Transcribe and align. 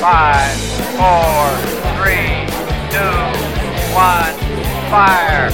Five, 0.00 0.56
four, 0.96 1.48
three, 1.96 2.46
two, 2.90 3.16
one, 3.94 4.34
fire! 4.90 5.50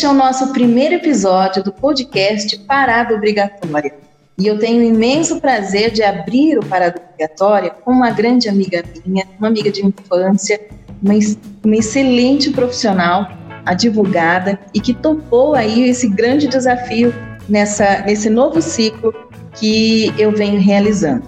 Este 0.00 0.06
é 0.06 0.10
o 0.10 0.14
nosso 0.14 0.50
primeiro 0.54 0.94
episódio 0.94 1.62
do 1.62 1.70
podcast 1.70 2.58
Parada 2.60 3.14
Obrigatória. 3.14 3.92
E 4.38 4.46
eu 4.46 4.58
tenho 4.58 4.80
o 4.80 4.82
imenso 4.82 5.38
prazer 5.42 5.90
de 5.90 6.02
abrir 6.02 6.58
o 6.58 6.64
Parada 6.64 7.02
Obrigatória 7.04 7.68
com 7.68 7.92
uma 7.92 8.10
grande 8.10 8.48
amiga 8.48 8.82
minha, 9.04 9.26
uma 9.38 9.48
amiga 9.48 9.70
de 9.70 9.84
infância, 9.84 10.58
uma, 11.02 11.12
uma 11.62 11.76
excelente 11.76 12.48
profissional, 12.48 13.28
advogada, 13.66 14.58
e 14.72 14.80
que 14.80 14.94
topou 14.94 15.54
aí 15.54 15.90
esse 15.90 16.08
grande 16.08 16.48
desafio 16.48 17.12
nessa, 17.46 18.00
nesse 18.00 18.30
novo 18.30 18.62
ciclo 18.62 19.12
que 19.52 20.14
eu 20.16 20.32
venho 20.32 20.58
realizando. 20.58 21.24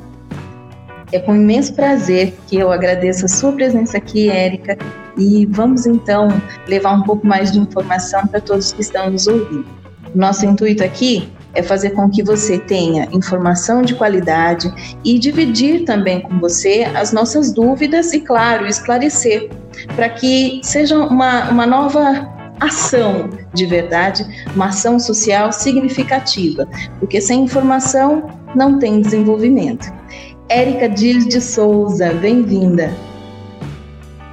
É 1.13 1.19
com 1.19 1.37
imenso 1.37 1.75
prazer 1.75 2.35
que 2.47 2.57
eu 2.57 2.73
agradeço 2.73 3.27
a 3.27 3.29
sua 3.29 3.53
presença 3.53 3.99
aqui, 3.99 4.31
Érica, 4.31 4.79
e 5.19 5.45
vamos 5.45 5.85
então 5.85 6.29
levar 6.67 6.95
um 6.95 7.03
pouco 7.03 7.27
mais 7.27 7.53
de 7.53 7.59
informação 7.59 8.27
para 8.27 8.41
todos 8.41 8.73
que 8.73 8.81
estão 8.81 9.11
nos 9.11 9.27
ouvindo. 9.27 9.67
Nosso 10.15 10.47
intuito 10.47 10.83
aqui 10.83 11.31
é 11.55 11.63
fazer 11.63 11.91
com 11.91 12.09
que 12.09 12.23
você 12.23 12.59
tenha 12.59 13.09
informação 13.13 13.83
de 13.83 13.95
qualidade 13.95 14.73
e 15.05 15.19
dividir 15.19 15.85
também 15.85 16.21
com 16.23 16.39
você 16.39 16.91
as 16.95 17.13
nossas 17.13 17.53
dúvidas 17.53 18.15
e, 18.15 18.21
claro, 18.21 18.67
esclarecer, 18.67 19.51
para 19.95 20.09
que 20.09 20.61
seja 20.63 20.97
uma, 20.97 21.51
uma 21.51 21.67
nova 21.67 22.27
ação 22.59 23.29
de 23.53 23.67
verdade, 23.67 24.25
uma 24.55 24.67
ação 24.67 24.99
social 24.99 25.53
significativa, 25.53 26.67
porque 26.99 27.21
sem 27.21 27.43
informação 27.43 28.31
não 28.55 28.79
tem 28.79 29.01
desenvolvimento. 29.01 29.93
Érica 30.53 30.87
Dias 30.87 31.25
de 31.25 31.41
Souza, 31.41 32.13
bem-vinda. 32.13 32.95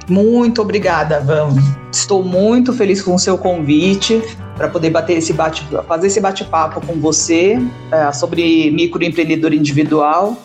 Muito 0.06 0.60
obrigada, 0.60 1.18
Van. 1.18 1.48
Estou 1.90 2.22
muito 2.22 2.74
feliz 2.74 3.00
com 3.00 3.14
o 3.14 3.18
seu 3.18 3.38
convite 3.38 4.22
para 4.54 4.68
poder 4.68 4.90
bater 4.90 5.16
esse 5.16 5.32
bate, 5.32 5.66
fazer 5.88 6.08
esse 6.08 6.20
bate-papo 6.20 6.86
com 6.86 7.00
você 7.00 7.58
é, 7.90 8.12
sobre 8.12 8.70
microempreendedor 8.70 9.54
individual. 9.54 10.36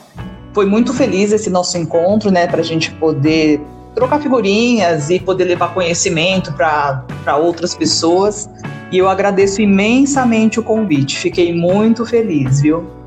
Foi 0.54 0.66
muito 0.66 0.94
feliz 0.94 1.34
esse 1.34 1.50
nosso 1.50 1.78
encontro, 1.78 2.32
né, 2.32 2.48
para 2.48 2.62
a 2.62 2.64
gente 2.64 2.92
poder 2.92 3.60
trocar 3.94 4.22
figurinhas 4.22 5.10
e 5.10 5.20
poder 5.20 5.44
levar 5.44 5.74
conhecimento 5.74 6.54
para 6.54 7.36
outras 7.36 7.76
pessoas. 7.76 8.50
E 8.94 8.98
eu 8.98 9.10
agradeço 9.10 9.62
imensamente 9.62 10.58
o 10.58 10.64
convite. 10.64 11.18
Fiquei 11.18 11.54
muito 11.54 12.06
feliz, 12.06 12.62
viu? 12.62 13.05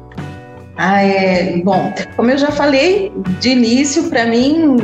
Ah, 0.78 1.02
é. 1.02 1.56
Bom, 1.58 1.92
como 2.14 2.30
eu 2.30 2.38
já 2.38 2.52
falei 2.52 3.12
de 3.40 3.50
início, 3.50 4.08
para 4.08 4.24
mim 4.26 4.76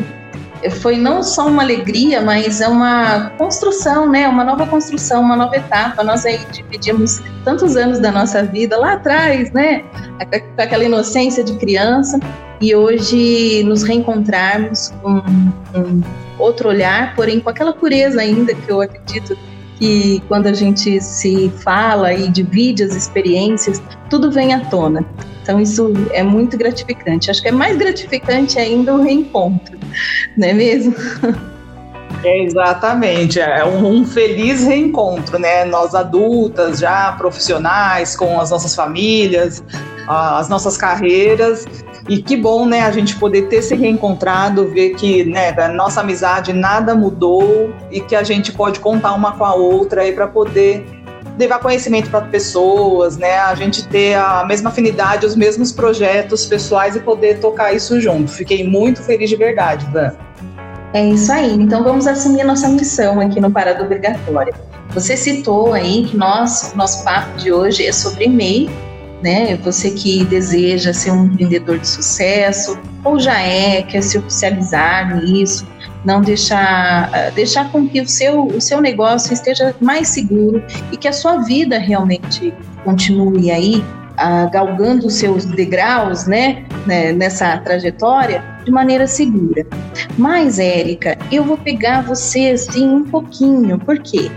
foi 0.80 0.96
não 0.96 1.22
só 1.22 1.46
uma 1.46 1.62
alegria, 1.62 2.20
mas 2.20 2.60
é 2.60 2.66
uma 2.66 3.30
construção, 3.38 4.10
né? 4.10 4.26
Uma 4.26 4.42
nova 4.42 4.66
construção, 4.66 5.22
uma 5.22 5.36
nova 5.36 5.56
etapa. 5.56 6.02
Nós 6.02 6.26
aí 6.26 6.40
dividimos 6.50 7.22
tantos 7.44 7.76
anos 7.76 8.00
da 8.00 8.10
nossa 8.10 8.42
vida 8.42 8.76
lá 8.76 8.94
atrás, 8.94 9.52
né? 9.52 9.84
Com 10.56 10.62
aquela 10.62 10.84
inocência 10.84 11.44
de 11.44 11.54
criança 11.58 12.18
e 12.60 12.74
hoje 12.74 13.62
nos 13.64 13.84
reencontrarmos 13.84 14.92
com 15.00 15.22
outro 16.38 16.70
olhar, 16.70 17.14
porém 17.14 17.38
com 17.38 17.50
aquela 17.50 17.72
pureza 17.72 18.20
ainda 18.20 18.52
que 18.52 18.68
eu 18.68 18.80
acredito 18.80 19.38
que 19.78 20.22
quando 20.28 20.46
a 20.46 20.52
gente 20.52 21.00
se 21.00 21.50
fala 21.62 22.12
e 22.12 22.28
divide 22.28 22.82
as 22.82 22.94
experiências, 22.94 23.82
tudo 24.08 24.30
vem 24.30 24.54
à 24.54 24.60
tona. 24.60 25.04
Então 25.42 25.60
isso 25.60 25.92
é 26.12 26.22
muito 26.22 26.56
gratificante. 26.56 27.30
Acho 27.30 27.42
que 27.42 27.48
é 27.48 27.52
mais 27.52 27.76
gratificante 27.76 28.58
ainda 28.58 28.94
o 28.94 29.02
reencontro, 29.02 29.78
não 30.36 30.48
é 30.48 30.52
mesmo? 30.52 30.94
É 32.24 32.42
exatamente, 32.42 33.38
é 33.38 33.62
um 33.66 34.02
feliz 34.06 34.64
reencontro, 34.64 35.38
né? 35.38 35.66
Nós 35.66 35.94
adultas, 35.94 36.78
já 36.78 37.12
profissionais, 37.12 38.16
com 38.16 38.40
as 38.40 38.50
nossas 38.50 38.74
famílias, 38.74 39.62
as 40.08 40.48
nossas 40.48 40.78
carreiras. 40.78 41.66
E 42.08 42.20
que 42.20 42.36
bom, 42.36 42.66
né, 42.66 42.82
a 42.82 42.90
gente 42.90 43.16
poder 43.16 43.48
ter 43.48 43.62
se 43.62 43.74
reencontrado, 43.74 44.68
ver 44.68 44.90
que, 44.90 45.24
né, 45.24 45.50
a 45.58 45.68
nossa 45.68 46.00
amizade 46.00 46.52
nada 46.52 46.94
mudou 46.94 47.72
e 47.90 48.00
que 48.00 48.14
a 48.14 48.22
gente 48.22 48.52
pode 48.52 48.78
contar 48.80 49.14
uma 49.14 49.32
com 49.32 49.44
a 49.44 49.54
outra 49.54 50.02
aí 50.02 50.12
para 50.12 50.26
poder 50.26 50.84
levar 51.38 51.58
conhecimento 51.58 52.10
para 52.10 52.20
pessoas, 52.22 53.16
né? 53.16 53.38
A 53.38 53.54
gente 53.54 53.88
ter 53.88 54.14
a 54.14 54.44
mesma 54.44 54.70
afinidade, 54.70 55.26
os 55.26 55.34
mesmos 55.34 55.72
projetos 55.72 56.46
pessoais 56.46 56.94
e 56.94 57.00
poder 57.00 57.40
tocar 57.40 57.72
isso 57.72 58.00
junto. 58.00 58.30
Fiquei 58.30 58.66
muito 58.68 59.02
feliz 59.02 59.28
de 59.28 59.36
verdade, 59.36 59.86
Dan. 59.86 60.12
É 60.92 61.04
isso 61.04 61.32
aí. 61.32 61.54
Então 61.54 61.82
vamos 61.82 62.06
assumir 62.06 62.42
a 62.42 62.44
nossa 62.44 62.68
missão 62.68 63.18
aqui 63.20 63.40
no 63.40 63.50
Parada 63.50 63.82
Obrigatória. 63.82 64.54
Você 64.90 65.16
citou 65.16 65.72
aí 65.72 66.04
que 66.04 66.16
nós, 66.16 66.72
nosso 66.76 67.02
papo 67.02 67.36
de 67.36 67.50
hoje 67.50 67.84
é 67.84 67.90
sobre 67.90 68.28
MEI, 68.28 68.70
né? 69.24 69.56
Você 69.56 69.90
que 69.90 70.22
deseja 70.26 70.92
ser 70.92 71.10
um 71.10 71.24
empreendedor 71.24 71.78
de 71.78 71.88
sucesso 71.88 72.78
ou 73.02 73.18
já 73.18 73.40
é, 73.40 73.82
quer 73.82 74.02
se 74.02 74.18
oficializar 74.18 75.16
nisso, 75.16 75.66
não 76.04 76.20
deixar, 76.20 77.10
ah, 77.10 77.30
deixar 77.34 77.72
com 77.72 77.88
que 77.88 78.02
o 78.02 78.06
seu, 78.06 78.46
o 78.46 78.60
seu 78.60 78.82
negócio 78.82 79.32
esteja 79.32 79.74
mais 79.80 80.08
seguro 80.08 80.62
e 80.92 80.98
que 80.98 81.08
a 81.08 81.12
sua 81.12 81.38
vida 81.38 81.78
realmente 81.78 82.52
continue 82.84 83.50
aí 83.50 83.76
uh, 83.78 84.50
galgando 84.52 85.06
os 85.06 85.14
seus 85.14 85.46
degraus, 85.46 86.26
né, 86.26 86.66
né, 86.86 87.10
nessa 87.12 87.56
trajetória 87.56 88.44
de 88.62 88.70
maneira 88.70 89.06
segura. 89.06 89.66
Mas, 90.18 90.58
Érica, 90.58 91.16
eu 91.32 91.44
vou 91.44 91.56
pegar 91.56 92.02
você 92.02 92.50
assim 92.50 92.86
um 92.86 93.04
pouquinho, 93.04 93.78
por 93.78 93.98
quê? 94.00 94.30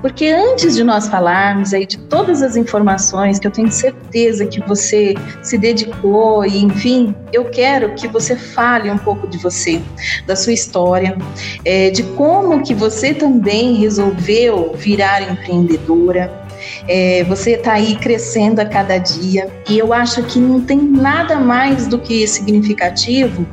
Porque 0.00 0.26
antes 0.26 0.76
de 0.76 0.84
nós 0.84 1.08
falarmos 1.08 1.74
aí 1.74 1.86
de 1.86 1.98
todas 1.98 2.42
as 2.42 2.56
informações 2.56 3.38
que 3.38 3.46
eu 3.46 3.50
tenho 3.50 3.70
certeza 3.70 4.46
que 4.46 4.60
você 4.60 5.14
se 5.42 5.58
dedicou 5.58 6.44
e 6.44 6.62
enfim, 6.62 7.14
eu 7.32 7.46
quero 7.46 7.94
que 7.94 8.08
você 8.08 8.36
fale 8.36 8.90
um 8.90 8.98
pouco 8.98 9.26
de 9.26 9.38
você, 9.38 9.80
da 10.26 10.36
sua 10.36 10.52
história, 10.52 11.16
é, 11.64 11.90
de 11.90 12.02
como 12.02 12.62
que 12.62 12.74
você 12.74 13.12
também 13.12 13.74
resolveu 13.74 14.72
virar 14.74 15.22
empreendedora, 15.22 16.48
é, 16.86 17.24
você 17.24 17.52
está 17.52 17.74
aí 17.74 17.96
crescendo 17.96 18.60
a 18.60 18.64
cada 18.64 18.98
dia 18.98 19.48
e 19.68 19.78
eu 19.78 19.92
acho 19.92 20.22
que 20.24 20.38
não 20.38 20.60
tem 20.60 20.78
nada 20.78 21.36
mais 21.36 21.86
do 21.86 21.98
que 21.98 22.26
significativo 22.26 23.46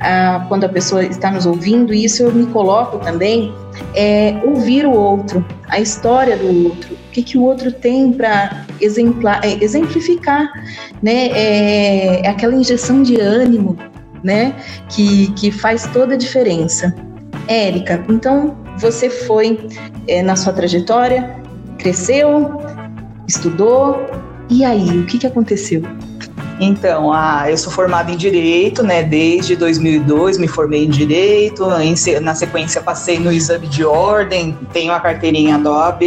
ah, 0.00 0.44
quando 0.48 0.64
a 0.64 0.68
pessoa 0.68 1.04
está 1.04 1.30
nos 1.30 1.46
ouvindo, 1.46 1.92
e 1.92 2.04
isso 2.04 2.22
eu 2.22 2.32
me 2.32 2.46
coloco 2.46 2.98
também, 2.98 3.52
é 3.94 4.34
ouvir 4.44 4.86
o 4.86 4.92
outro, 4.92 5.44
a 5.68 5.80
história 5.80 6.36
do 6.36 6.68
outro, 6.68 6.94
o 6.94 7.10
que, 7.12 7.22
que 7.22 7.38
o 7.38 7.42
outro 7.42 7.72
tem 7.72 8.12
para 8.12 8.64
é, 8.80 9.64
exemplificar, 9.64 10.50
né? 11.02 11.28
É, 11.28 12.26
é 12.26 12.28
aquela 12.28 12.54
injeção 12.54 13.02
de 13.02 13.20
ânimo, 13.20 13.76
né? 14.22 14.54
Que, 14.88 15.32
que 15.32 15.50
faz 15.50 15.86
toda 15.92 16.14
a 16.14 16.16
diferença. 16.16 16.94
Érica, 17.48 18.04
então 18.08 18.56
você 18.78 19.10
foi 19.10 19.68
é, 20.06 20.22
na 20.22 20.36
sua 20.36 20.52
trajetória 20.52 21.42
cresceu, 21.82 22.60
estudou, 23.26 24.06
e 24.48 24.64
aí, 24.64 24.98
o 24.98 25.06
que, 25.06 25.18
que 25.18 25.26
aconteceu? 25.26 25.82
Então, 26.64 27.12
ah, 27.12 27.50
eu 27.50 27.58
sou 27.58 27.72
formada 27.72 28.12
em 28.12 28.16
Direito, 28.16 28.84
né, 28.84 29.02
desde 29.02 29.56
2002, 29.56 30.38
me 30.38 30.46
formei 30.46 30.84
em 30.84 30.88
Direito, 30.88 31.64
em, 31.80 31.92
na 32.20 32.36
sequência 32.36 32.80
passei 32.80 33.18
no 33.18 33.32
exame 33.32 33.66
de 33.66 33.84
ordem, 33.84 34.56
tenho 34.72 34.92
a 34.92 35.00
carteirinha 35.00 35.58
da 35.58 35.72
OAB, 35.72 36.02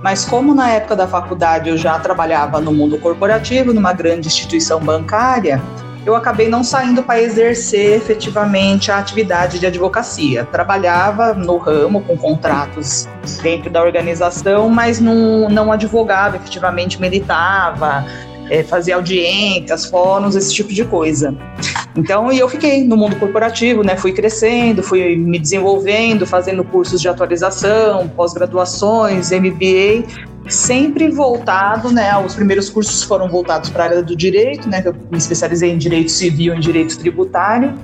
mas 0.00 0.24
como 0.24 0.54
na 0.54 0.70
época 0.70 0.94
da 0.94 1.08
faculdade 1.08 1.70
eu 1.70 1.76
já 1.76 1.98
trabalhava 1.98 2.60
no 2.60 2.72
mundo 2.72 2.98
corporativo, 2.98 3.74
numa 3.74 3.92
grande 3.92 4.28
instituição 4.28 4.78
bancária, 4.78 5.60
eu 6.06 6.14
acabei 6.14 6.48
não 6.48 6.62
saindo 6.62 7.02
para 7.02 7.20
exercer 7.20 7.96
efetivamente 7.96 8.92
a 8.92 8.98
atividade 8.98 9.58
de 9.58 9.66
advocacia. 9.66 10.44
Trabalhava 10.44 11.34
no 11.34 11.58
ramo 11.58 12.00
com 12.00 12.16
contratos 12.16 13.08
dentro 13.42 13.68
da 13.68 13.82
organização, 13.82 14.68
mas 14.70 14.98
não, 14.98 15.50
não 15.50 15.70
advogava 15.70 16.36
efetivamente, 16.36 16.98
militava, 17.00 18.06
é, 18.50 18.64
fazia 18.64 18.96
audiências, 18.96 19.86
fóruns, 19.86 20.34
esse 20.34 20.52
tipo 20.52 20.74
de 20.74 20.84
coisa. 20.84 21.34
Então, 21.96 22.30
e 22.32 22.38
eu 22.38 22.48
fiquei 22.48 22.84
no 22.84 22.96
mundo 22.96 23.16
corporativo, 23.16 23.82
né? 23.82 23.96
Fui 23.96 24.12
crescendo, 24.12 24.82
fui 24.82 25.16
me 25.16 25.38
desenvolvendo, 25.38 26.26
fazendo 26.26 26.64
cursos 26.64 27.00
de 27.00 27.08
atualização, 27.08 28.08
pós-graduações, 28.08 29.30
MBA, 29.30 30.04
sempre 30.48 31.08
voltado, 31.08 31.92
né? 31.92 32.16
Os 32.18 32.34
primeiros 32.34 32.68
cursos 32.68 33.04
foram 33.04 33.28
voltados 33.28 33.70
para 33.70 33.84
a 33.84 33.86
área 33.86 34.02
do 34.02 34.16
direito, 34.16 34.68
né? 34.68 34.82
Eu 34.84 34.94
me 35.10 35.18
especializei 35.18 35.70
em 35.70 35.78
direito 35.78 36.10
civil 36.10 36.52
em 36.54 36.60
direito 36.60 36.98
tributário. 36.98 37.74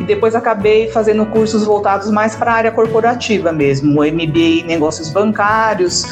E 0.00 0.04
depois 0.04 0.34
acabei 0.34 0.88
fazendo 0.88 1.26
cursos 1.26 1.64
voltados 1.64 2.10
mais 2.10 2.34
para 2.36 2.52
a 2.52 2.54
área 2.54 2.70
corporativa 2.70 3.52
mesmo, 3.52 4.02
MBA 4.02 4.38
em 4.38 4.64
negócios 4.64 5.10
bancários, 5.10 6.04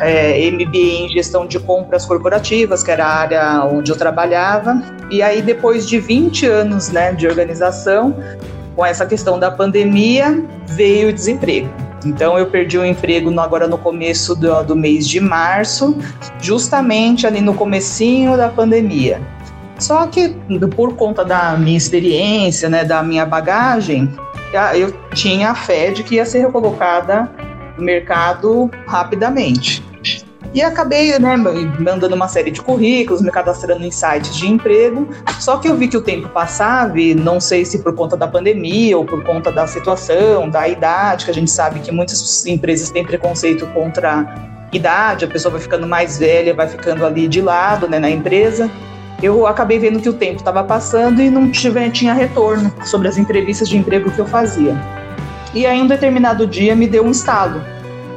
é, 0.00 0.50
MBA 0.50 0.76
em 0.76 1.08
gestão 1.08 1.46
de 1.46 1.58
compras 1.58 2.04
corporativas, 2.04 2.82
que 2.82 2.90
era 2.90 3.04
a 3.04 3.14
área 3.14 3.64
onde 3.64 3.90
eu 3.90 3.96
trabalhava. 3.96 4.82
E 5.10 5.22
aí, 5.22 5.40
depois 5.40 5.86
de 5.86 5.98
20 5.98 6.46
anos 6.46 6.90
né, 6.90 7.12
de 7.12 7.26
organização, 7.26 8.16
com 8.74 8.84
essa 8.84 9.06
questão 9.06 9.38
da 9.38 9.50
pandemia, 9.50 10.44
veio 10.66 11.10
o 11.10 11.12
desemprego. 11.12 11.68
Então, 12.04 12.38
eu 12.38 12.46
perdi 12.46 12.76
o 12.76 12.84
emprego 12.84 13.30
no, 13.30 13.40
agora 13.40 13.66
no 13.66 13.78
começo 13.78 14.34
do, 14.34 14.62
do 14.62 14.76
mês 14.76 15.08
de 15.08 15.20
março, 15.20 15.96
justamente 16.40 17.26
ali 17.26 17.40
no 17.40 17.54
comecinho 17.54 18.36
da 18.36 18.48
pandemia. 18.48 19.20
Só 19.78 20.06
que, 20.06 20.36
por 20.76 20.94
conta 20.94 21.24
da 21.24 21.56
minha 21.56 21.76
experiência, 21.76 22.68
né, 22.68 22.84
da 22.84 23.02
minha 23.02 23.24
bagagem, 23.24 24.12
eu 24.74 24.92
tinha 25.14 25.50
a 25.50 25.54
fé 25.54 25.90
de 25.90 26.02
que 26.02 26.16
ia 26.16 26.24
ser 26.24 26.40
recolocada 26.40 27.28
mercado 27.78 28.70
rapidamente. 28.86 29.82
E 30.54 30.62
acabei 30.62 31.18
né, 31.18 31.36
mandando 31.80 32.14
uma 32.14 32.28
série 32.28 32.52
de 32.52 32.62
currículos, 32.62 33.20
me 33.20 33.30
cadastrando 33.30 33.84
em 33.84 33.90
sites 33.90 34.36
de 34.36 34.48
emprego. 34.48 35.08
Só 35.40 35.56
que 35.56 35.66
eu 35.66 35.76
vi 35.76 35.88
que 35.88 35.96
o 35.96 36.00
tempo 36.00 36.28
passava, 36.28 37.00
e 37.00 37.12
não 37.12 37.40
sei 37.40 37.64
se 37.64 37.80
por 37.80 37.92
conta 37.92 38.16
da 38.16 38.28
pandemia 38.28 38.96
ou 38.96 39.04
por 39.04 39.24
conta 39.24 39.50
da 39.50 39.66
situação, 39.66 40.48
da 40.48 40.68
idade, 40.68 41.24
que 41.24 41.30
a 41.32 41.34
gente 41.34 41.50
sabe 41.50 41.80
que 41.80 41.90
muitas 41.90 42.46
empresas 42.46 42.88
têm 42.90 43.04
preconceito 43.04 43.66
contra 43.68 44.52
idade, 44.72 45.24
a 45.24 45.28
pessoa 45.28 45.50
vai 45.50 45.60
ficando 45.60 45.88
mais 45.88 46.18
velha, 46.18 46.54
vai 46.54 46.68
ficando 46.68 47.04
ali 47.04 47.26
de 47.26 47.40
lado 47.40 47.88
né, 47.88 47.98
na 47.98 48.10
empresa. 48.10 48.70
Eu 49.20 49.48
acabei 49.48 49.80
vendo 49.80 50.00
que 50.00 50.08
o 50.08 50.12
tempo 50.12 50.36
estava 50.36 50.62
passando 50.62 51.20
e 51.20 51.30
não 51.30 51.50
tive, 51.50 51.90
tinha 51.90 52.14
retorno 52.14 52.72
sobre 52.84 53.08
as 53.08 53.18
entrevistas 53.18 53.68
de 53.68 53.76
emprego 53.76 54.08
que 54.10 54.20
eu 54.20 54.26
fazia. 54.26 54.76
E 55.54 55.64
aí, 55.66 55.80
um 55.80 55.86
determinado 55.86 56.48
dia, 56.48 56.74
me 56.74 56.84
deu 56.84 57.04
um 57.04 57.12
estalo. 57.12 57.62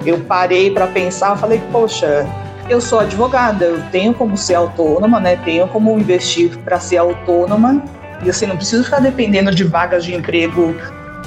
Eu 0.04 0.20
parei 0.22 0.72
para 0.72 0.88
pensar, 0.88 1.38
falei, 1.38 1.62
poxa, 1.72 2.26
eu 2.68 2.82
sou 2.82 3.00
advogada, 3.00 3.66
eu 3.66 3.82
tenho 3.92 4.12
como 4.12 4.36
ser 4.36 4.56
autônoma, 4.56 5.20
né? 5.20 5.36
Tenho 5.46 5.68
como 5.68 5.98
investir 6.00 6.58
para 6.60 6.80
ser 6.80 6.98
autônoma 6.98 7.84
e 8.24 8.30
assim 8.30 8.48
não 8.48 8.58
preciso 8.58 8.84
ficar 8.84 9.00
dependendo 9.00 9.54
de 9.54 9.64
vagas 9.64 10.04
de 10.04 10.16
emprego 10.16 10.76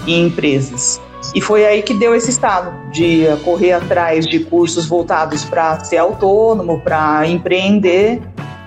em 0.04 0.26
empresas. 0.26 1.00
E 1.32 1.40
foi 1.40 1.64
aí 1.64 1.80
que 1.80 1.94
deu 1.94 2.12
esse 2.12 2.30
estado 2.30 2.72
de 2.90 3.26
correr 3.44 3.72
atrás 3.72 4.26
de 4.26 4.40
cursos 4.40 4.86
voltados 4.86 5.44
para 5.44 5.78
ser 5.84 5.98
autônomo, 5.98 6.80
para 6.80 7.24
empreender. 7.28 8.20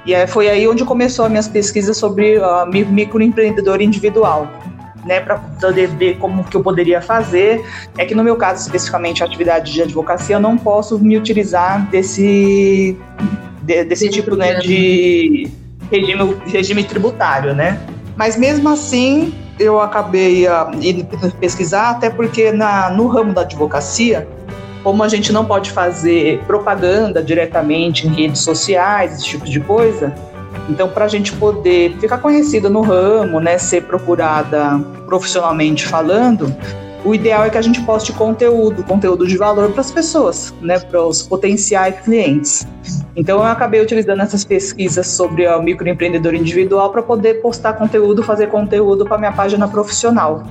E 0.06 0.28
foi 0.28 0.48
aí 0.48 0.66
onde 0.66 0.86
começou 0.86 1.26
as 1.26 1.32
minhas 1.32 1.48
pesquisas 1.50 1.98
sobre 1.98 2.38
uh, 2.38 2.66
microempreendedor 2.66 3.82
individual 3.82 4.48
né, 5.06 5.20
para 5.20 5.38
poder 5.38 5.88
ver 5.88 6.18
como 6.18 6.44
que 6.44 6.56
eu 6.56 6.64
poderia 6.64 7.02
fazer. 7.02 7.64
É 7.98 8.06
que 8.06 8.16
no 8.16 8.24
meu 8.24 8.36
caso, 8.36 8.62
especificamente, 8.62 9.24
a 9.24 9.26
atividade 9.26 9.72
de 9.72 9.82
advocacia, 9.82 10.36
eu 10.36 10.40
não 10.40 10.58
posso 10.58 11.00
me 11.00 11.18
utilizar 11.18 11.88
desse, 11.90 12.98
de, 13.62 13.84
desse 13.84 14.10
tipo 14.10 14.36
né, 14.36 14.56
de 14.56 15.50
regime, 15.92 16.38
regime 16.46 16.84
tributário, 16.84 17.54
né? 17.54 17.80
Mas 18.16 18.38
mesmo 18.38 18.70
assim, 18.70 19.34
eu 19.60 19.80
acabei 19.80 20.48
uh, 20.48 20.70
indo 20.82 21.06
pesquisar, 21.40 21.92
até 21.92 22.10
porque 22.10 22.52
na, 22.52 22.90
no 22.90 23.08
ramo 23.08 23.34
da 23.34 23.42
advocacia, 23.42 24.28
como 24.84 25.02
a 25.02 25.08
gente 25.08 25.32
não 25.32 25.46
pode 25.46 25.72
fazer 25.72 26.40
propaganda 26.46 27.24
diretamente 27.24 28.08
em 28.08 28.12
redes 28.12 28.42
sociais, 28.42 29.14
esse 29.14 29.26
tipo 29.26 29.46
de 29.46 29.60
coisa, 29.60 30.14
então, 30.70 30.88
para 30.88 31.06
a 31.06 31.08
gente 31.08 31.34
poder 31.34 31.98
ficar 32.00 32.20
conhecida 32.20 32.70
no 32.70 32.82
ramo, 32.82 33.40
né, 33.40 33.58
ser 33.58 33.84
procurada 33.84 34.80
profissionalmente 35.06 35.86
falando, 35.86 36.54
o 37.06 37.14
ideal 37.14 37.44
é 37.44 37.50
que 37.50 37.58
a 37.58 37.62
gente 37.62 37.82
poste 37.82 38.14
conteúdo, 38.14 38.82
conteúdo 38.84 39.28
de 39.28 39.36
valor 39.36 39.72
para 39.72 39.82
as 39.82 39.92
pessoas, 39.92 40.54
né, 40.62 40.80
para 40.80 41.06
os 41.06 41.22
potenciais 41.22 42.00
clientes. 42.00 42.66
Então, 43.16 43.40
eu 43.40 43.44
acabei 43.44 43.82
utilizando 43.82 44.22
essas 44.22 44.46
pesquisas 44.46 45.08
sobre 45.08 45.46
o 45.48 45.62
microempreendedor 45.62 46.34
individual 46.34 46.90
para 46.92 47.04
poder 47.04 47.42
postar 47.42 47.74
conteúdo, 47.74 48.24
fazer 48.24 48.48
conteúdo 48.48 49.06
para 49.06 49.18
minha 49.18 49.34
página 49.34 49.68
profissional. 49.68 50.44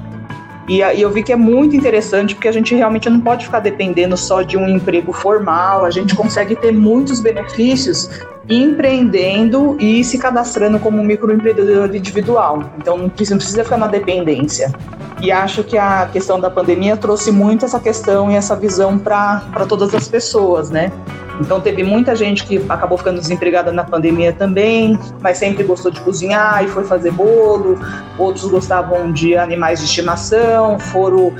E, 0.69 0.79
e 0.79 1.03
eu 1.03 1.11
vi 1.11 1.23
que 1.23 1.33
é 1.33 1.37
muito 1.37 1.75
interessante 1.75 2.35
porque 2.35 2.49
a 2.49 2.53
gente 2.53 2.75
realmente 2.75 3.09
não 3.11 3.21
pode 3.21 3.47
ficar 3.47 3.61
dependendo 3.61 4.17
só 4.17 4.43
de 4.43 4.57
um 4.57 4.69
emprego 4.69 5.13
formal, 5.13 5.85
a 5.85 5.91
gente 5.91 6.15
consegue 6.15 6.55
ter 6.55 6.73
muitos 6.73 7.21
benefícios 7.21 8.09
empreendendo 8.49 9.77
e 9.81 10.03
se 10.03 10.19
cadastrando 10.19 10.79
como 10.79 11.03
microempreendedor 11.03 11.95
individual. 11.95 12.65
Então 12.79 12.97
não 12.97 13.09
precisa, 13.09 13.35
não 13.35 13.39
precisa 13.39 13.65
ficar 13.65 13.77
na 13.77 13.87
dependência. 13.87 14.73
E 15.21 15.31
acho 15.31 15.63
que 15.63 15.79
a 15.79 16.09
questão 16.13 16.41
da 16.41 16.51
pandemia 16.51 16.97
trouxe 16.97 17.31
muito 17.31 17.65
essa 17.65 17.79
questão 17.79 18.31
e 18.31 18.35
essa 18.35 18.57
visão 18.57 18.99
para 18.99 19.67
todas 19.69 19.95
as 19.95 20.09
pessoas, 20.09 20.71
né? 20.71 20.91
Então 21.41 21.61
teve 21.61 21.83
muita 21.83 22.15
gente 22.15 22.45
que 22.45 22.65
acabou 22.69 22.99
ficando 22.99 23.21
desempregada 23.21 23.73
na 23.73 23.85
pandemia 23.85 24.33
também, 24.33 24.99
mas 25.21 25.39
sempre 25.39 25.65
gostou 25.65 25.91
de 25.91 26.01
cozinhar 26.01 26.65
e 26.65 26.69
foi 26.69 26.85
fazer 26.85 27.11
bolo. 27.11 27.79
Outros 28.19 28.45
gostavam 28.47 29.13
de 29.13 29.37
animais 29.37 29.81
de 29.81 29.87
estimação, 29.87 30.79
foram, 30.79 31.33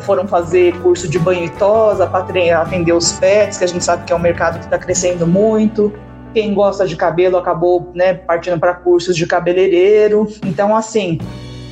foram 0.00 0.26
fazer 0.26 0.74
curso 0.80 1.08
de 1.08 1.18
banho 1.18 1.44
e 1.44 1.50
tosa 1.50 2.06
para 2.06 2.20
atender 2.60 2.92
os 2.92 3.12
pets, 3.12 3.58
que 3.58 3.64
a 3.64 3.68
gente 3.68 3.84
sabe 3.84 4.04
que 4.04 4.12
é 4.12 4.16
um 4.16 4.20
mercado 4.20 4.58
que 4.58 4.64
está 4.64 4.78
crescendo 4.78 5.26
muito. 5.26 5.92
Quem 6.32 6.52
gosta 6.52 6.86
de 6.86 6.96
cabelo 6.96 7.36
acabou 7.36 7.92
né, 7.94 8.14
partindo 8.14 8.58
para 8.58 8.74
cursos 8.74 9.14
de 9.14 9.24
cabeleireiro. 9.24 10.26
Então, 10.44 10.76
assim, 10.76 11.18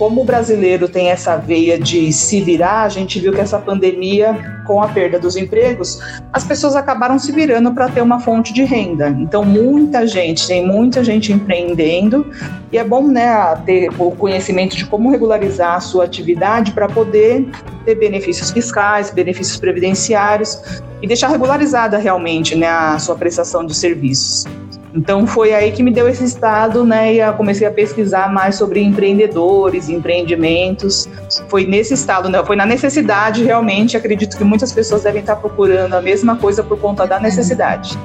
como 0.03 0.23
o 0.23 0.25
brasileiro 0.25 0.89
tem 0.89 1.11
essa 1.11 1.37
veia 1.37 1.79
de 1.79 2.13
se 2.13 2.41
virar, 2.41 2.83
a 2.83 2.89
gente 2.89 3.21
viu 3.21 3.33
que 3.33 3.41
essa 3.41 3.61
pandemia, 3.61 4.61
com 4.67 4.83
a 4.83 4.89
perda 4.89 5.17
dos 5.17 5.37
empregos, 5.37 6.01
as 6.33 6.43
pessoas 6.45 6.75
acabaram 6.75 7.21
se 7.21 7.31
virando 7.31 7.73
para 7.73 7.89
ter 7.89 8.03
uma 8.03 8.19
fonte 8.19 8.53
de 8.53 8.65
renda. 8.65 9.11
Então, 9.11 9.45
muita 9.45 10.05
gente, 10.05 10.45
tem 10.49 10.67
muita 10.67 11.05
gente 11.05 11.33
empreendendo, 11.33 12.27
e 12.73 12.79
é 12.79 12.83
bom 12.83 13.07
né, 13.07 13.55
ter 13.65 13.91
o 13.97 14.11
conhecimento 14.11 14.77
de 14.77 14.87
como 14.87 15.09
regularizar 15.09 15.77
a 15.77 15.81
sua 15.81 16.05
atividade 16.05 16.73
para 16.73 16.89
poder 16.89 17.49
ter 17.85 17.95
benefícios 17.95 18.51
fiscais, 18.51 19.09
benefícios 19.13 19.57
previdenciários 19.57 20.83
e 21.01 21.07
deixar 21.07 21.29
regularizada 21.29 21.97
realmente 21.97 22.57
né, 22.57 22.67
a 22.67 22.99
sua 22.99 23.15
prestação 23.15 23.65
de 23.65 23.73
serviços. 23.73 24.49
Então 24.95 25.27
foi 25.27 25.55
aí 25.55 25.73
que 25.73 25.83
me 25.83 25.91
deu 25.91 26.09
esse 26.09 26.25
estado, 26.25 26.85
né? 26.85 27.15
E 27.15 27.21
eu 27.21 27.33
comecei 27.33 27.67
a 27.67 27.71
pesquisar 27.71 28.31
mais 28.33 28.57
sobre 28.57 28.81
empreendedores, 28.81 29.89
empreendimentos. 29.89 31.09
Foi 31.49 31.67
nesse 31.67 31.95
estado, 31.95 32.29
né? 32.29 32.45
Foi 32.45 32.57
na 32.57 32.67
necessidade, 32.67 33.43
realmente. 33.43 33.97
Acredito 33.97 34.37
que 34.37 34.45
muitas 34.45 34.71
pessoas 34.73 35.03
devem 35.03 35.21
estar 35.21 35.37
procurando 35.37 35.95
a 35.95 36.03
mesma 36.03 36.37
coisa 36.37 36.63
por 36.63 36.79
conta 36.79 37.07
da 37.07 37.19
necessidade. 37.19 37.99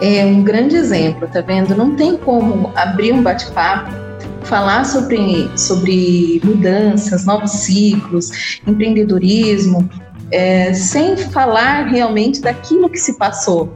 É 0.00 0.24
um 0.24 0.42
grande 0.42 0.76
exemplo, 0.76 1.28
tá 1.28 1.40
vendo? 1.40 1.76
Não 1.76 1.94
tem 1.94 2.16
como 2.16 2.72
abrir 2.74 3.12
um 3.12 3.22
bate-papo 3.22 4.10
falar 4.44 4.84
sobre, 4.84 5.48
sobre 5.56 6.40
mudanças, 6.42 7.24
novos 7.24 7.52
ciclos, 7.52 8.60
empreendedorismo, 8.66 9.88
é, 10.30 10.72
sem 10.72 11.16
falar 11.16 11.86
realmente 11.86 12.40
daquilo 12.40 12.88
que 12.88 12.98
se 12.98 13.18
passou, 13.18 13.72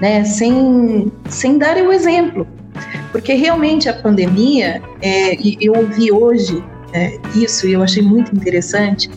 né? 0.00 0.24
sem, 0.24 1.10
sem 1.28 1.58
dar 1.58 1.76
o 1.76 1.92
exemplo. 1.92 2.46
Porque 3.10 3.34
realmente 3.34 3.88
a 3.88 3.94
pandemia, 3.94 4.82
é, 5.02 5.36
eu 5.60 5.74
ouvi 5.74 6.12
hoje 6.12 6.62
é, 6.92 7.18
isso 7.34 7.66
e 7.66 7.72
eu 7.72 7.82
achei 7.82 8.02
muito 8.02 8.34
interessante, 8.34 9.10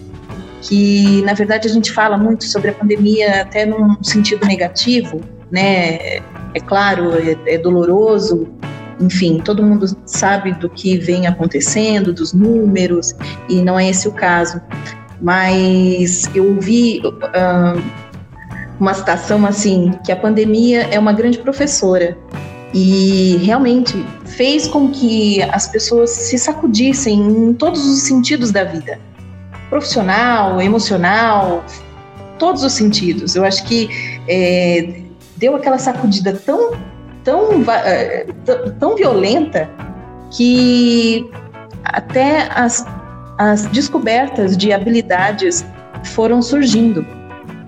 que 0.61 1.21
na 1.23 1.33
verdade 1.33 1.67
a 1.67 1.71
gente 1.71 1.91
fala 1.91 2.17
muito 2.17 2.45
sobre 2.45 2.69
a 2.69 2.73
pandemia 2.73 3.41
até 3.41 3.65
num 3.65 4.01
sentido 4.03 4.45
negativo, 4.45 5.21
né? 5.51 6.19
É 6.53 6.59
claro, 6.65 7.13
é, 7.15 7.37
é 7.53 7.57
doloroso, 7.57 8.47
enfim, 8.99 9.41
todo 9.43 9.63
mundo 9.63 9.85
sabe 10.05 10.53
do 10.53 10.69
que 10.69 10.97
vem 10.97 11.27
acontecendo, 11.27 12.13
dos 12.13 12.33
números, 12.33 13.15
e 13.49 13.61
não 13.61 13.79
é 13.79 13.89
esse 13.89 14.07
o 14.07 14.11
caso. 14.11 14.61
Mas 15.19 16.29
eu 16.35 16.47
ouvi 16.55 17.01
uh, 17.05 17.81
uma 18.81 18.95
citação 18.95 19.45
assim, 19.45 19.93
que 20.03 20.11
a 20.11 20.15
pandemia 20.15 20.87
é 20.91 20.97
uma 20.97 21.13
grande 21.13 21.37
professora 21.37 22.17
e 22.73 23.37
realmente 23.43 24.03
fez 24.25 24.67
com 24.67 24.89
que 24.89 25.39
as 25.43 25.67
pessoas 25.67 26.09
se 26.09 26.39
sacudissem 26.39 27.19
em 27.19 27.53
todos 27.53 27.85
os 27.85 28.01
sentidos 28.01 28.49
da 28.49 28.63
vida, 28.63 28.99
profissional, 29.69 30.59
emocional, 30.59 31.63
todos 32.39 32.63
os 32.63 32.73
sentidos. 32.73 33.35
Eu 33.35 33.45
acho 33.45 33.63
que 33.65 33.87
é, 34.27 35.03
deu 35.37 35.55
aquela 35.55 35.77
sacudida 35.77 36.33
tão, 36.33 36.71
tão, 37.23 37.63
é, 37.85 38.25
tão 38.79 38.95
violenta 38.95 39.69
que 40.31 41.29
até 41.83 42.49
as, 42.51 42.83
as 43.37 43.67
descobertas 43.67 44.57
de 44.57 44.73
habilidades 44.73 45.63
foram 46.03 46.41
surgindo 46.41 47.20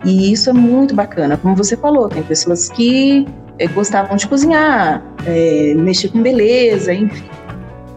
E 0.04 0.32
isso 0.32 0.50
é 0.50 0.54
muito 0.54 0.94
bacana, 0.94 1.38
como 1.38 1.56
você 1.56 1.78
falou, 1.78 2.10
tem 2.10 2.24
pessoas 2.24 2.70
que 2.70 3.26
é, 3.58 3.68
gostavam 3.68 4.18
de 4.18 4.28
cozinhar, 4.28 5.02
é, 5.26 5.74
mexer 5.76 6.10
com 6.10 6.22
beleza, 6.22 6.94
enfim. 6.94 7.30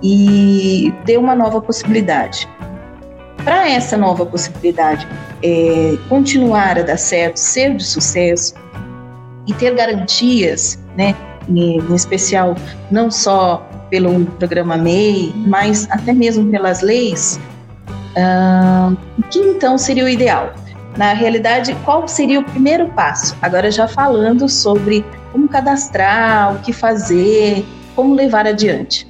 E 0.03 0.93
deu 1.05 1.21
uma 1.21 1.35
nova 1.35 1.61
possibilidade. 1.61 2.49
Para 3.45 3.69
essa 3.69 3.97
nova 3.97 4.25
possibilidade 4.27 5.07
é, 5.43 5.97
continuar 6.09 6.79
a 6.79 6.83
dar 6.83 6.97
certo, 6.97 7.37
ser 7.37 7.75
de 7.77 7.85
sucesso 7.85 8.55
e 9.47 9.55
ter 9.55 9.75
garantias, 9.75 10.79
né, 10.97 11.15
em, 11.49 11.79
em 11.79 11.95
especial 11.95 12.55
não 12.91 13.11
só 13.11 13.67
pelo 13.91 14.27
programa 14.27 14.77
MEI, 14.77 15.33
mas 15.47 15.89
até 15.91 16.13
mesmo 16.13 16.51
pelas 16.51 16.83
leis, 16.83 17.41
uh, 18.17 18.97
o 19.19 19.23
que 19.25 19.39
então 19.39 19.79
seria 19.79 20.05
o 20.05 20.09
ideal? 20.09 20.53
Na 20.97 21.13
realidade, 21.13 21.77
qual 21.85 22.09
seria 22.09 22.41
o 22.41 22.45
primeiro 22.45 22.89
passo? 22.89 23.37
Agora 23.43 23.71
já 23.71 23.87
falando 23.87 24.49
sobre 24.49 25.05
como 25.31 25.47
cadastrar, 25.49 26.55
o 26.55 26.59
que 26.61 26.73
fazer, 26.73 27.65
como 27.95 28.15
levar 28.15 28.47
adiante. 28.47 29.07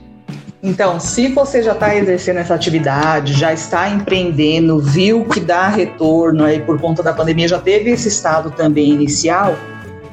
Então, 0.62 0.98
se 0.98 1.28
você 1.28 1.62
já 1.62 1.72
está 1.72 1.94
exercendo 1.94 2.38
essa 2.38 2.54
atividade, 2.54 3.34
já 3.34 3.52
está 3.52 3.88
empreendendo, 3.88 4.80
viu 4.80 5.24
que 5.24 5.38
dá 5.38 5.68
retorno 5.68 6.42
aí 6.42 6.60
por 6.60 6.80
conta 6.80 7.04
da 7.04 7.12
pandemia, 7.12 7.46
já 7.46 7.60
teve 7.60 7.90
esse 7.90 8.08
estado 8.08 8.50
também 8.50 8.90
inicial, 8.90 9.54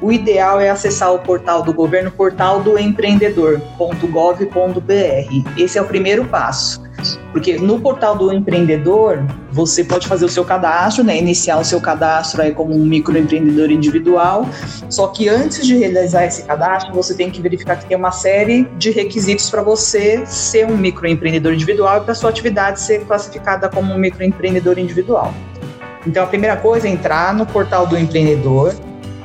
o 0.00 0.12
ideal 0.12 0.60
é 0.60 0.70
acessar 0.70 1.12
o 1.12 1.18
portal 1.18 1.62
do 1.62 1.72
governo, 1.72 2.10
portal 2.10 2.62
do 2.62 2.78
empreendedor.gov.br. 2.78 5.50
Esse 5.56 5.78
é 5.78 5.82
o 5.82 5.86
primeiro 5.86 6.26
passo. 6.26 6.82
Porque 7.32 7.58
no 7.58 7.80
portal 7.80 8.16
do 8.16 8.32
empreendedor, 8.32 9.24
você 9.50 9.84
pode 9.84 10.06
fazer 10.06 10.24
o 10.24 10.28
seu 10.28 10.44
cadastro, 10.44 11.04
né, 11.04 11.18
iniciar 11.18 11.58
o 11.58 11.64
seu 11.64 11.80
cadastro 11.80 12.42
aí 12.42 12.52
como 12.52 12.74
um 12.74 12.84
microempreendedor 12.84 13.70
individual. 13.70 14.46
Só 14.88 15.08
que 15.08 15.28
antes 15.28 15.66
de 15.66 15.76
realizar 15.76 16.24
esse 16.24 16.42
cadastro, 16.42 16.94
você 16.94 17.14
tem 17.14 17.30
que 17.30 17.40
verificar 17.40 17.76
que 17.76 17.86
tem 17.86 17.96
uma 17.96 18.12
série 18.12 18.64
de 18.78 18.90
requisitos 18.90 19.50
para 19.50 19.62
você 19.62 20.24
ser 20.26 20.66
um 20.66 20.76
microempreendedor 20.76 21.52
individual 21.52 21.98
e 21.98 22.00
para 22.00 22.14
sua 22.14 22.30
atividade 22.30 22.80
ser 22.80 23.04
classificada 23.06 23.68
como 23.68 23.92
um 23.92 23.98
microempreendedor 23.98 24.78
individual. 24.78 25.32
Então, 26.06 26.22
a 26.22 26.26
primeira 26.26 26.56
coisa 26.56 26.86
é 26.86 26.90
entrar 26.90 27.34
no 27.34 27.46
portal 27.46 27.86
do 27.86 27.96
empreendedor, 27.96 28.74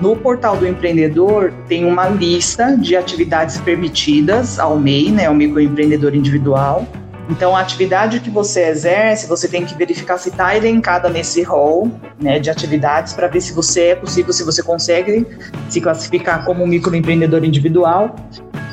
no 0.01 0.15
portal 0.15 0.55
do 0.55 0.65
empreendedor 0.65 1.51
tem 1.67 1.83
uma 1.83 2.07
lista 2.07 2.77
de 2.77 2.95
atividades 2.95 3.57
permitidas 3.57 4.57
ao 4.57 4.79
MEI, 4.79 5.11
né, 5.11 5.29
o 5.29 5.35
microempreendedor 5.35 6.15
individual. 6.15 6.87
Então, 7.29 7.55
a 7.55 7.59
atividade 7.59 8.19
que 8.19 8.29
você 8.29 8.63
exerce, 8.65 9.27
você 9.27 9.47
tem 9.47 9.63
que 9.63 9.75
verificar 9.75 10.17
se 10.17 10.29
está 10.29 10.57
elencada 10.57 11.09
nesse 11.09 11.43
rol 11.43 11.91
né, 12.19 12.39
de 12.39 12.49
atividades 12.49 13.13
para 13.13 13.27
ver 13.27 13.39
se 13.39 13.53
você 13.53 13.89
é 13.89 13.95
possível, 13.95 14.33
se 14.33 14.43
você 14.43 14.63
consegue 14.63 15.27
se 15.69 15.79
classificar 15.79 16.43
como 16.43 16.63
um 16.63 16.67
microempreendedor 16.67 17.45
individual. 17.45 18.15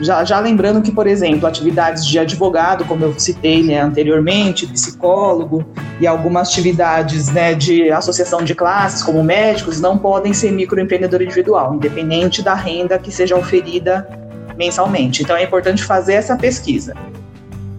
Já, 0.01 0.25
já 0.25 0.41
lembrando 0.41 0.81
que, 0.81 0.91
por 0.91 1.07
exemplo, 1.07 1.47
atividades 1.47 2.05
de 2.07 2.19
advogado, 2.19 2.87
como 2.87 3.05
eu 3.05 3.19
citei 3.19 3.63
né, 3.63 3.79
anteriormente, 3.81 4.67
psicólogo 4.67 5.63
e 6.01 6.07
algumas 6.07 6.49
atividades 6.49 7.29
né, 7.29 7.55
de 7.55 7.91
associação 7.91 8.43
de 8.43 8.55
classes, 8.55 9.03
como 9.03 9.23
médicos, 9.23 9.83
não 9.83 9.99
podem 9.99 10.33
ser 10.33 10.51
microempreendedor 10.51 11.21
individual, 11.21 11.75
independente 11.75 12.43
da 12.43 12.55
renda 12.55 12.99
que 12.99 13.13
seja 13.13 13.37
oferida 13.37 14.09
mensalmente. 14.57 15.23
Então, 15.23 15.37
é 15.37 15.45
importante 15.45 15.85
fazer 15.85 16.15
essa 16.15 16.37
pesquisa 16.37 16.95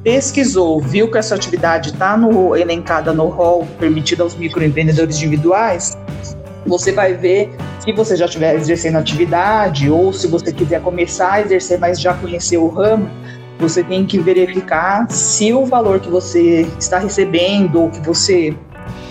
pesquisou, 0.08 0.80
viu 0.80 1.12
que 1.12 1.18
essa 1.18 1.36
atividade 1.36 1.90
está 1.90 2.18
elencada 2.58 3.12
no 3.12 3.28
rol 3.28 3.68
permitido 3.78 4.24
aos 4.24 4.36
microempreendedores 4.36 5.18
individuais, 5.18 5.98
você 6.66 6.94
vai 6.94 7.14
ver 7.14 7.54
se 7.82 7.92
você 7.92 8.16
já 8.16 8.24
estiver 8.24 8.56
exercendo 8.56 8.96
atividade 8.96 9.90
ou 9.90 10.14
se 10.14 10.28
você 10.28 10.54
quiser 10.54 10.82
começar 10.82 11.34
a 11.34 11.42
exercer, 11.42 11.78
mas 11.78 12.00
já 12.00 12.14
conheceu 12.14 12.64
o 12.64 12.70
ramo, 12.70 13.10
você 13.60 13.84
tem 13.84 14.06
que 14.06 14.18
verificar 14.18 15.12
se 15.12 15.52
o 15.52 15.66
valor 15.66 16.00
que 16.00 16.10
você 16.10 16.66
está 16.80 17.00
recebendo 17.00 17.82
ou 17.82 17.90
que 17.90 18.00
você 18.00 18.56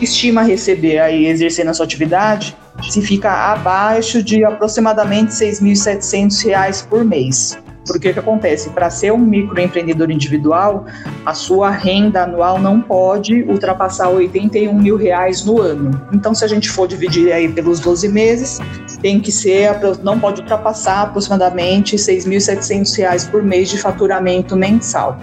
estima 0.00 0.44
receber 0.44 0.98
aí 0.98 1.26
exercendo 1.26 1.68
a 1.68 1.74
sua 1.74 1.84
atividade, 1.84 2.56
se 2.88 3.02
fica 3.02 3.30
abaixo 3.30 4.22
de 4.22 4.46
aproximadamente 4.46 5.44
R$ 5.44 5.50
6.700 5.50 6.88
por 6.88 7.04
mês. 7.04 7.65
Porque 7.86 8.10
o 8.10 8.12
que 8.12 8.18
acontece? 8.18 8.70
Para 8.70 8.90
ser 8.90 9.12
um 9.12 9.18
microempreendedor 9.18 10.10
individual, 10.10 10.86
a 11.24 11.32
sua 11.34 11.70
renda 11.70 12.24
anual 12.24 12.58
não 12.58 12.80
pode 12.80 13.42
ultrapassar 13.44 14.08
81 14.08 14.74
mil 14.74 14.96
reais 14.96 15.44
no 15.44 15.60
ano. 15.60 16.00
Então, 16.12 16.34
se 16.34 16.44
a 16.44 16.48
gente 16.48 16.68
for 16.68 16.88
dividir 16.88 17.32
aí 17.32 17.48
pelos 17.48 17.80
12 17.80 18.08
meses, 18.08 18.58
tem 19.00 19.20
que 19.20 19.30
ser, 19.30 19.78
não 20.02 20.18
pode 20.18 20.40
ultrapassar 20.40 21.02
aproximadamente 21.02 21.96
6.700 21.96 22.96
reais 22.98 23.24
por 23.24 23.42
mês 23.42 23.68
de 23.70 23.78
faturamento 23.78 24.56
mensal. 24.56 25.18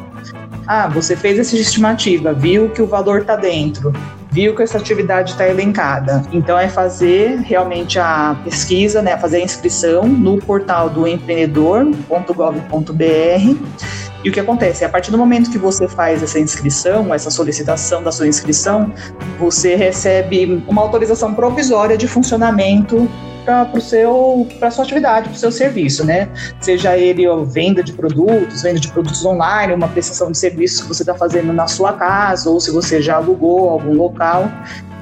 Ah, 0.66 0.88
você 0.88 1.16
fez 1.16 1.38
essa 1.38 1.56
estimativa, 1.56 2.32
viu 2.32 2.70
que 2.70 2.82
o 2.82 2.88
valor 2.88 3.22
está 3.22 3.36
dentro 3.36 3.92
viu 4.34 4.56
que 4.56 4.64
essa 4.64 4.80
atividade 4.80 5.32
está 5.32 5.48
elencada. 5.48 6.24
Então 6.32 6.58
é 6.58 6.68
fazer 6.68 7.38
realmente 7.42 8.00
a 8.00 8.36
pesquisa, 8.44 9.00
né, 9.02 9.16
fazer 9.16 9.38
a 9.38 9.42
inscrição 9.42 10.08
no 10.08 10.40
portal 10.40 10.90
do 10.90 11.08
empreendedor.gov.br. 11.08 14.03
E 14.24 14.30
o 14.30 14.32
que 14.32 14.40
acontece? 14.40 14.86
A 14.86 14.90
partir 14.90 15.12
do 15.12 15.18
momento 15.18 15.52
que 15.52 15.58
você 15.58 15.88
faz 15.88 16.24
essa 16.24 16.40
inscrição, 16.40 17.14
essa 17.14 17.30
solicitação 17.30 18.02
da 18.02 18.12
sua 18.12 18.28
inscrição, 18.28 18.92
você 19.38 19.76
recebe 19.76 20.64
uma 20.68 20.82
autorização 20.82 21.34
provisória 21.34 21.98
de 21.98 22.08
funcionamento 22.08 23.10
para 23.44 23.66
para 23.66 24.72
sua 24.72 24.86
atividade, 24.86 25.28
para 25.28 25.36
o 25.36 25.40
seu 25.40 25.52
serviço, 25.52 26.06
né? 26.06 26.30
Seja 26.62 26.98
ele 26.98 27.28
ó, 27.28 27.44
venda 27.44 27.84
de 27.84 27.92
produtos, 27.92 28.62
venda 28.62 28.80
de 28.80 28.88
produtos 28.88 29.26
online, 29.26 29.74
uma 29.74 29.90
prestação 29.90 30.32
de 30.32 30.38
serviços 30.38 30.82
que 30.82 30.88
você 30.88 31.04
está 31.04 31.14
fazendo 31.14 31.52
na 31.52 31.68
sua 31.68 31.92
casa, 31.92 32.50
ou 32.50 32.60
se 32.62 32.72
você 32.72 33.02
já 33.02 33.18
alugou 33.18 33.70
algum 33.70 33.96
local. 33.96 34.50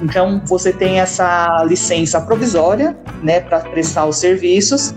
Então 0.02 0.42
você 0.44 0.72
tem 0.72 0.98
essa 0.98 1.64
licença 1.68 2.20
provisória, 2.20 2.96
né, 3.22 3.38
para 3.38 3.60
prestar 3.60 4.06
os 4.06 4.16
serviços. 4.16 4.92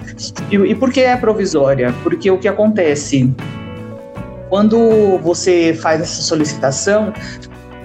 E, 0.50 0.56
e 0.56 0.74
por 0.74 0.92
que 0.92 1.02
é 1.02 1.16
provisória? 1.16 1.94
Porque 2.02 2.32
o 2.32 2.40
que 2.40 2.48
acontece 2.48 3.32
quando 4.56 5.18
você 5.18 5.78
faz 5.82 6.00
essa 6.00 6.22
solicitação, 6.22 7.12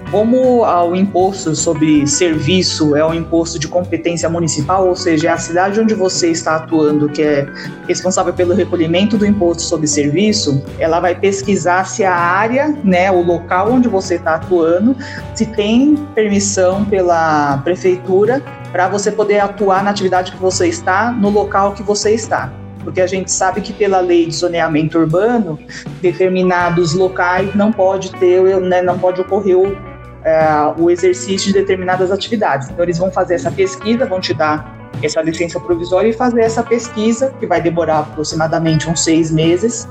como 0.09 0.61
o 0.63 0.95
imposto 0.95 1.53
sobre 1.53 2.07
serviço 2.07 2.95
é 2.95 3.05
um 3.05 3.13
imposto 3.13 3.59
de 3.59 3.67
competência 3.67 4.29
municipal, 4.29 4.87
ou 4.87 4.95
seja, 4.95 5.27
é 5.27 5.31
a 5.33 5.37
cidade 5.37 5.81
onde 5.81 5.93
você 5.93 6.29
está 6.31 6.55
atuando 6.55 7.09
que 7.09 7.23
é 7.23 7.45
responsável 7.89 8.31
pelo 8.31 8.53
recolhimento 8.53 9.17
do 9.17 9.25
imposto 9.25 9.63
sobre 9.63 9.85
serviço, 9.85 10.63
ela 10.79 11.01
vai 11.01 11.13
pesquisar 11.13 11.83
se 11.83 12.05
a 12.05 12.15
área, 12.15 12.73
né, 12.85 13.11
o 13.11 13.21
local 13.21 13.73
onde 13.73 13.89
você 13.89 14.15
está 14.15 14.35
atuando, 14.35 14.95
se 15.35 15.47
tem 15.47 15.97
permissão 16.15 16.85
pela 16.85 17.57
prefeitura 17.65 18.41
para 18.71 18.87
você 18.87 19.11
poder 19.11 19.41
atuar 19.41 19.83
na 19.83 19.89
atividade 19.89 20.31
que 20.31 20.37
você 20.37 20.69
está, 20.69 21.11
no 21.11 21.29
local 21.29 21.73
que 21.73 21.83
você 21.83 22.11
está 22.11 22.60
porque 22.83 23.01
a 23.01 23.07
gente 23.07 23.31
sabe 23.31 23.61
que 23.61 23.73
pela 23.73 23.99
lei 23.99 24.25
de 24.25 24.35
zoneamento 24.35 24.97
urbano, 24.97 25.59
determinados 26.01 26.93
locais 26.93 27.53
não 27.55 27.71
pode 27.71 28.11
ter, 28.13 28.59
né, 28.61 28.81
não 28.81 28.97
pode 28.97 29.21
ocorrer 29.21 29.57
o 29.57 29.91
é, 30.23 30.73
o 30.77 30.89
exercício 30.89 31.47
de 31.47 31.53
determinadas 31.53 32.11
atividades. 32.11 32.69
Então, 32.69 32.83
eles 32.83 32.97
vão 32.97 33.11
fazer 33.11 33.35
essa 33.35 33.51
pesquisa, 33.51 34.05
vão 34.05 34.19
te 34.19 34.33
dar 34.33 34.91
essa 35.01 35.21
licença 35.21 35.59
provisória 35.59 36.09
e 36.09 36.13
fazer 36.13 36.41
essa 36.41 36.63
pesquisa, 36.63 37.33
que 37.39 37.47
vai 37.47 37.61
demorar 37.61 37.99
aproximadamente 37.99 38.89
uns 38.89 39.03
seis 39.03 39.31
meses, 39.31 39.87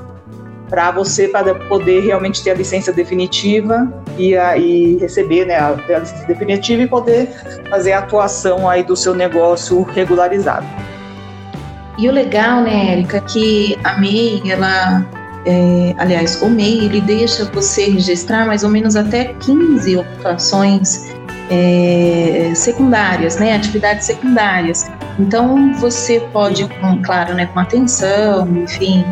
para 0.69 0.89
você 0.89 1.27
para 1.27 1.53
poder 1.53 2.01
realmente 2.01 2.41
ter 2.41 2.51
a 2.51 2.53
licença 2.53 2.93
definitiva 2.93 3.91
e, 4.17 4.97
receber 5.01 5.45
né, 5.45 5.57
a, 5.57 5.71
a, 5.71 5.99
licença 5.99 6.25
definitiva 6.25 6.83
e 6.83 6.87
poder 6.87 7.27
fazer 7.69 7.91
a 7.91 7.99
atuação 7.99 8.69
aí 8.69 8.81
do 8.81 8.95
seu 8.95 9.13
negócio 9.13 9.81
regularizado. 9.83 10.65
E 12.01 12.09
o 12.09 12.11
legal, 12.11 12.63
né, 12.63 12.93
Érica, 12.93 13.21
que 13.21 13.77
a 13.83 13.99
MEI, 13.99 14.41
ela 14.51 15.05
é, 15.45 15.93
aliás, 15.99 16.41
o 16.41 16.49
MEI 16.49 16.85
ele 16.85 16.99
deixa 16.99 17.45
você 17.45 17.91
registrar 17.91 18.47
mais 18.47 18.63
ou 18.63 18.71
menos 18.71 18.95
até 18.95 19.25
15 19.25 19.97
ocupações 19.97 21.13
é, 21.51 22.53
secundárias, 22.55 23.37
né, 23.37 23.55
atividades 23.55 24.07
secundárias. 24.07 24.89
Então 25.19 25.75
você 25.75 26.19
pode, 26.33 26.67
com, 26.67 27.03
claro, 27.03 27.35
né, 27.35 27.45
com 27.45 27.59
atenção, 27.59 28.47
enfim, 28.57 29.05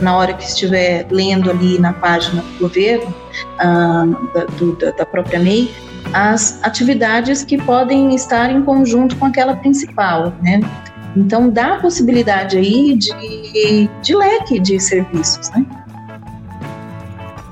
na 0.00 0.16
hora 0.16 0.32
que 0.32 0.44
estiver 0.44 1.04
lendo 1.10 1.50
ali 1.50 1.80
na 1.80 1.94
página 1.94 2.42
do 2.42 2.60
governo, 2.60 3.12
ah, 3.58 4.06
da, 4.32 4.44
do, 4.44 4.76
da 4.76 5.04
própria 5.04 5.40
MEI, 5.40 5.68
as 6.12 6.62
atividades 6.62 7.42
que 7.42 7.58
podem 7.58 8.14
estar 8.14 8.52
em 8.52 8.62
conjunto 8.62 9.16
com 9.16 9.26
aquela 9.26 9.56
principal, 9.56 10.32
né? 10.40 10.60
Então, 11.16 11.48
dá 11.48 11.76
a 11.76 11.80
possibilidade 11.80 12.58
aí 12.58 12.94
de, 12.94 13.88
de 14.02 14.14
leque 14.14 14.60
de 14.60 14.78
serviços, 14.78 15.50
né? 15.50 15.64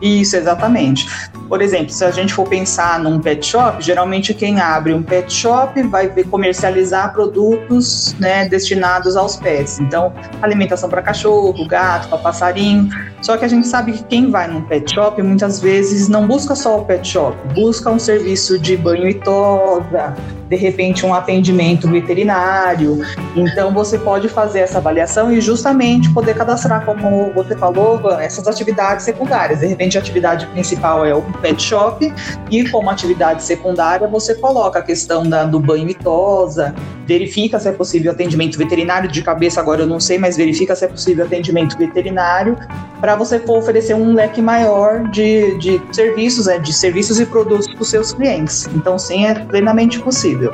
Isso, 0.03 0.37
exatamente. 0.37 1.07
Por 1.49 1.61
exemplo, 1.61 1.91
se 1.91 2.05
a 2.05 2.11
gente 2.11 2.33
for 2.33 2.49
pensar 2.49 2.99
num 2.99 3.21
pet 3.21 3.45
shop, 3.47 3.83
geralmente 3.83 4.33
quem 4.35 4.61
abre 4.61 4.93
um 4.93 5.03
pet 5.03 5.33
shop 5.33 5.83
vai 5.85 6.09
comercializar 6.25 7.13
produtos 7.13 8.15
né, 8.19 8.49
destinados 8.49 9.17
aos 9.17 9.37
pets. 9.37 9.79
Então, 9.79 10.13
alimentação 10.41 10.89
para 10.89 11.03
cachorro, 11.03 11.67
gato, 11.67 12.09
para 12.09 12.19
passarinho. 12.19 12.89
Só 13.21 13.37
que 13.37 13.45
a 13.45 13.49
gente 13.49 13.67
sabe 13.67 13.93
que 13.93 14.05
quem 14.05 14.31
vai 14.31 14.47
num 14.47 14.63
pet 14.63 14.93
shop 14.93 15.23
muitas 15.23 15.61
vezes 15.61 16.09
não 16.09 16.27
busca 16.27 16.55
só 16.55 16.79
o 16.79 16.85
pet 16.85 17.07
shop, 17.07 17.37
busca 17.55 17.91
um 17.91 17.99
serviço 17.99 18.59
de 18.59 18.77
banho 18.77 19.09
e 19.09 19.15
tosa, 19.15 20.15
de 20.49 20.57
repente 20.57 21.07
um 21.07 21.15
atendimento 21.15 21.89
veterinário. 21.89 23.01
Então 23.35 23.73
você 23.73 23.99
pode 23.99 24.29
fazer 24.29 24.61
essa 24.61 24.79
avaliação 24.79 25.33
e 25.33 25.41
justamente 25.41 26.13
poder 26.13 26.35
cadastrar, 26.35 26.85
como 26.85 27.33
você 27.33 27.57
falou, 27.57 28.01
essas 28.21 28.47
atividades 28.47 29.05
secundárias. 29.05 29.61
De 29.61 29.67
repente 29.67 29.97
a 29.97 30.01
atividade 30.01 30.47
principal 30.49 31.05
é 31.05 31.15
o 31.15 31.23
pet 31.39 31.63
shop 31.63 32.13
e 32.51 32.69
como 32.71 32.91
atividade 32.91 33.43
secundária 33.43 34.07
você 34.07 34.35
coloca 34.35 34.79
a 34.79 34.83
questão 34.83 35.29
da, 35.29 35.45
do 35.45 35.61
banho 35.61 35.89
e 35.89 35.95
tosa, 35.95 36.75
verifica 37.07 37.59
se 37.59 37.69
é 37.69 37.73
possível 37.73 38.13
atendimento 38.13 38.59
veterinário 38.59 39.11
de 39.11 39.23
cabeça 39.23 39.61
agora 39.61 39.83
eu 39.83 39.87
não 39.87 40.01
sei, 40.01 40.19
mas 40.19 40.37
verifica 40.37 40.75
se 40.75 40.85
é 40.85 40.89
possível 40.89 41.25
atendimento 41.25 41.77
veterinário 41.77 42.57
para 43.01 43.17
você 43.17 43.43
oferecer 43.47 43.95
um 43.95 44.15
leque 44.15 44.41
maior 44.41 45.09
de, 45.11 45.59
de 45.59 45.81
serviços, 45.93 46.47
né, 46.47 46.59
de 46.59 46.73
serviços 46.73 47.21
e 47.21 47.27
produtos 47.27 47.67
para 47.69 47.83
os 47.83 47.89
seus 47.89 48.13
clientes. 48.13 48.69
Então 48.75 48.99
sim, 48.99 49.27
é 49.27 49.35
plenamente 49.35 50.01
possível. 50.01 50.53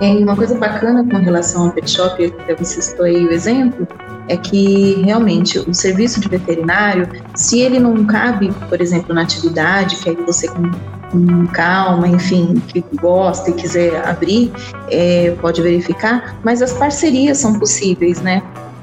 É, 0.00 0.10
uma 0.10 0.36
coisa 0.36 0.56
bacana 0.56 1.04
com 1.08 1.16
relação 1.18 1.66
ao 1.66 1.70
pet 1.70 1.88
shop, 1.90 2.34
você 2.58 2.82
citou 2.82 3.06
aí 3.06 3.24
o 3.24 3.30
exemplo, 3.30 3.86
é 4.28 4.36
que 4.36 5.02
realmente 5.02 5.58
o 5.58 5.74
serviço 5.74 6.20
de 6.20 6.28
veterinário, 6.28 7.08
se 7.34 7.60
ele 7.60 7.78
não 7.78 8.04
cabe, 8.04 8.52
por 8.68 8.80
exemplo, 8.80 9.14
na 9.14 9.22
atividade, 9.22 9.96
que 9.96 10.10
aí 10.10 10.16
você 10.16 10.48
com, 10.48 10.70
com 11.10 11.46
calma, 11.48 12.08
enfim, 12.08 12.62
que 12.68 12.82
gosta 13.00 13.50
e 13.50 13.54
quiser 13.54 14.06
abrir, 14.08 14.50
é, 14.90 15.34
pode 15.40 15.60
verificar, 15.60 16.38
mas 16.42 16.62
as 16.62 16.72
parcerias 16.72 17.38
são 17.38 17.58
possíveis, 17.58 18.20
né? 18.20 18.42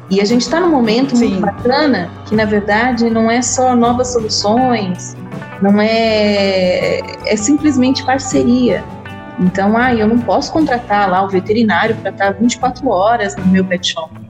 E 0.10 0.20
a 0.20 0.26
gente 0.26 0.42
está 0.42 0.60
num 0.60 0.70
momento 0.70 1.16
Sim. 1.16 1.30
muito 1.30 1.42
bacana 1.42 2.10
que, 2.26 2.36
na 2.36 2.44
verdade, 2.44 3.10
não 3.10 3.32
é 3.32 3.42
só 3.42 3.76
novas 3.76 4.10
soluções, 4.10 5.16
não 5.62 5.80
é, 5.80 7.00
é 7.26 7.36
simplesmente 7.38 8.04
parceria. 8.04 8.84
Então, 9.40 9.78
ah, 9.78 9.96
eu 9.96 10.08
não 10.08 10.20
posso 10.20 10.52
contratar 10.52 11.10
lá 11.10 11.24
o 11.24 11.30
veterinário 11.30 11.96
para 11.96 12.12
estar 12.12 12.32
24 12.32 12.88
horas 12.90 13.36
no 13.38 13.46
meu 13.48 13.64
pet 13.64 13.94
shop. 13.94 14.21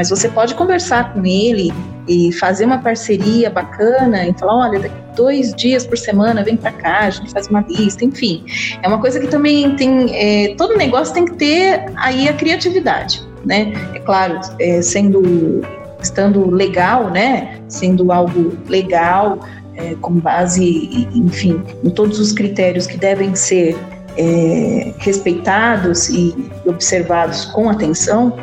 Mas 0.00 0.08
você 0.08 0.30
pode 0.30 0.54
conversar 0.54 1.12
com 1.12 1.26
ele 1.26 1.70
e 2.08 2.32
fazer 2.32 2.64
uma 2.64 2.78
parceria 2.78 3.50
bacana 3.50 4.26
e 4.26 4.32
falar, 4.32 4.56
olha, 4.56 4.80
daqui 4.80 4.94
dois 5.14 5.52
dias 5.54 5.84
por 5.84 5.98
semana 5.98 6.42
vem 6.42 6.56
para 6.56 6.72
cá, 6.72 7.00
a 7.00 7.10
gente 7.10 7.30
faz 7.30 7.48
uma 7.48 7.60
lista, 7.68 8.02
enfim. 8.02 8.42
É 8.82 8.88
uma 8.88 8.98
coisa 8.98 9.20
que 9.20 9.26
também 9.26 9.76
tem, 9.76 10.08
é, 10.16 10.54
todo 10.54 10.74
negócio 10.74 11.12
tem 11.12 11.26
que 11.26 11.34
ter 11.34 11.84
aí 11.96 12.30
a 12.30 12.32
criatividade, 12.32 13.22
né? 13.44 13.74
É 13.92 13.98
claro, 13.98 14.40
é, 14.58 14.80
sendo, 14.80 15.60
estando 16.02 16.48
legal, 16.48 17.10
né? 17.10 17.60
Sendo 17.68 18.10
algo 18.10 18.56
legal, 18.68 19.40
é, 19.76 19.96
com 20.00 20.14
base, 20.14 21.06
enfim, 21.14 21.62
em 21.84 21.90
todos 21.90 22.18
os 22.18 22.32
critérios 22.32 22.86
que 22.86 22.96
devem 22.96 23.34
ser 23.34 23.76
é, 24.16 24.94
respeitados 24.98 26.08
e 26.08 26.34
observados 26.64 27.44
com 27.44 27.68
atenção, 27.68 28.34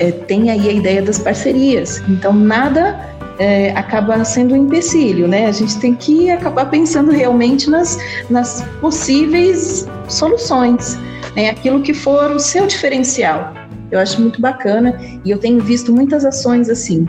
é, 0.00 0.10
tem 0.10 0.50
aí 0.50 0.68
a 0.68 0.72
ideia 0.72 1.02
das 1.02 1.18
parcerias. 1.18 2.02
Então, 2.08 2.32
nada 2.32 2.98
é, 3.38 3.70
acaba 3.70 4.24
sendo 4.24 4.54
um 4.54 4.64
empecilho, 4.66 5.28
né? 5.28 5.46
A 5.46 5.52
gente 5.52 5.78
tem 5.78 5.94
que 5.94 6.30
acabar 6.30 6.68
pensando 6.68 7.12
realmente 7.12 7.70
nas, 7.70 7.98
nas 8.28 8.62
possíveis 8.80 9.86
soluções, 10.08 10.98
né? 11.36 11.50
aquilo 11.50 11.82
que 11.82 11.94
for 11.94 12.32
o 12.32 12.40
seu 12.40 12.66
diferencial. 12.66 13.54
Eu 13.90 13.98
acho 13.98 14.20
muito 14.20 14.40
bacana 14.40 14.98
e 15.24 15.30
eu 15.30 15.38
tenho 15.38 15.60
visto 15.60 15.92
muitas 15.92 16.24
ações 16.24 16.68
assim. 16.68 17.06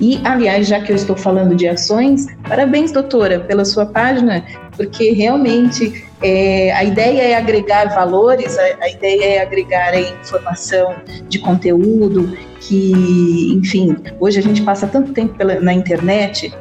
E, 0.00 0.20
aliás, 0.24 0.66
já 0.66 0.80
que 0.80 0.90
eu 0.90 0.96
estou 0.96 1.14
falando 1.14 1.54
de 1.54 1.68
ações, 1.68 2.26
parabéns, 2.48 2.90
doutora, 2.90 3.40
pela 3.40 3.64
sua 3.64 3.86
página, 3.86 4.44
porque 4.76 5.12
realmente 5.12 6.04
é, 6.22 6.72
a 6.72 6.84
ideia 6.84 7.22
é 7.22 7.34
agregar 7.36 7.94
valores, 7.94 8.58
a, 8.58 8.62
a 8.80 8.88
ideia 8.88 9.36
é 9.36 9.42
agregar 9.42 9.98
informação 9.98 10.96
de 11.28 11.38
conteúdo, 11.38 12.36
que, 12.60 13.52
enfim, 13.54 13.96
hoje 14.20 14.38
a 14.38 14.42
gente 14.42 14.62
passa 14.62 14.86
tanto 14.86 15.12
tempo 15.12 15.34
pela, 15.34 15.60
na 15.60 15.72
internet, 15.72 16.52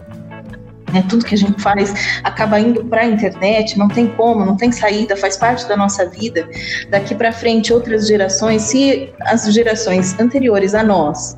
né, 0.92 1.04
tudo 1.08 1.26
que 1.26 1.36
a 1.36 1.38
gente 1.38 1.62
faz 1.62 1.94
acaba 2.24 2.60
indo 2.60 2.84
para 2.86 3.02
a 3.02 3.06
internet, 3.06 3.78
não 3.78 3.88
tem 3.88 4.08
como, 4.08 4.46
não 4.46 4.58
tem 4.58 4.72
saída, 4.72 5.16
faz 5.16 5.38
parte 5.38 5.68
da 5.68 5.78
nossa 5.78 6.06
vida. 6.06 6.48
Daqui 6.90 7.16
para 7.16 7.32
frente, 7.32 7.74
outras 7.74 8.08
gerações, 8.08 8.64
se 8.64 9.10
as 9.22 9.46
gerações 9.54 10.20
anteriores 10.20 10.76
a 10.76 10.84
nós 10.84 11.38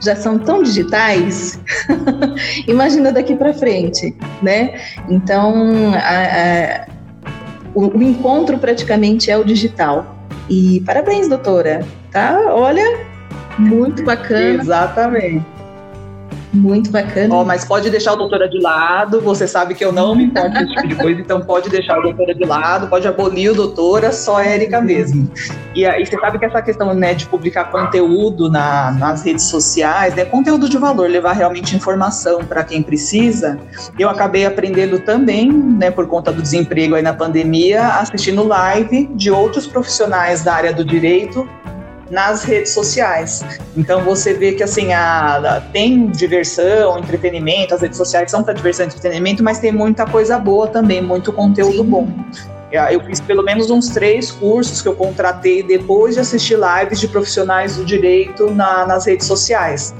já 0.00 0.14
são 0.14 0.38
tão 0.38 0.62
digitais, 0.62 1.58
imagina 2.68 3.10
daqui 3.10 3.34
para 3.34 3.54
frente, 3.54 4.14
né? 4.42 4.78
Então, 5.08 5.92
a, 5.94 6.82
a, 6.82 6.86
o, 7.74 7.98
o 7.98 8.02
encontro 8.02 8.58
praticamente 8.58 9.30
é 9.30 9.36
o 9.36 9.44
digital. 9.44 10.16
E 10.48 10.80
parabéns, 10.84 11.28
doutora, 11.28 11.86
tá? 12.10 12.38
Olha, 12.50 13.00
muito 13.58 14.02
bacana. 14.04 14.62
Exatamente. 14.62 15.53
Muito 16.54 16.90
bacana. 16.90 17.34
Oh, 17.34 17.44
mas 17.44 17.64
pode 17.64 17.90
deixar 17.90 18.12
o 18.12 18.16
doutora 18.16 18.48
de 18.48 18.60
lado, 18.60 19.20
você 19.20 19.46
sabe 19.46 19.74
que 19.74 19.84
eu 19.84 19.92
não 19.92 20.14
me 20.14 20.24
importo 20.24 20.52
com 20.52 20.58
esse 20.58 20.74
tipo 20.74 20.88
de 20.88 20.94
coisa, 20.94 21.20
então 21.20 21.40
pode 21.40 21.68
deixar 21.68 21.98
o 21.98 22.02
doutora 22.02 22.34
de 22.34 22.44
lado, 22.44 22.86
pode 22.86 23.08
abolir 23.08 23.50
o 23.50 23.54
doutora, 23.54 24.12
só 24.12 24.40
Érica 24.40 24.80
mesmo. 24.80 25.28
E 25.74 25.84
aí 25.84 26.06
você 26.06 26.16
sabe 26.18 26.38
que 26.38 26.44
essa 26.44 26.62
questão 26.62 26.94
né, 26.94 27.14
de 27.14 27.26
publicar 27.26 27.72
conteúdo 27.72 28.48
na, 28.48 28.92
nas 28.92 29.24
redes 29.24 29.46
sociais, 29.46 30.14
né, 30.14 30.24
conteúdo 30.24 30.68
de 30.68 30.78
valor, 30.78 31.10
levar 31.10 31.32
realmente 31.32 31.74
informação 31.74 32.44
para 32.44 32.62
quem 32.62 32.82
precisa, 32.82 33.58
eu 33.98 34.08
acabei 34.08 34.46
aprendendo 34.46 35.00
também, 35.00 35.52
né, 35.52 35.90
por 35.90 36.06
conta 36.06 36.32
do 36.32 36.40
desemprego 36.40 36.94
aí 36.94 37.02
na 37.02 37.12
pandemia, 37.12 37.88
assistindo 37.88 38.46
live 38.46 39.06
de 39.14 39.30
outros 39.30 39.66
profissionais 39.66 40.44
da 40.44 40.54
área 40.54 40.72
do 40.72 40.84
direito 40.84 41.48
nas 42.10 42.44
redes 42.44 42.72
sociais. 42.72 43.44
Então 43.76 44.02
você 44.02 44.34
vê 44.34 44.52
que 44.52 44.62
assim 44.62 44.92
a, 44.92 45.36
a, 45.36 45.60
tem 45.60 46.08
diversão, 46.08 46.98
entretenimento, 46.98 47.74
as 47.74 47.82
redes 47.82 47.96
sociais 47.96 48.30
são 48.30 48.42
para 48.42 48.52
diversão 48.52 48.86
e 48.86 48.88
entretenimento, 48.88 49.42
mas 49.42 49.58
tem 49.58 49.72
muita 49.72 50.06
coisa 50.06 50.38
boa 50.38 50.68
também, 50.68 51.02
muito 51.02 51.32
conteúdo 51.32 51.82
Sim. 51.82 51.90
bom. 51.90 52.08
Eu 52.90 53.00
fiz 53.04 53.20
pelo 53.20 53.44
menos 53.44 53.70
uns 53.70 53.88
três 53.90 54.32
cursos 54.32 54.82
que 54.82 54.88
eu 54.88 54.96
contratei 54.96 55.62
depois 55.62 56.14
de 56.14 56.20
assistir 56.20 56.58
lives 56.58 56.98
de 56.98 57.06
profissionais 57.06 57.76
do 57.76 57.84
direito 57.84 58.50
na, 58.50 58.84
nas 58.84 59.06
redes 59.06 59.28
sociais. 59.28 59.94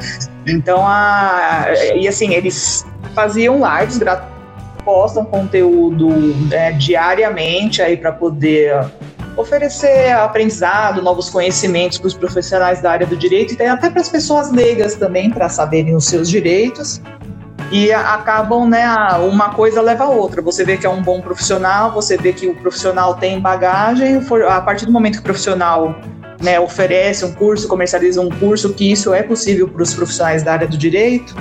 Então, 0.44 0.84
a, 0.84 1.66
e 1.94 2.08
assim, 2.08 2.34
eles 2.34 2.84
faziam 3.14 3.60
lives 3.78 4.00
postam 4.84 5.24
conteúdo 5.24 6.08
né, 6.48 6.72
diariamente 6.72 7.80
aí 7.80 7.96
para 7.96 8.12
poder 8.12 8.84
oferecer 9.36 10.12
aprendizado, 10.12 11.02
novos 11.02 11.30
conhecimentos 11.30 11.98
para 11.98 12.08
os 12.08 12.14
profissionais 12.14 12.80
da 12.80 12.90
área 12.90 13.06
do 13.06 13.16
direito 13.16 13.54
e 13.60 13.66
até 13.66 13.90
para 13.90 14.00
as 14.00 14.08
pessoas 14.08 14.50
leigas 14.50 14.94
também, 14.94 15.30
para 15.30 15.48
saberem 15.48 15.94
os 15.94 16.06
seus 16.06 16.28
direitos. 16.28 17.00
E 17.70 17.90
acabam, 17.92 18.68
né, 18.68 18.86
uma 19.28 19.50
coisa 19.50 19.80
leva 19.80 20.04
a 20.04 20.08
outra. 20.08 20.40
Você 20.42 20.64
vê 20.64 20.76
que 20.76 20.86
é 20.86 20.90
um 20.90 21.02
bom 21.02 21.20
profissional, 21.20 21.92
você 21.92 22.16
vê 22.16 22.32
que 22.32 22.46
o 22.46 22.54
profissional 22.54 23.14
tem 23.14 23.40
bagagem, 23.40 24.20
a 24.48 24.60
partir 24.60 24.86
do 24.86 24.92
momento 24.92 25.14
que 25.14 25.20
o 25.20 25.24
profissional 25.24 25.94
né, 26.40 26.60
oferece 26.60 27.24
um 27.24 27.32
curso, 27.32 27.66
comercializa 27.66 28.20
um 28.20 28.28
curso, 28.28 28.72
que 28.74 28.92
isso 28.92 29.12
é 29.12 29.22
possível 29.22 29.66
para 29.66 29.82
os 29.82 29.94
profissionais 29.94 30.42
da 30.42 30.52
área 30.52 30.68
do 30.68 30.76
direito, 30.76 31.34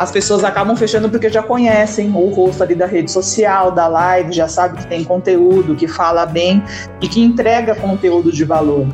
as 0.00 0.10
pessoas 0.10 0.42
acabam 0.44 0.74
fechando 0.74 1.10
porque 1.10 1.28
já 1.28 1.42
conhecem 1.42 2.10
o 2.14 2.30
rosto 2.30 2.62
ali 2.62 2.74
da 2.74 2.86
rede 2.86 3.12
social, 3.12 3.70
da 3.70 3.86
live, 3.86 4.32
já 4.32 4.48
sabe 4.48 4.78
que 4.78 4.86
tem 4.86 5.04
conteúdo, 5.04 5.74
que 5.74 5.86
fala 5.86 6.24
bem 6.24 6.62
e 7.02 7.06
que 7.06 7.20
entrega 7.20 7.74
conteúdo 7.74 8.32
de 8.32 8.42
valor. 8.42 8.86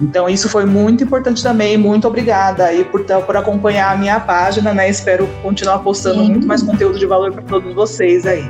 Então 0.00 0.28
isso 0.28 0.48
foi 0.48 0.64
muito 0.64 1.02
importante 1.02 1.42
também. 1.42 1.76
Muito 1.76 2.06
obrigada 2.06 2.66
aí 2.66 2.84
por, 2.84 3.02
por 3.02 3.36
acompanhar 3.36 3.92
a 3.92 3.96
minha 3.96 4.20
página, 4.20 4.72
né? 4.72 4.88
Espero 4.88 5.28
continuar 5.42 5.80
postando 5.80 6.20
Sim. 6.20 6.30
muito 6.30 6.46
mais 6.46 6.62
conteúdo 6.62 6.96
de 6.96 7.06
valor 7.06 7.32
para 7.32 7.42
todos 7.42 7.74
vocês 7.74 8.24
aí. 8.24 8.48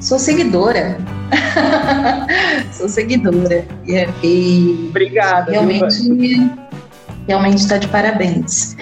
Sou 0.00 0.20
seguidora. 0.20 0.98
Sou 2.70 2.88
seguidora. 2.88 3.66
E, 4.22 4.86
Obrigada. 4.88 5.50
Realmente, 5.50 6.52
realmente 7.26 7.58
está 7.58 7.76
de 7.76 7.88
parabéns. 7.88 8.76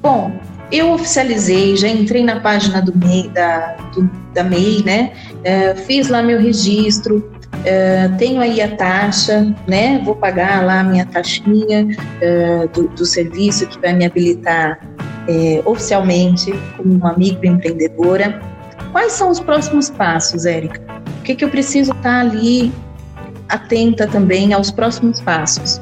Bom, 0.00 0.30
eu 0.70 0.92
oficializei, 0.92 1.76
já 1.76 1.88
entrei 1.88 2.22
na 2.22 2.40
página 2.40 2.80
do 2.80 2.96
MEI, 2.96 3.28
da, 3.28 3.76
do, 3.92 4.08
da 4.32 4.44
MEI, 4.44 4.82
né? 4.84 5.12
É, 5.42 5.74
fiz 5.74 6.08
lá 6.08 6.22
meu 6.22 6.40
registro, 6.40 7.30
é, 7.64 8.08
tenho 8.18 8.40
aí 8.40 8.60
a 8.60 8.76
taxa, 8.76 9.54
né? 9.66 10.00
Vou 10.04 10.14
pagar 10.14 10.64
lá 10.64 10.80
a 10.80 10.84
minha 10.84 11.04
taxinha 11.04 11.88
é, 12.20 12.66
do, 12.68 12.88
do, 12.88 13.04
serviço 13.04 13.66
que 13.66 13.78
vai 13.80 13.92
me 13.92 14.06
habilitar 14.06 14.80
é, 15.28 15.62
oficialmente 15.64 16.52
como 16.76 16.94
uma 16.94 17.16
microempreendedora. 17.16 18.40
Quais 18.92 19.12
são 19.12 19.30
os 19.30 19.40
próximos 19.40 19.90
passos, 19.90 20.46
Érica? 20.46 20.80
O 21.20 21.22
que, 21.22 21.34
que 21.34 21.44
eu 21.44 21.50
preciso 21.50 21.92
estar 21.92 22.20
ali 22.20 22.72
atenta 23.48 24.06
também 24.06 24.52
aos 24.52 24.70
próximos 24.70 25.20
passos? 25.20 25.80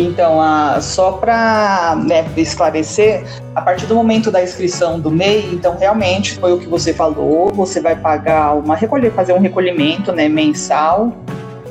Então, 0.00 0.40
a, 0.40 0.80
só 0.80 1.12
para 1.12 1.96
né, 2.06 2.24
esclarecer, 2.36 3.24
a 3.52 3.60
partir 3.60 3.86
do 3.86 3.96
momento 3.96 4.30
da 4.30 4.40
inscrição 4.40 5.00
do 5.00 5.10
MEI, 5.10 5.50
então 5.52 5.76
realmente 5.76 6.36
foi 6.36 6.52
o 6.52 6.58
que 6.58 6.68
você 6.68 6.94
falou, 6.94 7.52
você 7.52 7.80
vai 7.80 7.96
pagar 7.96 8.54
uma 8.54 8.76
recolher, 8.76 9.10
fazer 9.10 9.32
um 9.32 9.40
recolhimento 9.40 10.12
né, 10.12 10.28
mensal 10.28 11.12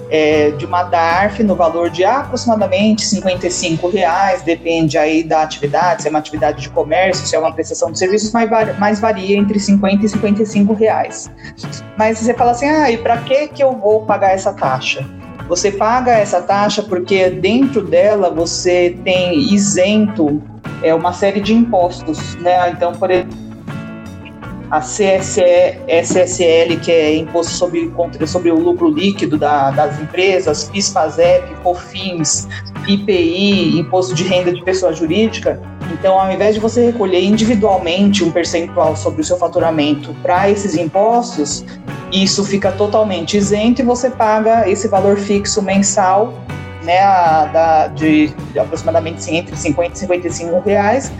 é, 0.10 0.52
de 0.52 0.66
uma 0.66 0.84
DARF 0.84 1.42
no 1.42 1.56
valor 1.56 1.90
de 1.90 2.04
aproximadamente 2.04 3.06
55 3.06 3.90
reais, 3.90 4.42
depende 4.42 4.98
aí 4.98 5.24
da 5.24 5.42
atividade, 5.42 6.02
se 6.02 6.10
é 6.10 6.12
uma 6.12 6.20
atividade 6.20 6.62
de 6.62 6.70
comércio, 6.70 7.26
se 7.26 7.34
é 7.34 7.40
uma 7.40 7.54
prestação 7.54 7.92
de 7.92 8.00
serviços, 8.00 8.34
mas, 8.34 8.78
mais 8.78 9.00
varia 9.00 9.38
entre 9.38 9.58
50 9.58 10.06
e 10.06 10.10
55 10.10 10.74
reais. 10.74 11.32
Mas 11.98 12.20
você 12.20 12.34
fala 12.34 12.52
assim, 12.52 12.68
ah, 12.68 12.92
e 12.92 12.98
para 12.98 13.18
que 13.20 13.48
que 13.48 13.64
eu 13.64 13.72
vou 13.72 14.02
pagar 14.02 14.32
essa 14.32 14.52
taxa? 14.52 15.06
Você 15.48 15.72
paga 15.72 16.12
essa 16.12 16.42
taxa 16.42 16.84
porque 16.84 17.30
dentro 17.30 17.82
dela 17.82 18.30
você 18.30 18.98
tem 19.04 19.54
isento 19.54 20.42
é, 20.84 20.94
uma 20.94 21.14
série 21.14 21.40
de 21.40 21.54
impostos, 21.54 22.36
né? 22.36 22.70
Então, 22.70 22.92
por 22.94 23.10
exemplo, 23.10 23.48
a 24.70 24.82
CSE, 24.82 25.80
SSL, 25.88 26.78
que 26.82 26.92
é 26.92 27.16
Imposto 27.16 27.54
sobre, 27.54 27.90
sobre 28.28 28.52
o 28.52 28.60
Lucro 28.60 28.90
Líquido 28.90 29.38
da, 29.38 29.72
das 29.72 30.00
Empresas, 30.00 30.66
PIS-PASEP, 30.66 31.56
COFINS, 31.64 32.48
IPI, 32.86 33.80
Imposto 33.80 34.14
de 34.14 34.24
Renda 34.24 34.52
de 34.52 34.62
Pessoa 34.64 34.92
Jurídica. 34.92 35.62
Então, 35.92 36.20
ao 36.20 36.32
invés 36.32 36.56
de 36.56 36.62
você 36.62 36.86
recolher 36.86 37.24
individualmente 37.24 38.24
um 38.24 38.32
percentual 38.32 38.96
sobre 38.96 39.22
o 39.22 39.24
seu 39.24 39.38
faturamento 39.38 40.14
para 40.22 40.50
esses 40.50 40.76
impostos, 40.76 41.66
isso 42.12 42.44
fica 42.44 42.72
totalmente 42.72 43.38
isento 43.38 43.82
e 43.82 43.86
você 43.86 44.10
paga 44.10 44.70
esse 44.70 44.88
valor 44.88 45.18
fixo 45.18 45.62
mensal 45.62 46.34
né, 46.84 47.00
a, 47.00 47.46
da, 47.46 47.88
de, 47.88 48.28
de 48.28 48.60
aproximadamente 48.60 49.30
entre 49.30 49.56
50 49.56 49.94
e 49.94 50.00
55 50.00 50.60
reais 50.62 51.12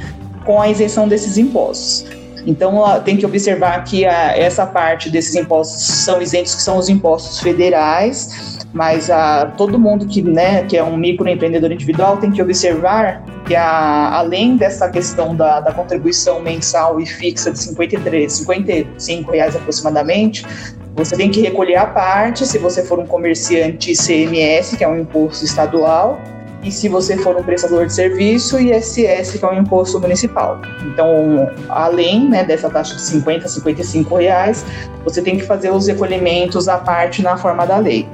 com 0.46 0.62
a 0.62 0.70
isenção 0.70 1.08
desses 1.08 1.38
impostos. 1.38 2.06
Então, 2.46 2.82
tem 3.04 3.18
que 3.18 3.26
observar 3.26 3.84
que 3.84 4.06
a, 4.06 4.38
essa 4.38 4.66
parte 4.66 5.10
desses 5.10 5.36
impostos 5.36 5.82
são 5.82 6.22
isentos, 6.22 6.56
que 6.56 6.62
são 6.62 6.78
os 6.78 6.88
impostos 6.88 7.42
federais, 7.42 8.57
mas 8.74 9.10
a, 9.10 9.48
todo 9.58 9.80
mundo 9.80 10.06
que, 10.06 10.22
né, 10.22 10.64
que 10.64 10.78
é 10.78 10.84
um 10.84 10.98
microempreendedor 10.98 11.72
individual 11.72 12.18
tem 12.18 12.32
que 12.32 12.42
observar 12.42 13.24
que, 13.46 13.56
a, 13.56 14.14
além 14.14 14.58
dessa 14.58 14.90
questão 14.90 15.36
da, 15.36 15.60
da 15.60 15.72
contribuição 15.72 16.42
mensal 16.42 17.00
e 17.00 17.06
fixa 17.06 17.52
de 17.52 17.60
53, 17.60 18.32
55 18.32 19.32
reais 19.32 19.56
aproximadamente, 19.56 20.46
você 20.96 21.16
tem 21.16 21.30
que 21.30 21.42
recolher 21.42 21.76
a 21.76 21.86
parte, 21.86 22.46
se 22.46 22.58
você 22.58 22.84
for 22.84 23.00
um 23.00 23.06
comerciante 23.06 23.92
ICMS, 23.92 24.76
que 24.76 24.84
é 24.84 24.88
um 24.88 25.00
imposto 25.00 25.46
estadual, 25.46 26.20
e 26.64 26.72
se 26.72 26.90
você 26.90 27.16
for 27.18 27.38
um 27.38 27.44
prestador 27.44 27.86
de 27.86 27.94
serviço, 27.94 28.60
ISS, 28.60 29.38
que 29.38 29.46
é 29.46 29.48
um 29.48 29.60
imposto 29.60 30.00
municipal. 30.00 30.60
Então, 30.86 31.50
além 31.70 32.28
né, 32.28 32.44
dessa 32.44 32.70
taxa 32.70 32.96
de 32.96 33.02
50, 33.04 33.48
55 33.48 34.16
reais, 34.16 34.66
você 35.04 35.22
tem 35.22 35.38
que 35.38 35.44
fazer 35.44 35.72
os 35.72 35.88
recolhimentos 35.88 36.68
à 36.68 36.78
parte 36.78 37.22
na 37.22 37.38
forma 37.38 37.66
da 37.66 37.78
lei. 37.78 38.08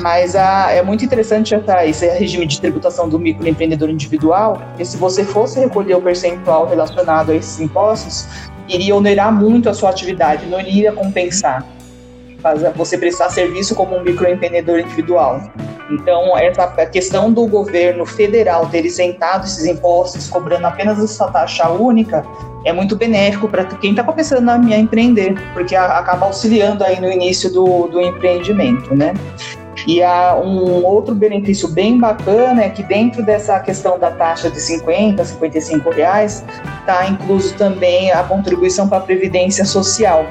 Mas 0.00 0.34
a, 0.34 0.70
é 0.70 0.82
muito 0.82 1.04
interessante 1.04 1.54
essa, 1.54 1.86
esse 1.86 2.06
regime 2.08 2.46
de 2.46 2.60
tributação 2.60 3.08
do 3.08 3.18
microempreendedor 3.18 3.88
individual, 3.90 4.60
porque 4.68 4.84
se 4.84 4.96
você 4.96 5.24
fosse 5.24 5.60
recolher 5.60 5.94
o 5.94 6.02
percentual 6.02 6.66
relacionado 6.66 7.30
a 7.30 7.34
esses 7.34 7.60
impostos, 7.60 8.26
iria 8.68 8.94
onerar 8.94 9.32
muito 9.32 9.68
a 9.68 9.74
sua 9.74 9.90
atividade, 9.90 10.46
não 10.46 10.60
iria 10.60 10.92
compensar 10.92 11.64
você 12.74 12.98
prestar 12.98 13.30
serviço 13.30 13.74
como 13.74 13.96
um 13.96 14.02
microempreendedor 14.02 14.80
individual. 14.80 15.40
Então, 15.90 16.36
essa 16.36 16.66
questão 16.86 17.32
do 17.32 17.46
governo 17.46 18.06
federal 18.06 18.66
ter 18.66 18.84
isentado 18.84 19.44
esses 19.44 19.64
impostos, 19.66 20.28
cobrando 20.28 20.66
apenas 20.66 21.02
essa 21.02 21.26
taxa 21.28 21.68
única, 21.68 22.24
é 22.64 22.72
muito 22.72 22.96
benéfico 22.96 23.48
para 23.48 23.64
quem 23.64 23.90
está 23.90 24.02
começando 24.02 24.48
a 24.48 24.56
empreender, 24.56 25.34
porque 25.52 25.76
acaba 25.76 26.26
auxiliando 26.26 26.82
aí 26.82 26.98
no 27.00 27.10
início 27.10 27.52
do, 27.52 27.86
do 27.88 28.00
empreendimento, 28.00 28.94
né? 28.94 29.12
E 29.86 30.02
há 30.02 30.34
um 30.34 30.82
outro 30.84 31.14
benefício 31.14 31.68
bem 31.68 31.98
bacana 31.98 32.64
é 32.64 32.70
que 32.70 32.82
dentro 32.82 33.22
dessa 33.22 33.60
questão 33.60 33.98
da 33.98 34.10
taxa 34.10 34.50
de 34.50 34.58
50, 34.58 35.22
55 35.22 35.90
reais, 35.90 36.44
está 36.80 37.06
incluso 37.06 37.54
também 37.56 38.10
a 38.10 38.22
contribuição 38.22 38.88
para 38.88 38.98
a 38.98 39.02
Previdência 39.02 39.64
Social. 39.64 40.24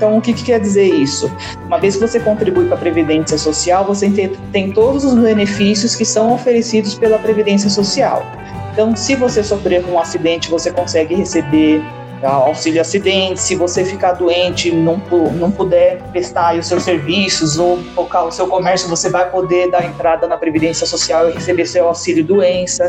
Então, 0.00 0.16
o 0.16 0.20
que, 0.22 0.32
que, 0.32 0.44
quer 0.44 0.58
dizer 0.58 0.86
isso? 0.86 1.30
Uma 1.66 1.78
vez 1.78 1.94
que 1.94 2.00
você 2.00 2.18
contribui 2.18 2.64
para 2.64 2.74
a 2.74 2.78
Previdência 2.78 3.36
Social, 3.36 3.84
você 3.84 4.08
tem, 4.08 4.30
tem 4.50 4.72
todos 4.72 5.04
os 5.04 5.12
benefícios 5.12 5.94
que 5.94 6.06
são 6.06 6.32
oferecidos 6.32 6.94
pela 6.94 7.18
Previdência 7.18 7.68
Social. 7.68 8.24
Então, 8.72 8.96
se 8.96 9.14
você 9.14 9.44
sofrer 9.44 9.84
um 9.84 9.98
acidente, 9.98 10.48
você 10.48 10.70
consegue 10.70 11.14
receber 11.14 11.82
auxílio 12.28 12.80
acidente, 12.80 13.40
se 13.40 13.54
você 13.56 13.84
ficar 13.84 14.12
doente, 14.12 14.70
não, 14.70 15.00
não 15.34 15.50
puder 15.50 16.02
prestar 16.12 16.56
os 16.56 16.66
seus 16.66 16.82
serviços 16.82 17.58
ou 17.58 17.78
focar 17.94 18.26
o 18.26 18.32
seu 18.32 18.46
comércio, 18.46 18.88
você 18.88 19.08
vai 19.08 19.30
poder 19.30 19.70
dar 19.70 19.84
entrada 19.84 20.26
na 20.26 20.36
Previdência 20.36 20.86
Social 20.86 21.28
e 21.30 21.32
receber 21.32 21.66
seu 21.66 21.88
auxílio 21.88 22.24
doença. 22.24 22.88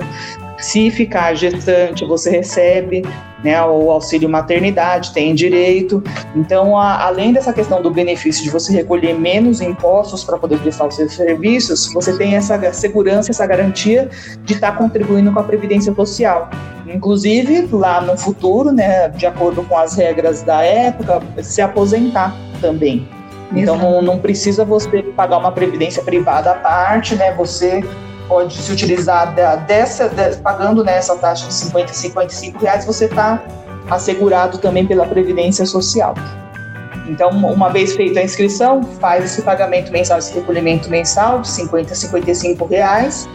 Se 0.58 0.92
ficar 0.92 1.34
gestante, 1.34 2.06
você 2.06 2.30
recebe 2.30 3.04
né, 3.44 3.62
o 3.64 3.92
auxílio 3.92 4.30
maternidade, 4.30 5.12
tem 5.14 5.34
direito. 5.34 6.04
Então, 6.36 6.78
a, 6.78 7.06
além 7.06 7.34
dessa 7.34 7.52
questão 7.52 7.82
do 7.82 7.90
benefício 7.90 8.44
de 8.44 8.50
você 8.50 8.72
recolher 8.72 9.14
menos 9.14 9.62
impostos 9.62 10.24
para 10.24 10.38
poder 10.38 10.60
prestar 10.60 10.88
os 10.88 10.96
seus 10.96 11.14
serviços, 11.14 11.92
você 11.94 12.16
tem 12.18 12.36
essa 12.36 12.72
segurança, 12.74 13.32
essa 13.32 13.46
garantia 13.46 14.10
de 14.44 14.54
estar 14.54 14.72
tá 14.72 14.78
contribuindo 14.78 15.32
com 15.32 15.40
a 15.40 15.44
Previdência 15.44 15.94
Social. 15.94 16.50
Inclusive, 16.94 17.68
lá 17.72 18.02
no 18.02 18.18
futuro, 18.18 18.72
né, 18.72 19.10
de 19.10 19.26
acordo 19.26 19.64
com 19.64 19.78
as 19.78 19.96
regras 19.96 20.42
da 20.44 20.62
época, 20.62 21.22
se 21.42 21.62
aposentar 21.62 22.36
também. 22.60 23.08
Então, 23.54 23.78
não, 23.78 24.02
não, 24.02 24.20
precisa 24.20 24.64
você 24.64 25.04
pagar 25.04 25.38
uma 25.38 25.52
previdência 25.52 26.02
privada 26.04 26.52
à 26.52 26.56
parte, 26.56 27.16
né? 27.16 27.34
Você 27.36 27.84
pode 28.28 28.54
se 28.54 28.72
utilizar 28.72 29.36
dessa, 29.66 30.08
de, 30.08 30.38
pagando 30.38 30.84
nessa 30.86 31.14
né, 31.16 31.20
taxa 31.20 31.48
de 31.48 31.54
50, 31.54 31.94
55 31.94 32.60
reais, 32.60 32.86
você 32.86 33.06
está 33.06 33.44
assegurado 33.90 34.58
também 34.58 34.86
pela 34.86 35.06
Previdência 35.06 35.66
Social. 35.66 36.16
Então, 37.10 37.30
uma 37.30 37.70
vez 37.70 37.94
feita 37.94 38.22
a 38.22 38.24
inscrição, 38.24 38.82
faz 38.84 39.26
esse 39.26 39.42
pagamento 39.42 39.92
mensal, 39.92 40.18
esse 40.18 40.34
recolhimento 40.34 40.90
mensal 40.90 41.42
de 41.42 41.50
50 41.50 41.92
a 41.92 41.96
55 41.96 42.66
reais. 42.66 43.28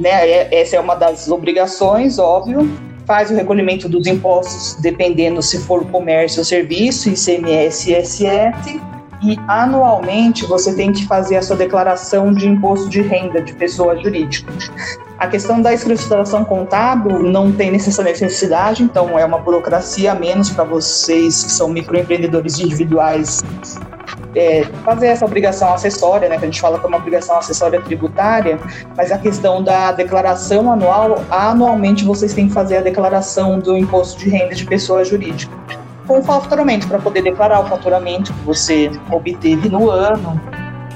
Né? 0.00 0.28
É, 0.28 0.60
essa 0.60 0.76
é 0.76 0.80
uma 0.80 0.94
das 0.94 1.30
obrigações, 1.30 2.18
óbvio. 2.18 2.68
Faz 3.06 3.30
o 3.30 3.34
recolhimento 3.34 3.88
dos 3.88 4.06
impostos, 4.06 4.76
dependendo 4.80 5.42
se 5.42 5.58
for 5.58 5.84
comércio 5.86 6.40
ou 6.40 6.44
serviço, 6.44 7.10
ICMS 7.10 7.90
e 7.90 7.98
ISS 7.98 8.80
e 9.22 9.38
anualmente 9.46 10.46
você 10.46 10.74
tem 10.74 10.92
que 10.92 11.06
fazer 11.06 11.36
a 11.36 11.42
sua 11.42 11.56
declaração 11.56 12.32
de 12.32 12.48
imposto 12.48 12.88
de 12.88 13.02
renda 13.02 13.40
de 13.40 13.52
pessoa 13.52 13.96
jurídica. 13.96 14.50
A 15.18 15.26
questão 15.26 15.60
da 15.60 15.72
escrituração 15.74 16.44
contábil 16.44 17.18
não 17.22 17.52
tem 17.52 17.74
essa 17.74 18.02
necessidade, 18.02 18.82
então 18.82 19.18
é 19.18 19.24
uma 19.24 19.38
burocracia 19.38 20.12
a 20.12 20.14
menos 20.14 20.48
para 20.50 20.64
vocês 20.64 21.44
que 21.44 21.52
são 21.52 21.68
microempreendedores 21.68 22.58
individuais 22.58 23.42
é, 24.34 24.64
fazer 24.84 25.08
essa 25.08 25.24
obrigação 25.24 25.72
acessória, 25.72 26.28
né, 26.28 26.38
que 26.38 26.44
a 26.44 26.46
gente 26.46 26.60
fala 26.60 26.78
que 26.78 26.84
é 26.84 26.88
uma 26.88 26.98
obrigação 26.98 27.38
acessória 27.38 27.80
tributária, 27.80 28.58
mas 28.96 29.10
a 29.10 29.18
questão 29.18 29.62
da 29.62 29.92
declaração 29.92 30.70
anual, 30.70 31.22
anualmente 31.30 32.04
vocês 32.04 32.32
têm 32.32 32.48
que 32.48 32.54
fazer 32.54 32.78
a 32.78 32.80
declaração 32.80 33.58
do 33.58 33.76
imposto 33.76 34.18
de 34.18 34.30
renda 34.30 34.54
de 34.54 34.64
pessoa 34.64 35.04
jurídica 35.04 35.54
com 36.10 36.18
o 36.18 36.22
faturamento, 36.24 36.88
para 36.88 36.98
poder 36.98 37.22
declarar 37.22 37.60
o 37.60 37.68
faturamento 37.68 38.32
que 38.32 38.44
você 38.44 38.90
obteve 39.12 39.68
no 39.68 39.88
ano. 39.88 40.40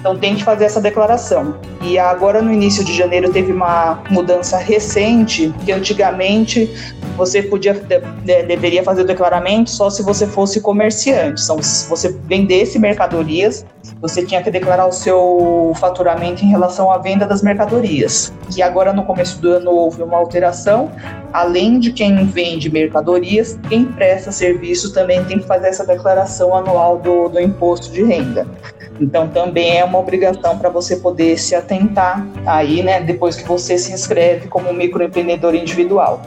Então 0.00 0.18
tem 0.18 0.34
que 0.34 0.42
fazer 0.42 0.64
essa 0.64 0.80
declaração. 0.80 1.54
E 1.80 1.96
agora 1.96 2.42
no 2.42 2.52
início 2.52 2.84
de 2.84 2.92
janeiro 2.92 3.30
teve 3.32 3.52
uma 3.52 4.02
mudança 4.10 4.58
recente, 4.58 5.54
que 5.64 5.70
antigamente 5.70 6.68
você 7.16 7.42
podia 7.42 7.74
de, 7.74 8.42
deveria 8.44 8.82
fazer 8.82 9.02
o 9.02 9.04
declaramento 9.04 9.70
só 9.70 9.90
se 9.90 10.02
você 10.02 10.26
fosse 10.26 10.60
comerciante. 10.60 11.42
Então, 11.42 11.62
se 11.62 11.88
você 11.88 12.08
vendesse 12.26 12.78
mercadorias, 12.78 13.64
você 14.00 14.24
tinha 14.24 14.42
que 14.42 14.50
declarar 14.50 14.86
o 14.86 14.92
seu 14.92 15.72
faturamento 15.76 16.44
em 16.44 16.48
relação 16.48 16.90
à 16.90 16.98
venda 16.98 17.26
das 17.26 17.42
mercadorias. 17.42 18.32
E 18.56 18.62
agora 18.62 18.92
no 18.92 19.04
começo 19.04 19.40
do 19.40 19.50
ano 19.50 19.70
houve 19.70 20.02
uma 20.02 20.16
alteração, 20.16 20.90
além 21.32 21.78
de 21.78 21.92
quem 21.92 22.24
vende 22.26 22.70
mercadorias, 22.70 23.58
quem 23.68 23.84
presta 23.84 24.32
serviço 24.32 24.92
também 24.92 25.24
tem 25.24 25.38
que 25.38 25.46
fazer 25.46 25.68
essa 25.68 25.86
declaração 25.86 26.54
anual 26.54 26.98
do, 26.98 27.28
do 27.28 27.40
imposto 27.40 27.90
de 27.92 28.02
renda. 28.04 28.46
Então 29.00 29.28
também 29.28 29.78
é 29.78 29.84
uma 29.84 29.98
obrigação 29.98 30.58
para 30.58 30.68
você 30.68 30.96
poder 30.96 31.38
se 31.38 31.54
atentar 31.54 32.26
aí, 32.46 32.82
né, 32.82 33.00
depois 33.00 33.36
que 33.36 33.46
você 33.46 33.76
se 33.76 33.92
inscreve 33.92 34.48
como 34.48 34.72
microempreendedor 34.72 35.54
individual. 35.54 36.22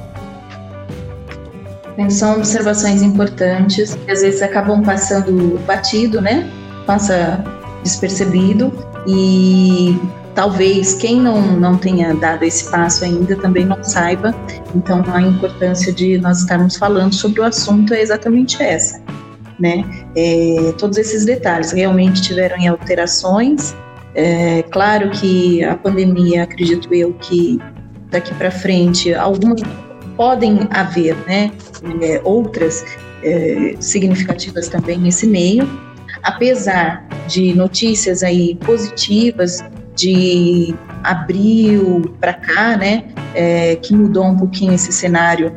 São 2.10 2.36
observações 2.36 3.02
importantes 3.02 3.96
que 3.96 4.12
às 4.12 4.22
vezes 4.22 4.42
acabam 4.42 4.84
passando 4.84 5.60
batido, 5.66 6.22
né? 6.22 6.50
passa 6.88 7.44
despercebido 7.84 8.72
e 9.06 10.00
talvez 10.34 10.96
quem 10.96 11.22
não, 11.22 11.42
não 11.42 11.78
tenha 11.78 12.16
dado 12.16 12.44
esse 12.44 12.72
passo 12.72 13.04
ainda 13.04 13.36
também 13.36 13.66
não 13.66 13.84
saiba. 13.84 14.34
Então, 14.74 15.04
a 15.14 15.22
importância 15.22 15.92
de 15.92 16.18
nós 16.18 16.40
estarmos 16.40 16.78
falando 16.78 17.14
sobre 17.14 17.42
o 17.42 17.44
assunto 17.44 17.94
é 17.94 18.02
exatamente 18.02 18.64
essa. 18.64 19.02
Né? 19.60 19.84
É, 20.16 20.74
todos 20.78 20.98
esses 20.98 21.26
detalhes 21.26 21.72
realmente 21.72 22.22
tiveram 22.22 22.58
alterações. 22.70 23.76
É, 24.16 24.64
claro 24.64 25.10
que 25.10 25.64
a 25.64 25.76
pandemia, 25.76 26.44
acredito 26.44 26.94
eu, 26.94 27.14
que 27.14 27.60
daqui 28.10 28.34
para 28.36 28.50
frente 28.50 29.14
algumas 29.14 29.62
podem 30.18 30.68
haver, 30.72 31.16
né, 31.28 31.52
é, 32.02 32.20
outras 32.24 32.84
é, 33.24 33.76
significativas 33.80 34.68
também 34.68 34.98
nesse 34.98 35.28
meio, 35.28 35.70
apesar 36.24 37.08
de 37.28 37.54
notícias 37.54 38.24
aí 38.24 38.56
positivas 38.56 39.64
de 39.96 40.76
abril 41.04 42.16
para 42.20 42.34
cá, 42.34 42.76
né, 42.76 43.06
é, 43.34 43.76
que 43.76 43.94
mudou 43.94 44.26
um 44.26 44.36
pouquinho 44.36 44.74
esse 44.74 44.92
cenário 44.92 45.56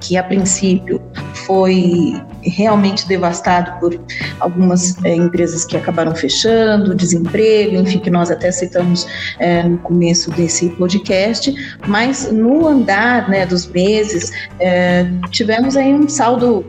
que 0.00 0.16
a 0.16 0.22
princípio 0.22 1.00
foi 1.46 2.14
realmente 2.42 3.06
devastado 3.06 3.78
por 3.80 4.00
algumas 4.40 5.02
é, 5.04 5.14
empresas 5.14 5.64
que 5.64 5.76
acabaram 5.76 6.14
fechando, 6.14 6.94
desemprego, 6.94 7.76
enfim, 7.76 7.98
que 7.98 8.10
nós 8.10 8.30
até 8.30 8.50
citamos 8.50 9.06
é, 9.38 9.62
no 9.62 9.78
começo 9.78 10.30
desse 10.30 10.68
podcast, 10.70 11.54
mas 11.86 12.30
no 12.32 12.66
andar 12.66 13.28
né, 13.28 13.46
dos 13.46 13.66
meses 13.66 14.32
é, 14.58 15.06
tivemos 15.30 15.76
aí 15.76 15.92
um 15.92 16.08
saldo 16.08 16.64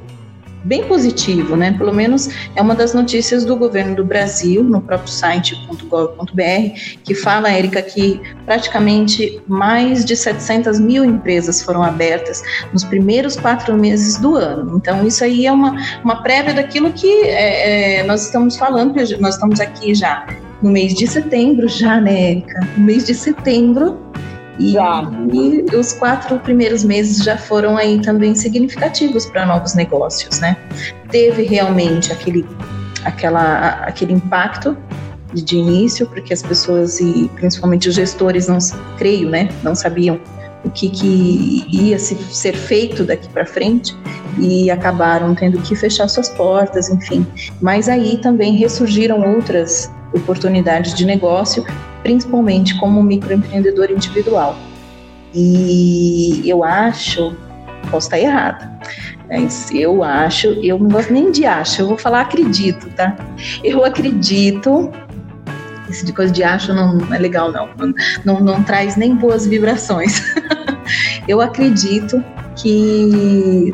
bem 0.63 0.84
positivo, 0.84 1.56
né? 1.56 1.74
Pelo 1.78 1.93
menos 1.93 2.30
é 2.56 2.62
uma 2.62 2.76
das 2.76 2.93
notícias 2.93 3.45
do 3.45 3.56
governo 3.56 3.95
do 3.95 4.06
Brasil, 4.06 4.63
no 4.63 4.82
próprio 4.82 5.12
site.gov.br, 5.12 6.80
que 7.04 7.15
fala, 7.15 7.52
Érica, 7.52 7.82
que 7.82 8.21
praticamente 8.45 9.41
mais 9.47 10.06
de 10.06 10.15
700 10.15 10.80
mil 10.80 11.04
empresas 11.04 11.62
foram 11.62 11.84
abertas 11.84 12.43
nos 12.71 12.84
primeiros 12.84 13.36
quatro 13.36 13.76
meses 13.78 14.17
do 14.19 14.36
ano. 14.36 14.78
Então, 14.78 15.06
isso 15.06 15.24
aí 15.24 15.45
é 15.45 15.52
uma, 15.52 15.76
uma 16.04 16.21
prévia 16.21 16.54
daquilo 16.54 16.91
que 16.91 17.24
é, 17.24 18.00
é, 18.00 18.04
nós 18.04 18.26
estamos 18.26 18.58
falando, 18.58 18.95
nós 19.19 19.36
estamos 19.36 19.60
aqui 19.60 19.95
já 19.95 20.26
no 20.62 20.69
mês 20.69 20.93
de 20.93 21.08
setembro, 21.08 21.67
já, 21.67 22.00
né, 22.00 22.32
Érica? 22.32 22.60
No 22.78 22.86
mês 22.86 23.06
de 23.06 23.15
setembro, 23.15 23.97
e, 24.62 24.76
e, 25.34 25.76
os 25.76 25.93
quatro 25.93 26.39
primeiros 26.39 26.84
meses 26.84 27.24
já 27.24 27.38
foram 27.38 27.78
aí 27.78 28.00
também 28.02 28.36
significativos 28.36 29.26
para 29.26 29.45
novos 29.45 29.74
negócios, 29.74 30.39
né? 30.39 30.56
Teve 31.10 31.43
realmente 31.43 32.12
aquele, 32.12 32.45
aquela, 33.04 33.69
aquele 33.86 34.13
impacto 34.13 34.78
de 35.34 35.58
início, 35.58 36.06
porque 36.08 36.34
as 36.34 36.43
pessoas 36.43 37.00
e 37.00 37.30
principalmente 37.36 37.89
os 37.89 37.95
gestores 37.95 38.47
não 38.47 38.58
creio, 38.97 39.30
né, 39.30 39.50
não 39.63 39.74
sabiam 39.74 40.19
o 40.63 40.69
que, 40.69 40.89
que 40.89 41.65
ia 41.71 41.97
se, 41.97 42.15
ser 42.15 42.54
feito 42.54 43.04
daqui 43.04 43.28
para 43.30 43.45
frente 43.45 43.95
e 44.38 44.69
acabaram 44.69 45.34
tendo 45.34 45.60
que 45.62 45.76
fechar 45.76 46.08
suas 46.08 46.30
portas, 46.30 46.89
enfim. 46.89 47.26
Mas 47.60 47.89
aí 47.89 48.17
também 48.17 48.56
ressurgiram 48.56 49.36
outras 49.36 49.89
oportunidades 50.13 50.93
de 50.93 51.06
negócio 51.06 51.65
principalmente 52.04 52.78
como 52.80 53.02
microempreendedor 53.02 53.91
individual. 53.91 54.56
E 55.34 56.41
eu 56.45 56.63
acho, 56.63 57.36
posso 57.89 58.08
estar 58.08 58.19
errada, 58.19 58.71
mas 59.30 59.71
eu 59.71 60.04
acho, 60.04 60.47
eu 60.47 60.78
não 60.78 60.89
gosto 60.89 61.13
nem 61.13 61.32
de 61.32 61.45
acho, 61.45 61.82
eu 61.82 61.88
vou 61.88 61.97
falar 61.97 62.21
acredito, 62.21 62.89
tá? 62.95 63.15
Eu 63.63 63.86
acredito, 63.86 64.91
esse 65.89 66.06
de 66.06 66.12
coisa 66.12 66.34
de 66.34 66.43
acho 66.43 66.74
não 66.74 67.13
é 67.13 67.17
legal 67.17 67.52
não, 67.52 67.69
não, 68.26 68.39
não 68.41 68.63
traz 68.63 68.97
nem 68.97 69.15
boas 69.15 69.47
vibrações. 69.47 70.21
eu 71.28 71.39
acredito 71.39 72.21
que 72.58 73.74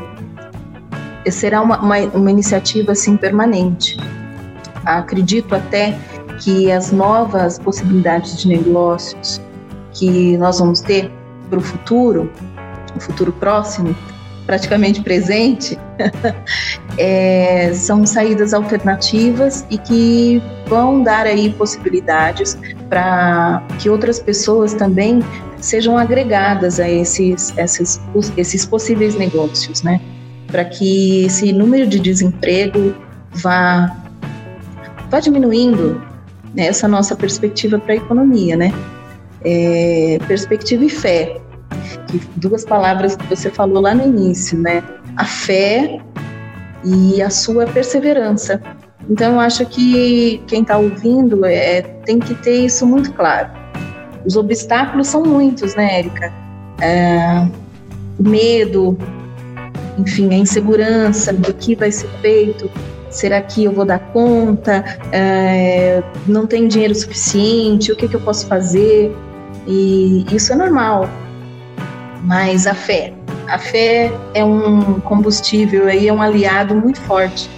será 1.32 1.62
uma, 1.62 1.80
uma, 1.80 1.98
uma 1.98 2.32
iniciativa 2.32 2.92
assim 2.92 3.18
permanente. 3.18 3.98
Acredito 4.86 5.56
até 5.56 5.98
que 6.40 6.72
as 6.72 6.92
novas 6.92 7.60
possibilidades 7.60 8.38
de 8.38 8.48
negócios 8.48 9.42
que 9.94 10.38
nós 10.38 10.60
vamos 10.60 10.82
ter 10.82 11.12
para 11.50 11.60
o 11.60 11.62
futuro, 11.62 12.32
o 12.96 13.00
futuro 13.00 13.32
próximo, 13.32 13.96
praticamente 14.46 15.02
presente, 15.02 15.78
é, 16.98 17.72
são 17.74 18.06
saídas 18.06 18.54
alternativas 18.54 19.66
e 19.70 19.78
que 19.78 20.42
vão 20.68 21.04
dar 21.04 21.26
aí 21.26 21.52
possibilidades 21.52 22.58
para 22.90 23.62
que 23.80 23.90
outras 23.90 24.20
pessoas 24.20 24.74
também 24.74 25.22
sejam 25.60 25.98
agregadas 25.98 26.80
a 26.80 26.90
esses, 26.90 27.54
esses, 27.58 28.00
esses 28.38 28.66
possíveis 28.66 29.16
negócios, 29.16 29.84
né? 29.84 30.00
Para 30.48 30.64
que 30.64 31.26
esse 31.26 31.52
número 31.52 31.86
de 31.88 32.00
desemprego 32.00 32.96
vá, 33.34 33.94
vá 35.10 35.20
diminuindo 35.20 36.02
essa 36.56 36.88
nossa 36.88 37.16
perspectiva 37.16 37.80
para 37.80 37.94
a 37.94 37.98
economia, 37.98 38.56
né? 38.56 38.74
É, 39.44 40.18
perspectiva 40.28 40.84
e 40.84 40.90
fé, 40.90 41.40
duas 42.36 42.66
palavras 42.66 43.16
que 43.16 43.26
você 43.28 43.50
falou 43.50 43.82
lá 43.82 43.94
no 43.94 44.04
início, 44.04 44.58
né? 44.58 44.84
A 45.16 45.26
fé 45.26 46.00
e 46.84 47.22
a 47.22 47.30
sua 47.30 47.66
perseverança. 47.66 48.62
Então, 49.10 49.34
eu 49.34 49.40
acho 49.40 49.66
que 49.66 50.42
quem 50.48 50.62
está 50.62 50.78
ouvindo 50.78 51.46
é, 51.46 51.82
tem 51.82 52.20
que 52.20 52.36
ter 52.36 52.66
isso 52.66 52.86
muito 52.86 53.14
claro. 53.14 53.50
Os 54.26 54.36
obstáculos 54.36 55.08
são 55.08 55.24
muitos, 55.24 55.76
né, 55.76 56.00
Érica? 56.00 56.34
É, 56.82 57.48
o 58.20 58.28
medo, 58.28 58.98
enfim, 59.98 60.30
a 60.34 60.38
insegurança 60.38 61.32
do 61.32 61.54
que 61.54 61.76
vai 61.76 61.92
ser 61.92 62.10
feito, 62.22 62.70
será 63.10 63.42
que 63.42 63.64
eu 63.64 63.72
vou 63.72 63.86
dar 63.86 64.00
conta? 64.12 64.84
É, 65.12 66.04
não 66.28 66.46
tenho 66.46 66.68
dinheiro 66.68 66.94
suficiente? 66.94 67.92
O 67.92 67.96
que, 67.96 68.08
que 68.08 68.16
eu 68.16 68.22
posso 68.22 68.48
fazer? 68.48 69.16
E 69.68 70.26
isso 70.32 70.54
é 70.54 70.56
normal. 70.56 71.10
Mas 72.24 72.68
a 72.68 72.74
fé, 72.74 73.14
a 73.48 73.58
fé 73.58 74.12
é 74.34 74.44
um 74.44 75.00
combustível 75.02 75.88
aí, 75.88 76.08
é 76.08 76.14
um 76.14 76.22
aliado 76.22 76.76
muito 76.76 77.00
forte 77.02 77.50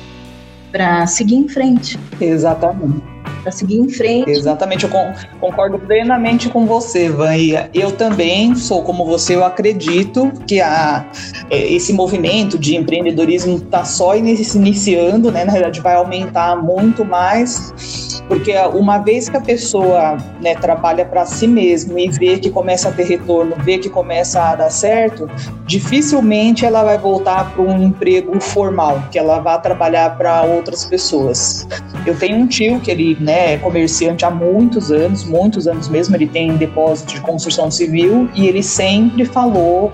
para 0.71 1.07
seguir 1.07 1.35
em 1.35 1.47
frente. 1.47 1.99
Exatamente 2.21 3.08
para 3.39 3.51
seguir 3.51 3.77
em 3.77 3.89
frente. 3.89 4.29
Exatamente, 4.29 4.85
eu 4.85 4.91
concordo 5.39 5.79
plenamente 5.79 6.49
com 6.49 6.65
você, 6.65 7.09
Van. 7.09 7.35
E 7.35 7.53
eu 7.73 7.91
também 7.91 8.55
sou 8.55 8.83
como 8.83 9.05
você, 9.05 9.35
eu 9.35 9.43
acredito 9.43 10.31
que 10.47 10.61
a, 10.61 11.05
é, 11.49 11.73
esse 11.73 11.93
movimento 11.93 12.57
de 12.57 12.75
empreendedorismo 12.75 13.57
está 13.57 13.83
só 13.83 14.15
iniciando, 14.15 15.31
né? 15.31 15.45
Na 15.45 15.53
verdade, 15.53 15.79
vai 15.81 15.95
aumentar 15.95 16.55
muito 16.61 17.05
mais, 17.05 18.21
porque 18.27 18.53
uma 18.73 18.99
vez 18.99 19.29
que 19.29 19.37
a 19.37 19.41
pessoa 19.41 20.17
né, 20.41 20.55
trabalha 20.55 21.05
para 21.05 21.25
si 21.25 21.47
mesmo 21.47 21.97
e 21.97 22.09
vê 22.09 22.37
que 22.37 22.49
começa 22.49 22.89
a 22.89 22.91
ter 22.91 23.05
retorno, 23.05 23.55
vê 23.59 23.77
que 23.77 23.89
começa 23.89 24.41
a 24.41 24.55
dar 24.55 24.69
certo, 24.69 25.29
dificilmente 25.65 26.65
ela 26.65 26.83
vai 26.83 26.97
voltar 26.97 27.51
para 27.53 27.61
um 27.61 27.83
emprego 27.83 28.39
formal, 28.39 29.03
que 29.11 29.17
ela 29.17 29.39
vá 29.39 29.57
trabalhar 29.57 30.17
para 30.17 30.43
outras 30.43 30.85
pessoas. 30.85 31.67
Eu 32.05 32.17
tenho 32.17 32.37
um 32.37 32.47
tio 32.47 32.79
que 32.79 32.91
ele 32.91 33.17
né, 33.29 33.53
é 33.53 33.57
comerciante 33.57 34.25
há 34.25 34.31
muitos 34.31 34.91
anos, 34.91 35.23
muitos 35.23 35.67
anos 35.67 35.87
mesmo, 35.87 36.15
ele 36.15 36.25
tem 36.25 36.57
depósito 36.57 37.13
de 37.13 37.21
construção 37.21 37.69
civil 37.69 38.27
e 38.33 38.47
ele 38.47 38.63
sempre 38.63 39.23
falou 39.23 39.91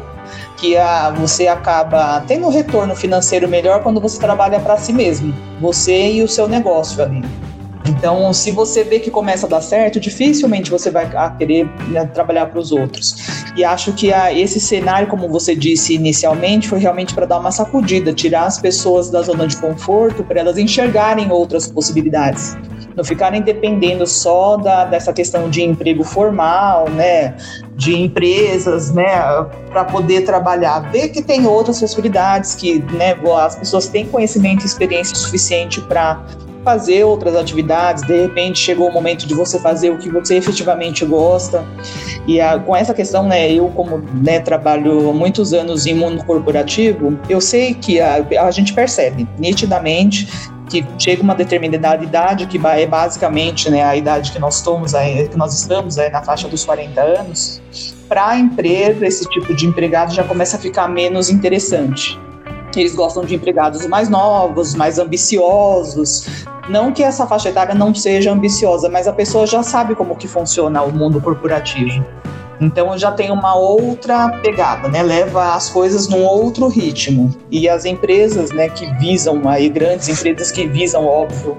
que 0.58 0.78
a, 0.78 1.10
você 1.12 1.48
acaba 1.48 2.24
tendo 2.26 2.48
um 2.48 2.50
retorno 2.50 2.96
financeiro 2.96 3.48
melhor 3.48 3.84
quando 3.84 4.00
você 4.00 4.18
trabalha 4.18 4.58
para 4.62 4.78
si 4.78 4.94
mesmo, 4.94 5.36
você 5.60 6.14
e 6.14 6.24
o 6.24 6.30
seu 6.30 6.48
negócio 6.48 7.04
ali. 7.04 7.22
Então, 7.88 8.34
se 8.34 8.50
você 8.52 8.84
vê 8.84 9.00
que 9.00 9.12
começa 9.12 9.46
a 9.46 9.50
dar 9.50 9.62
certo, 9.62 10.00
dificilmente 10.00 10.72
você 10.72 10.90
vai 10.90 11.08
querer 11.38 11.70
né, 11.90 12.06
trabalhar 12.06 12.48
para 12.48 12.60
os 12.60 12.72
outros. 12.72 13.16
E 13.56 13.64
acho 13.64 13.94
que 13.94 14.12
a, 14.12 14.34
esse 14.34 14.60
cenário, 14.60 15.08
como 15.08 15.28
você 15.28 15.54
disse 15.54 15.94
inicialmente, 15.94 16.68
foi 16.68 16.80
realmente 16.80 17.14
para 17.14 17.26
dar 17.28 17.38
uma 17.38 17.52
sacudida, 17.52 18.12
tirar 18.12 18.46
as 18.46 18.58
pessoas 18.58 19.12
da 19.12 19.22
zona 19.22 19.46
de 19.46 19.58
conforto, 19.58 20.24
para 20.24 20.40
elas 20.40 20.58
enxergarem 20.58 21.32
outras 21.32 21.68
possibilidades 21.68 22.58
não 22.96 23.04
ficarem 23.04 23.42
dependendo 23.42 24.08
só 24.08 24.58
da, 24.58 24.86
dessa 24.86 25.12
questão 25.12 25.50
de 25.50 25.62
emprego 25.62 26.04
formal, 26.04 26.90
né, 26.90 27.36
de 27.76 27.96
empresas, 27.96 28.92
né, 28.92 29.06
para 29.70 29.84
poder 29.84 30.22
trabalhar. 30.22 30.80
Ver 30.92 31.10
que 31.10 31.22
tem 31.22 31.46
outras 31.46 31.80
possibilidades, 31.80 32.56
que 32.56 32.80
né, 32.94 33.16
as 33.38 33.56
pessoas 33.56 33.88
têm 33.88 34.06
conhecimento 34.06 34.64
e 34.64 34.66
experiência 34.66 35.16
suficiente 35.16 35.82
para 35.82 36.24
fazer 36.66 37.04
outras 37.04 37.36
atividades, 37.36 38.02
de 38.02 38.24
repente 38.24 38.58
chegou 38.58 38.90
o 38.90 38.92
momento 38.92 39.28
de 39.28 39.36
você 39.36 39.60
fazer 39.60 39.92
o 39.92 40.00
que 40.00 40.10
você 40.10 40.38
efetivamente 40.38 41.06
gosta. 41.06 41.64
E 42.26 42.42
a, 42.42 42.58
com 42.58 42.76
essa 42.76 42.92
questão, 42.92 43.28
né, 43.28 43.52
eu 43.52 43.68
como 43.70 44.00
né, 44.00 44.40
trabalho 44.40 45.14
muitos 45.14 45.54
anos 45.54 45.86
em 45.86 45.94
mundo 45.94 46.26
corporativo, 46.26 47.20
eu 47.30 47.40
sei 47.40 47.76
que 47.76 48.02
a, 48.02 48.26
a 48.42 48.50
gente 48.50 48.74
percebe 48.74 49.28
nitidamente 49.38 50.28
que 50.70 50.86
chega 50.98 51.22
uma 51.22 51.36
determinada 51.36 52.04
idade, 52.04 52.48
que 52.48 52.60
é 52.66 52.86
basicamente 52.86 53.70
né, 53.70 53.84
a 53.84 53.96
idade 53.96 54.32
que 54.32 54.40
nós 54.40 54.58
estamos, 54.58 54.94
que 54.94 55.38
nós 55.38 55.54
estamos 55.54 55.98
aí, 55.98 56.10
na 56.10 56.22
faixa 56.22 56.48
dos 56.48 56.66
40 56.66 57.02
anos, 57.02 57.62
para 58.08 58.30
a 58.30 58.38
empresa, 58.38 59.06
esse 59.06 59.28
tipo 59.30 59.54
de 59.54 59.66
empregado 59.66 60.14
já 60.14 60.24
começa 60.24 60.58
a 60.58 60.60
ficar 60.60 60.88
menos 60.88 61.30
interessante. 61.30 62.20
Eles 62.76 62.94
gostam 62.94 63.24
de 63.24 63.34
empregados 63.34 63.86
mais 63.88 64.10
novos, 64.10 64.76
mais 64.76 65.00
ambiciosos. 65.00 66.46
Não 66.70 66.92
que 66.92 67.04
essa 67.04 67.26
faixa 67.26 67.50
etária 67.50 67.74
não 67.74 67.96
seja 67.96 68.32
ambiciosa, 68.32 68.90
mas 68.90 69.08
a 69.08 69.14
pessoa 69.14 69.48
já 69.48 69.64
sabe 69.64 69.96
como 69.96 70.16
que 70.16 70.28
funciona 70.28 70.82
o 70.82 70.92
mundo 70.92 71.22
corporativo. 71.22 72.04
Então 72.60 72.98
já 72.98 73.12
tem 73.12 73.32
uma 73.32 73.56
outra 73.56 74.30
pegada, 74.42 74.88
né? 74.88 75.04
Leva 75.04 75.56
as 75.56 75.70
coisas 75.70 76.08
num 76.08 76.24
outro 76.24 76.68
ritmo. 76.68 77.36
E 77.52 77.68
as 77.68 77.86
empresas, 77.86 78.52
né, 78.52 78.70
que 78.70 78.86
visam 78.94 79.48
aí 79.48 79.70
grandes 79.70 80.10
empresas 80.10 80.52
que 80.52 80.68
visam, 80.68 81.06
óbvio, 81.06 81.58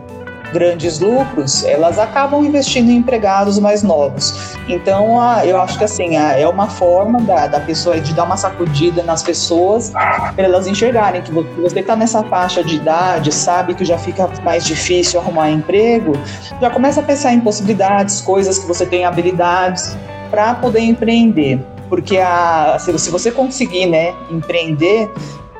grandes 0.52 1.00
lucros, 1.00 1.64
elas 1.64 1.98
acabam 1.98 2.44
investindo 2.44 2.90
em 2.90 2.96
empregados 2.96 3.58
mais 3.58 3.82
novos. 3.82 4.56
Então, 4.68 5.18
eu 5.44 5.60
acho 5.60 5.78
que 5.78 5.84
assim, 5.84 6.16
é 6.16 6.46
uma 6.48 6.68
forma 6.68 7.20
da, 7.20 7.46
da 7.46 7.60
pessoa 7.60 8.00
de 8.00 8.14
dar 8.14 8.24
uma 8.24 8.36
sacudida 8.36 9.02
nas 9.02 9.22
pessoas 9.22 9.90
para 9.90 10.44
elas 10.44 10.66
enxergarem 10.66 11.22
que 11.22 11.30
você 11.30 11.80
está 11.80 11.94
nessa 11.94 12.22
faixa 12.24 12.62
de 12.62 12.76
idade, 12.76 13.32
sabe 13.32 13.74
que 13.74 13.84
já 13.84 13.98
fica 13.98 14.28
mais 14.42 14.64
difícil 14.64 15.20
arrumar 15.20 15.50
emprego, 15.50 16.12
já 16.60 16.70
começa 16.70 17.00
a 17.00 17.02
pensar 17.02 17.32
em 17.32 17.40
possibilidades, 17.40 18.20
coisas 18.20 18.58
que 18.58 18.66
você 18.66 18.86
tem 18.86 19.04
habilidades 19.04 19.96
para 20.30 20.54
poder 20.54 20.80
empreender. 20.80 21.60
Porque 21.88 22.18
a, 22.18 22.76
se, 22.80 22.98
se 22.98 23.10
você 23.10 23.30
conseguir 23.30 23.86
né, 23.86 24.12
empreender, 24.30 25.08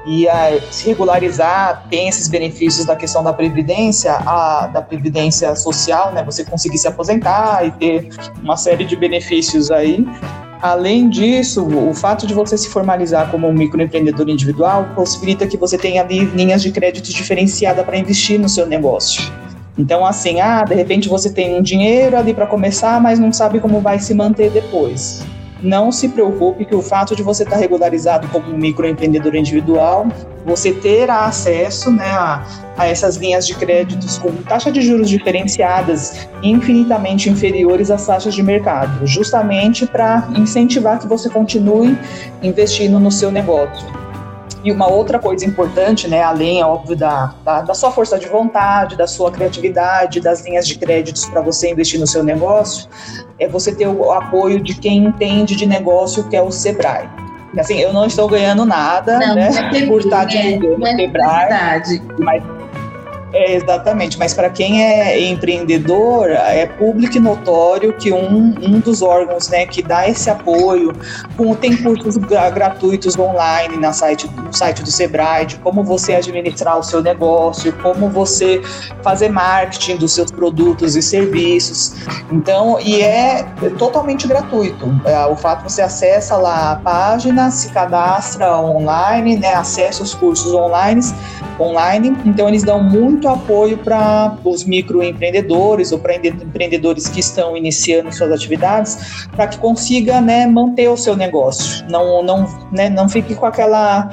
e 0.06 0.28
a, 0.28 0.60
se 0.70 0.86
regularizar, 0.86 1.84
tem 1.90 2.08
esses 2.08 2.28
benefícios 2.28 2.86
da 2.86 2.94
questão 2.94 3.22
da 3.24 3.32
previdência, 3.32 4.12
a, 4.12 4.68
da 4.68 4.80
previdência 4.80 5.54
social, 5.56 6.12
né? 6.12 6.22
Você 6.22 6.44
conseguir 6.44 6.78
se 6.78 6.86
aposentar 6.86 7.66
e 7.66 7.72
ter 7.72 8.08
uma 8.40 8.56
série 8.56 8.84
de 8.84 8.94
benefícios 8.94 9.70
aí. 9.70 10.06
Além 10.62 11.10
disso, 11.10 11.66
o 11.66 11.92
fato 11.92 12.26
de 12.26 12.32
você 12.32 12.56
se 12.56 12.68
formalizar 12.68 13.30
como 13.30 13.46
um 13.46 13.52
microempreendedor 13.52 14.28
individual 14.28 14.88
possibilita 14.94 15.46
que 15.46 15.56
você 15.56 15.76
tenha 15.76 16.02
linhas 16.02 16.62
de 16.62 16.70
crédito 16.70 17.12
diferenciada 17.12 17.84
para 17.84 17.98
investir 17.98 18.38
no 18.40 18.48
seu 18.48 18.66
negócio. 18.66 19.30
Então, 19.78 20.04
assim, 20.06 20.40
ah, 20.40 20.64
de 20.64 20.74
repente 20.74 21.08
você 21.08 21.30
tem 21.30 21.58
um 21.58 21.62
dinheiro 21.62 22.16
ali 22.16 22.32
para 22.32 22.46
começar, 22.46 23.00
mas 23.00 23.18
não 23.18 23.32
sabe 23.32 23.60
como 23.60 23.80
vai 23.80 23.98
se 23.98 24.14
manter 24.14 24.50
depois 24.50 25.24
não 25.62 25.90
se 25.90 26.08
preocupe 26.08 26.64
que 26.64 26.74
o 26.74 26.82
fato 26.82 27.16
de 27.16 27.22
você 27.22 27.42
estar 27.42 27.56
regularizado 27.56 28.28
como 28.28 28.52
um 28.52 28.56
microempreendedor 28.56 29.34
individual, 29.34 30.06
você 30.44 30.72
ter 30.72 31.10
acesso 31.10 31.90
né, 31.90 32.08
a, 32.08 32.46
a 32.76 32.86
essas 32.86 33.16
linhas 33.16 33.46
de 33.46 33.54
créditos 33.54 34.18
com 34.18 34.30
taxa 34.42 34.70
de 34.70 34.80
juros 34.80 35.08
diferenciadas 35.08 36.28
infinitamente 36.42 37.28
inferiores 37.28 37.90
às 37.90 38.06
taxas 38.06 38.34
de 38.34 38.42
mercado, 38.42 39.06
justamente 39.06 39.86
para 39.86 40.28
incentivar 40.36 40.98
que 40.98 41.06
você 41.06 41.28
continue 41.28 41.98
investindo 42.42 43.00
no 43.00 43.10
seu 43.10 43.30
negócio. 43.30 44.05
E 44.64 44.72
uma 44.72 44.88
outra 44.90 45.18
coisa 45.18 45.44
importante, 45.44 46.08
né, 46.08 46.22
além, 46.22 46.62
óbvio, 46.62 46.96
da, 46.96 47.34
da, 47.44 47.60
da 47.62 47.74
sua 47.74 47.90
força 47.90 48.18
de 48.18 48.26
vontade, 48.26 48.96
da 48.96 49.06
sua 49.06 49.30
criatividade, 49.30 50.20
das 50.20 50.44
linhas 50.44 50.66
de 50.66 50.76
créditos 50.76 51.26
para 51.26 51.40
você 51.40 51.70
investir 51.70 52.00
no 52.00 52.06
seu 52.06 52.22
negócio, 52.24 52.88
é 53.38 53.46
você 53.46 53.74
ter 53.74 53.86
o 53.86 54.12
apoio 54.12 54.60
de 54.60 54.74
quem 54.74 55.04
entende 55.04 55.54
de 55.54 55.66
negócio, 55.66 56.24
que 56.28 56.36
é 56.36 56.42
o 56.42 56.50
Sebrae. 56.50 57.08
Assim, 57.56 57.78
eu 57.78 57.92
não 57.92 58.06
estou 58.06 58.28
ganhando 58.28 58.66
nada, 58.66 59.18
não, 59.18 59.34
né, 59.34 59.50
é 59.74 59.86
por 59.86 60.00
estar 60.00 60.24
divulgando 60.24 60.82
o 60.82 60.86
Sebrae, 60.86 62.02
mas 62.18 62.42
é, 63.32 63.54
exatamente, 63.54 64.18
mas 64.18 64.32
para 64.32 64.48
quem 64.48 64.84
é 64.84 65.20
empreendedor, 65.28 66.30
é 66.30 66.64
público 66.64 67.16
e 67.16 67.20
notório 67.20 67.92
que 67.92 68.12
um, 68.12 68.54
um 68.62 68.78
dos 68.78 69.02
órgãos 69.02 69.48
né, 69.48 69.66
que 69.66 69.82
dá 69.82 70.08
esse 70.08 70.30
apoio, 70.30 70.92
com, 71.36 71.54
tem 71.54 71.76
cursos 71.76 72.16
gratuitos 72.16 73.18
online 73.18 73.76
na 73.78 73.92
site, 73.92 74.30
no 74.30 74.52
site 74.52 74.82
do 74.82 74.90
Sebrae, 74.90 75.44
de 75.44 75.56
como 75.58 75.82
você 75.82 76.14
administrar 76.14 76.78
o 76.78 76.82
seu 76.82 77.02
negócio, 77.02 77.72
como 77.82 78.08
você 78.08 78.62
fazer 79.02 79.28
marketing 79.28 79.96
dos 79.96 80.12
seus 80.12 80.30
produtos 80.30 80.94
e 80.94 81.02
serviços. 81.02 81.94
Então, 82.30 82.78
e 82.80 83.00
é 83.02 83.42
totalmente 83.76 84.28
gratuito. 84.28 84.88
É, 85.04 85.26
o 85.26 85.36
fato 85.36 85.68
você 85.68 85.82
acessa 85.82 86.36
lá 86.36 86.72
a 86.72 86.76
página, 86.76 87.50
se 87.50 87.70
cadastra 87.70 88.56
online, 88.56 89.36
né, 89.36 89.54
acessa 89.54 90.02
os 90.02 90.14
cursos 90.14 90.54
online, 90.54 91.00
online. 91.58 92.16
Então, 92.24 92.48
eles 92.48 92.62
dão 92.62 92.82
muito 92.82 93.15
muito 93.16 93.28
apoio 93.28 93.78
para 93.78 94.36
os 94.44 94.64
microempreendedores 94.64 95.90
ou 95.90 95.98
para 95.98 96.16
empreendedores 96.16 97.08
que 97.08 97.20
estão 97.20 97.56
iniciando 97.56 98.12
suas 98.12 98.30
atividades, 98.30 99.26
para 99.34 99.46
que 99.46 99.58
consiga 99.58 100.20
né, 100.20 100.46
manter 100.46 100.88
o 100.88 100.96
seu 100.96 101.16
negócio, 101.16 101.84
não, 101.88 102.22
não, 102.22 102.68
né, 102.70 102.90
não 102.90 103.08
fique 103.08 103.34
com 103.34 103.46
aquela 103.46 104.10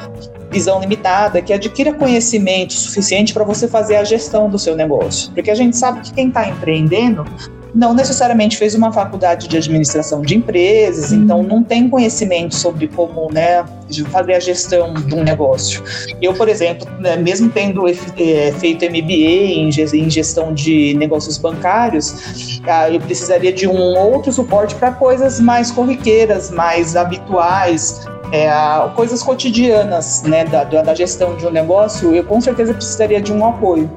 visão 0.50 0.80
limitada, 0.80 1.42
que 1.42 1.52
adquira 1.52 1.92
conhecimento 1.94 2.74
suficiente 2.74 3.34
para 3.34 3.44
você 3.44 3.68
fazer 3.68 3.98
a 3.98 4.04
gestão 4.04 4.50
do 4.50 4.58
seu 4.58 4.76
negócio. 4.76 5.32
Porque 5.34 5.52
a 5.52 5.56
gente 5.56 5.76
sabe 5.76 6.00
que 6.02 6.14
quem 6.14 6.30
está 6.30 6.48
empreendendo 6.48 7.26
não 7.74 7.94
necessariamente 7.94 8.58
fez 8.58 8.76
uma 8.76 8.92
faculdade 8.92 9.48
de 9.48 9.58
administração 9.58 10.22
de 10.22 10.36
empresas, 10.36 11.12
uhum. 11.12 11.24
então 11.24 11.44
não 11.44 11.64
tem 11.64 11.90
conhecimento 11.90 12.56
sobre 12.56 12.88
como 12.88 13.32
né, 13.32 13.66
fazer 14.12 14.34
a 14.34 14.40
gestão 14.40 14.94
de 14.94 15.16
um 15.16 15.24
negócio. 15.24 15.84
Eu, 16.22 16.34
por 16.34 16.48
exemplo, 16.48 16.88
né, 17.00 17.16
mesmo 17.18 17.50
tendo 17.50 17.88
é, 17.88 18.52
feito 18.60 18.86
MBA 18.86 19.96
em 19.96 20.10
gestão 20.10 20.54
de 20.54 20.94
negócios 20.96 21.38
bancários, 21.38 22.62
ah, 22.68 22.90
eu 22.90 23.00
precisaria 23.00 23.52
de 23.52 23.68
um 23.68 23.98
outro 23.98 24.32
suporte 24.32 24.76
para 24.76 24.92
coisas 24.92 25.40
mais 25.40 25.72
corriqueiras, 25.72 26.52
mais 26.52 26.96
habituais, 26.96 28.02
é, 28.32 28.50
coisas 28.96 29.22
cotidianas 29.24 30.24
né, 30.24 30.46
da, 30.46 30.64
da 30.64 30.96
gestão 30.96 31.36
de 31.36 31.46
um 31.46 31.52
negócio, 31.52 32.14
eu 32.14 32.24
com 32.24 32.40
certeza 32.40 32.74
precisaria 32.74 33.22
de 33.22 33.32
um 33.32 33.46
apoio. 33.46 33.90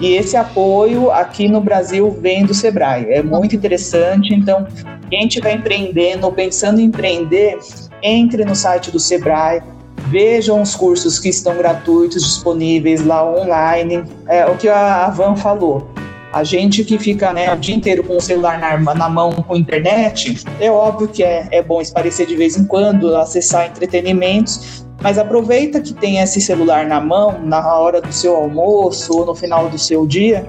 E 0.00 0.14
esse 0.14 0.36
apoio 0.36 1.10
aqui 1.10 1.48
no 1.48 1.60
Brasil 1.60 2.10
vem 2.20 2.44
do 2.44 2.54
Sebrae. 2.54 3.06
É 3.10 3.22
muito 3.22 3.54
interessante. 3.56 4.34
Então, 4.34 4.66
quem 5.10 5.26
estiver 5.26 5.54
empreendendo 5.54 6.26
ou 6.26 6.32
pensando 6.32 6.80
em 6.80 6.84
empreender, 6.84 7.58
entre 8.02 8.44
no 8.44 8.54
site 8.54 8.90
do 8.90 8.98
Sebrae, 8.98 9.62
vejam 10.08 10.60
os 10.60 10.74
cursos 10.74 11.18
que 11.18 11.28
estão 11.28 11.56
gratuitos 11.56 12.22
disponíveis 12.22 13.04
lá 13.04 13.24
online. 13.24 14.04
É 14.26 14.46
o 14.46 14.56
que 14.56 14.68
a 14.68 15.08
Van 15.10 15.36
falou. 15.36 15.88
A 16.32 16.42
gente 16.42 16.82
que 16.82 16.98
fica 16.98 17.32
né, 17.32 17.52
o 17.52 17.56
dia 17.56 17.76
inteiro 17.76 18.02
com 18.02 18.16
o 18.16 18.20
celular 18.20 18.58
na, 18.58 18.76
na 18.92 19.08
mão 19.08 19.30
com 19.30 19.54
internet, 19.56 20.44
é 20.58 20.68
óbvio 20.68 21.06
que 21.06 21.22
é, 21.22 21.46
é 21.52 21.62
bom 21.62 21.80
esparecer 21.80 22.26
de 22.26 22.34
vez 22.34 22.56
em 22.56 22.64
quando, 22.64 23.14
acessar 23.14 23.68
entretenimentos, 23.68 24.83
mas 25.04 25.18
aproveita 25.18 25.82
que 25.82 25.92
tem 25.92 26.18
esse 26.18 26.40
celular 26.40 26.86
na 26.86 26.98
mão, 26.98 27.38
na 27.44 27.76
hora 27.76 28.00
do 28.00 28.10
seu 28.10 28.34
almoço 28.34 29.12
ou 29.12 29.26
no 29.26 29.34
final 29.34 29.68
do 29.68 29.78
seu 29.78 30.06
dia, 30.06 30.46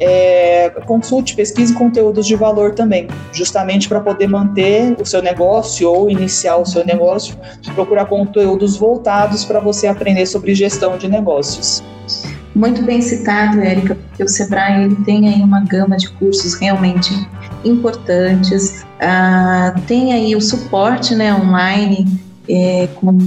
é, 0.00 0.70
consulte, 0.86 1.36
pesquise 1.36 1.74
conteúdos 1.74 2.26
de 2.26 2.34
valor 2.34 2.74
também, 2.74 3.06
justamente 3.30 3.86
para 3.86 4.00
poder 4.00 4.26
manter 4.26 4.96
o 4.98 5.04
seu 5.04 5.20
negócio 5.20 5.86
ou 5.86 6.08
iniciar 6.08 6.56
o 6.56 6.64
seu 6.64 6.82
negócio, 6.82 7.36
procurar 7.74 8.06
conteúdos 8.06 8.78
voltados 8.78 9.44
para 9.44 9.60
você 9.60 9.86
aprender 9.86 10.24
sobre 10.24 10.54
gestão 10.54 10.96
de 10.96 11.06
negócios. 11.06 11.84
Muito 12.54 12.82
bem 12.82 13.02
citado, 13.02 13.60
Érica, 13.60 13.94
porque 13.94 14.24
o 14.24 14.28
Sebrae 14.28 14.84
ele 14.84 14.96
tem 15.04 15.28
aí 15.28 15.42
uma 15.42 15.60
gama 15.60 15.98
de 15.98 16.08
cursos 16.12 16.54
realmente 16.54 17.12
importantes. 17.66 18.82
Ah, 18.98 19.74
tem 19.86 20.14
aí 20.14 20.34
o 20.34 20.40
suporte 20.40 21.14
né, 21.14 21.34
online 21.34 22.06
é, 22.48 22.88
com, 22.96 23.18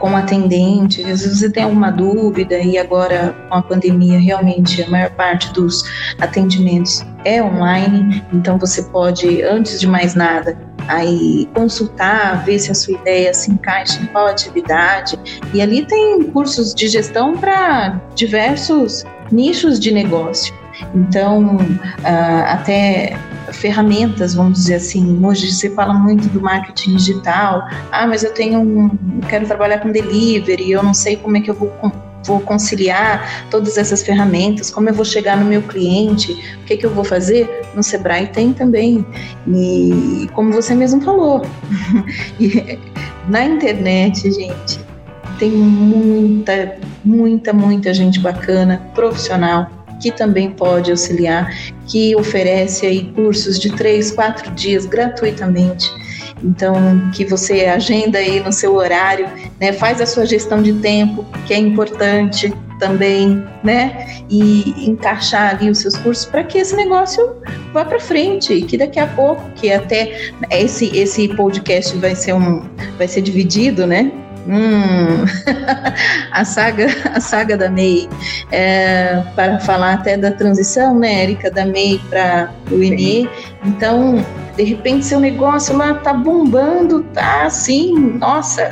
com 0.00 0.16
atendente. 0.16 1.02
Às 1.02 1.20
vezes 1.20 1.38
você 1.38 1.50
tem 1.50 1.62
alguma 1.62 1.92
dúvida 1.92 2.58
e 2.58 2.76
agora 2.76 3.36
com 3.48 3.54
a 3.54 3.62
pandemia 3.62 4.18
realmente 4.18 4.82
a 4.82 4.90
maior 4.90 5.10
parte 5.10 5.52
dos 5.52 5.84
atendimentos 6.18 7.04
é 7.24 7.40
online. 7.40 8.24
Então 8.32 8.58
você 8.58 8.82
pode, 8.84 9.42
antes 9.42 9.78
de 9.78 9.86
mais 9.86 10.14
nada, 10.14 10.58
aí 10.88 11.48
consultar, 11.54 12.44
ver 12.44 12.58
se 12.58 12.72
a 12.72 12.74
sua 12.74 12.94
ideia 12.94 13.32
se 13.32 13.52
encaixa 13.52 14.02
em 14.02 14.06
qual 14.06 14.26
atividade. 14.26 15.18
E 15.52 15.60
ali 15.62 15.86
tem 15.86 16.22
cursos 16.24 16.74
de 16.74 16.88
gestão 16.88 17.36
para 17.36 18.00
diversos 18.16 19.04
nichos 19.30 19.78
de 19.78 19.92
negócio. 19.92 20.52
Então, 20.94 21.56
uh, 21.56 22.44
até 22.46 23.16
ferramentas, 23.52 24.34
vamos 24.34 24.58
dizer 24.58 24.76
assim. 24.76 25.24
Hoje 25.24 25.52
você 25.52 25.70
fala 25.70 25.94
muito 25.94 26.28
do 26.28 26.40
marketing 26.40 26.96
digital. 26.96 27.66
Ah, 27.90 28.06
mas 28.06 28.22
eu 28.22 28.32
tenho 28.32 28.60
um, 28.60 29.20
quero 29.28 29.46
trabalhar 29.46 29.78
com 29.78 29.90
delivery, 29.90 30.70
eu 30.70 30.82
não 30.82 30.94
sei 30.94 31.16
como 31.16 31.36
é 31.36 31.40
que 31.40 31.50
eu 31.50 31.54
vou 31.54 31.70
vou 32.24 32.40
conciliar 32.40 33.48
todas 33.50 33.78
essas 33.78 34.02
ferramentas, 34.02 34.70
como 34.70 34.88
eu 34.88 34.94
vou 34.94 35.04
chegar 35.04 35.36
no 35.36 35.44
meu 35.46 35.62
cliente, 35.62 36.32
o 36.62 36.64
que, 36.64 36.76
que 36.76 36.86
eu 36.86 36.90
vou 36.90 37.04
fazer? 37.04 37.62
No 37.74 37.82
Sebrae 37.82 38.26
tem 38.26 38.52
também. 38.52 39.04
E 39.48 40.28
como 40.34 40.52
você 40.52 40.74
mesmo 40.74 41.00
falou, 41.00 41.42
na 43.28 43.44
internet, 43.44 44.30
gente, 44.30 44.80
tem 45.38 45.50
muita, 45.50 46.76
muita, 47.04 47.52
muita 47.52 47.94
gente 47.94 48.20
bacana, 48.20 48.82
profissional, 48.94 49.66
que 50.00 50.10
também 50.10 50.50
pode 50.50 50.90
auxiliar, 50.90 51.54
que 51.86 52.14
oferece 52.16 52.86
aí 52.86 53.12
cursos 53.12 53.58
de 53.58 53.70
três, 53.72 54.10
quatro 54.10 54.50
dias 54.52 54.86
gratuitamente. 54.86 55.90
Então, 56.42 56.74
que 57.12 57.24
você 57.24 57.66
agenda 57.66 58.18
aí 58.18 58.40
no 58.40 58.52
seu 58.52 58.74
horário, 58.74 59.28
né? 59.60 59.72
Faz 59.72 60.00
a 60.00 60.06
sua 60.06 60.24
gestão 60.24 60.62
de 60.62 60.72
tempo, 60.74 61.24
que 61.46 61.52
é 61.52 61.58
importante 61.58 62.52
também, 62.78 63.44
né? 63.62 64.24
E 64.30 64.88
encaixar 64.88 65.54
ali 65.54 65.70
os 65.70 65.78
seus 65.78 65.96
cursos 65.96 66.24
para 66.24 66.42
que 66.42 66.58
esse 66.58 66.74
negócio 66.74 67.36
vá 67.72 67.84
para 67.84 68.00
frente, 68.00 68.62
que 68.62 68.78
daqui 68.78 68.98
a 68.98 69.06
pouco, 69.06 69.42
que 69.54 69.70
até 69.70 70.32
esse 70.50 70.86
esse 70.96 71.28
podcast 71.28 71.96
vai 71.98 72.14
ser 72.14 72.32
um 72.32 72.62
vai 72.96 73.06
ser 73.06 73.20
dividido, 73.20 73.86
né? 73.86 74.10
Hum, 74.46 75.24
a 76.32 76.44
saga, 76.44 76.86
a 77.14 77.20
saga 77.20 77.56
da 77.56 77.70
MEI, 77.70 78.08
é, 78.50 79.22
para 79.34 79.60
falar 79.60 79.94
até 79.94 80.16
da 80.16 80.30
transição, 80.30 80.98
né, 80.98 81.22
Érica, 81.22 81.50
da 81.50 81.66
MEI 81.66 82.00
para 82.08 82.50
o 82.70 82.82
INE. 82.82 83.28
Então, 83.64 84.24
de 84.56 84.64
repente, 84.64 85.04
seu 85.04 85.20
negócio 85.20 85.76
lá 85.76 85.94
tá 85.94 86.12
bombando, 86.12 87.02
tá 87.12 87.44
assim, 87.44 87.94
nossa, 88.18 88.70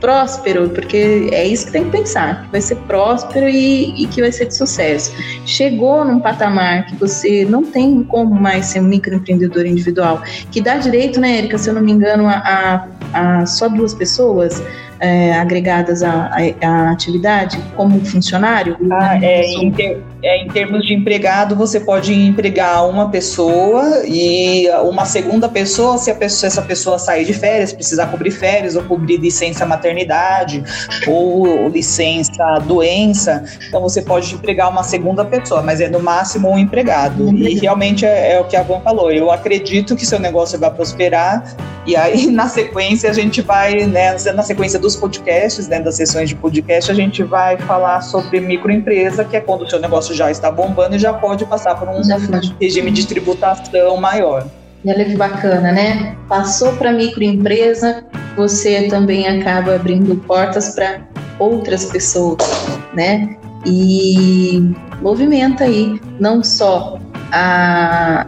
próspero, 0.00 0.70
porque 0.70 1.28
é 1.30 1.46
isso 1.46 1.66
que 1.66 1.72
tem 1.72 1.84
que 1.84 1.90
pensar, 1.90 2.44
que 2.44 2.52
vai 2.52 2.60
ser 2.60 2.76
próspero 2.76 3.46
e, 3.48 4.02
e, 4.02 4.06
que 4.06 4.20
vai 4.22 4.32
ser 4.32 4.46
de 4.46 4.56
sucesso. 4.56 5.12
Chegou 5.44 6.04
num 6.04 6.18
patamar 6.18 6.86
que 6.86 6.96
você 6.96 7.44
não 7.44 7.62
tem 7.62 8.02
como 8.02 8.34
mais 8.34 8.66
ser 8.66 8.80
um 8.80 8.84
microempreendedor 8.84 9.66
individual, 9.66 10.22
que 10.50 10.60
dá 10.60 10.78
direito, 10.78 11.20
né, 11.20 11.38
Érica, 11.38 11.58
se 11.58 11.68
eu 11.68 11.74
não 11.74 11.82
me 11.82 11.92
engano, 11.92 12.26
a, 12.26 12.88
a, 13.12 13.40
a 13.40 13.46
só 13.46 13.68
duas 13.68 13.92
pessoas 13.92 14.62
é, 15.00 15.32
agregadas 15.32 16.02
à, 16.02 16.30
à, 16.62 16.90
atividade 16.90 17.58
como 17.74 18.04
funcionário? 18.04 18.76
Ah, 18.92 19.18
é, 19.20 19.42
em, 19.42 19.72
ter, 19.72 20.02
é, 20.22 20.42
em 20.42 20.48
termos 20.48 20.86
de 20.86 20.92
empregado, 20.92 21.56
você 21.56 21.80
pode 21.80 22.12
empregar 22.12 22.86
uma 22.88 23.08
pessoa 23.08 24.02
e 24.06 24.68
uma 24.84 25.04
segunda 25.04 25.48
pessoa, 25.48 25.96
se, 25.96 26.12
pessoa, 26.14 26.48
essa 26.48 26.62
pessoa 26.62 26.98
sair 26.98 27.24
de 27.24 27.32
férias, 27.32 27.72
precisar 27.72 28.08
cobrir 28.08 28.30
férias 28.30 28.76
ou 28.76 28.82
cobrir 28.82 29.16
licença 29.16 29.64
maternidade 29.64 30.62
ou 31.06 31.68
licença 31.68 32.58
doença, 32.66 33.42
então 33.66 33.80
você 33.80 34.02
pode 34.02 34.34
empregar 34.34 34.68
uma 34.68 34.82
segunda 34.82 35.24
pessoa, 35.24 35.62
mas 35.62 35.80
é 35.80 35.88
no 35.88 36.00
máximo 36.00 36.50
um 36.50 36.58
empregado. 36.58 37.28
Um 37.28 37.34
e 37.34 37.54
realmente 37.54 38.04
é, 38.04 38.34
é 38.34 38.40
o 38.40 38.44
que 38.44 38.56
a 38.56 38.62
Van 38.62 38.80
falou. 38.80 39.10
Eu 39.10 39.30
acredito 39.30 39.96
que 39.96 40.04
seu 40.04 40.18
negócio 40.18 40.58
vai 40.58 40.70
prosperar 40.70 41.56
e 41.86 41.96
aí 41.96 42.26
na 42.30 42.48
sequência 42.48 43.08
a 43.08 43.12
gente 43.12 43.40
vai, 43.40 43.86
né, 43.86 44.14
na 44.34 44.42
sequência 44.42 44.78
do 44.78 44.90
dos 44.90 44.96
podcasts, 44.96 45.68
né, 45.68 45.80
das 45.80 45.94
sessões 45.94 46.28
de 46.28 46.34
podcast, 46.34 46.90
a 46.90 46.94
gente 46.94 47.22
vai 47.22 47.56
falar 47.58 48.00
sobre 48.00 48.40
microempresa, 48.40 49.24
que 49.24 49.36
é 49.36 49.40
quando 49.40 49.62
o 49.62 49.70
seu 49.70 49.78
negócio 49.78 50.09
já 50.14 50.30
está 50.30 50.50
bombando 50.50 50.96
e 50.96 50.98
já 50.98 51.12
pode 51.12 51.44
passar 51.46 51.74
por 51.74 51.88
um 51.88 52.00
regime 52.60 52.90
de 52.90 53.06
tributação 53.06 53.96
maior. 53.96 54.46
E 54.84 54.90
olha 54.90 55.04
que 55.04 55.16
bacana, 55.16 55.72
né? 55.72 56.16
Passou 56.28 56.72
para 56.74 56.92
microempresa, 56.92 58.04
você 58.36 58.88
também 58.88 59.28
acaba 59.28 59.74
abrindo 59.74 60.16
portas 60.26 60.74
para 60.74 61.00
outras 61.38 61.86
pessoas, 61.86 62.38
né? 62.94 63.36
E 63.66 64.72
movimenta 65.02 65.64
aí 65.64 66.00
não 66.18 66.42
só 66.42 66.98
a, 67.30 68.26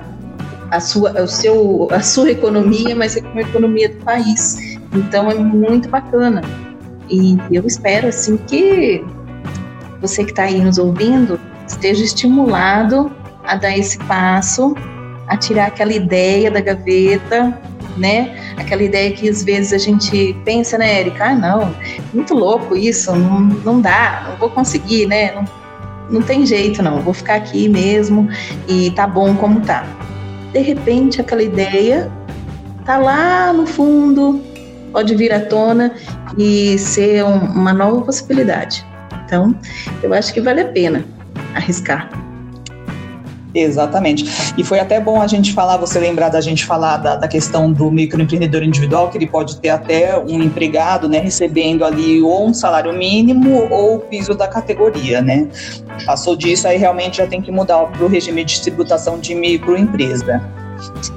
a, 0.70 0.80
sua, 0.80 1.22
o 1.22 1.26
seu, 1.26 1.88
a 1.90 2.00
sua 2.00 2.30
economia, 2.30 2.94
mas 2.94 3.16
a 3.16 3.40
economia 3.40 3.88
do 3.88 3.96
país. 4.04 4.78
Então 4.94 5.30
é 5.30 5.34
muito 5.34 5.88
bacana. 5.88 6.42
E 7.08 7.38
eu 7.50 7.66
espero 7.66 8.08
assim 8.08 8.36
que 8.36 9.02
você 10.02 10.24
que 10.24 10.30
está 10.30 10.44
aí 10.44 10.60
nos 10.60 10.78
ouvindo 10.78 11.40
esteja 11.72 12.04
estimulado 12.04 13.10
a 13.44 13.56
dar 13.56 13.76
esse 13.76 13.98
passo, 13.98 14.74
a 15.26 15.36
tirar 15.36 15.66
aquela 15.66 15.92
ideia 15.92 16.50
da 16.50 16.60
gaveta, 16.60 17.58
né? 17.96 18.36
Aquela 18.56 18.82
ideia 18.82 19.12
que 19.12 19.28
às 19.28 19.42
vezes 19.42 19.72
a 19.72 19.78
gente 19.78 20.34
pensa, 20.44 20.78
né, 20.78 21.00
Erika? 21.00 21.24
Ah, 21.24 21.34
não, 21.34 21.74
muito 22.12 22.34
louco 22.34 22.76
isso, 22.76 23.14
não, 23.14 23.40
não 23.40 23.80
dá, 23.80 24.26
não 24.28 24.36
vou 24.36 24.50
conseguir, 24.50 25.06
né? 25.06 25.32
Não, 25.32 25.44
não 26.10 26.22
tem 26.22 26.44
jeito, 26.44 26.82
não, 26.82 27.00
vou 27.00 27.14
ficar 27.14 27.36
aqui 27.36 27.68
mesmo 27.68 28.28
e 28.68 28.90
tá 28.92 29.06
bom 29.06 29.34
como 29.34 29.60
tá. 29.60 29.84
De 30.52 30.60
repente, 30.60 31.20
aquela 31.20 31.42
ideia 31.42 32.10
tá 32.84 32.98
lá 32.98 33.52
no 33.52 33.66
fundo, 33.66 34.42
pode 34.92 35.14
vir 35.14 35.32
à 35.32 35.40
tona 35.40 35.94
e 36.36 36.78
ser 36.78 37.24
um, 37.24 37.38
uma 37.38 37.72
nova 37.72 38.02
possibilidade. 38.02 38.84
Então, 39.24 39.54
eu 40.02 40.12
acho 40.12 40.32
que 40.34 40.40
vale 40.40 40.60
a 40.60 40.66
pena 40.66 41.04
arriscar. 41.54 42.08
Exatamente. 43.54 44.24
E 44.56 44.64
foi 44.64 44.80
até 44.80 44.98
bom 44.98 45.20
a 45.20 45.26
gente 45.26 45.52
falar, 45.52 45.76
você 45.76 45.98
lembrar 45.98 46.30
da 46.30 46.40
gente 46.40 46.64
falar 46.64 46.96
da, 46.96 47.16
da, 47.16 47.28
questão 47.28 47.70
do 47.70 47.90
microempreendedor 47.90 48.62
individual, 48.62 49.10
que 49.10 49.18
ele 49.18 49.26
pode 49.26 49.58
ter 49.58 49.68
até 49.68 50.18
um 50.18 50.42
empregado, 50.42 51.08
né, 51.08 51.18
recebendo 51.18 51.84
ali 51.84 52.22
ou 52.22 52.48
um 52.48 52.54
salário 52.54 52.92
mínimo 52.92 53.68
ou 53.70 53.96
o 53.96 54.00
piso 54.00 54.34
da 54.34 54.48
categoria, 54.48 55.20
né? 55.20 55.48
Passou 56.06 56.34
disso, 56.34 56.66
aí 56.66 56.78
realmente 56.78 57.18
já 57.18 57.26
tem 57.26 57.42
que 57.42 57.52
mudar 57.52 57.78
para 57.86 58.04
o 58.04 58.08
regime 58.08 58.44
de 58.44 58.60
tributação 58.62 59.18
de 59.18 59.34
microempresa. 59.34 60.40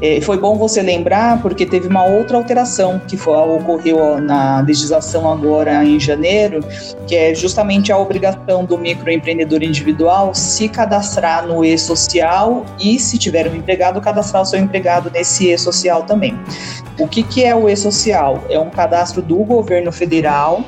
É, 0.01 0.19
foi 0.21 0.37
bom 0.37 0.55
você 0.55 0.81
lembrar, 0.81 1.41
porque 1.41 1.65
teve 1.65 1.87
uma 1.87 2.05
outra 2.05 2.37
alteração 2.37 2.99
que 3.07 3.17
foi, 3.17 3.35
ocorreu 3.35 4.19
na 4.19 4.59
legislação 4.61 5.31
agora 5.31 5.83
em 5.83 5.99
janeiro, 5.99 6.59
que 7.07 7.15
é 7.15 7.33
justamente 7.33 7.91
a 7.91 7.97
obrigação 7.97 8.65
do 8.65 8.77
microempreendedor 8.77 9.63
individual 9.63 10.33
se 10.33 10.67
cadastrar 10.67 11.47
no 11.47 11.63
e-social 11.63 12.65
e, 12.79 12.99
se 12.99 13.17
tiver 13.17 13.47
um 13.49 13.55
empregado, 13.55 13.99
cadastrar 14.01 14.43
o 14.43 14.45
seu 14.45 14.59
empregado 14.59 15.09
nesse 15.11 15.49
e-social 15.49 16.03
também. 16.03 16.37
O 16.99 17.07
que, 17.07 17.23
que 17.23 17.43
é 17.43 17.55
o 17.55 17.69
e-social? 17.69 18.43
É 18.49 18.59
um 18.59 18.69
cadastro 18.69 19.21
do 19.21 19.37
governo 19.37 19.91
federal, 19.91 20.63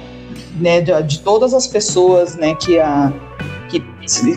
né, 0.60 0.82
de, 0.82 1.20
todas 1.20 1.54
as 1.54 1.68
pessoas 1.68 2.36
né, 2.36 2.56
que 2.56 2.80
a 2.80 3.14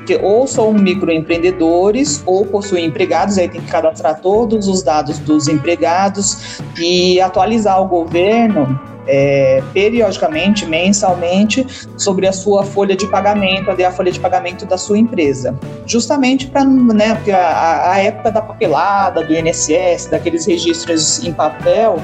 que 0.05 0.17
ou 0.17 0.47
são 0.47 0.73
microempreendedores 0.73 2.23
ou 2.27 2.45
possuem 2.45 2.87
empregados, 2.87 3.39
aí 3.39 3.49
tem 3.49 3.61
que 3.61 3.71
cadastrar 3.71 4.21
todos 4.21 4.67
os 4.67 4.83
dados 4.83 5.19
dos 5.21 5.49
empregados 5.49 6.61
e 6.79 7.21
atualizar 7.21 7.81
o 7.81 7.87
governo 7.87 8.90
é, 9.07 9.63
periodicamente, 9.73 10.67
mensalmente, 10.67 11.67
sobre 11.97 12.27
a 12.27 12.33
sua 12.33 12.65
folha 12.65 12.97
de 12.97 13.07
pagamento, 13.07 13.71
ali 13.71 13.85
a 13.85 13.91
folha 13.91 14.11
de 14.11 14.21
pagamento 14.21 14.67
da 14.67 14.79
sua 14.79 14.99
empresa. 14.99 15.59
Justamente 15.87 16.47
para, 16.47 16.65
né, 16.65 17.15
porque 17.15 17.33
a, 17.33 17.93
a 17.93 17.99
época 17.99 18.31
da 18.31 18.43
papelada, 18.43 19.25
do 19.25 19.33
INSS, 19.33 20.07
daqueles 20.11 20.47
registros 20.47 21.25
em 21.25 21.33
papel, 21.33 21.99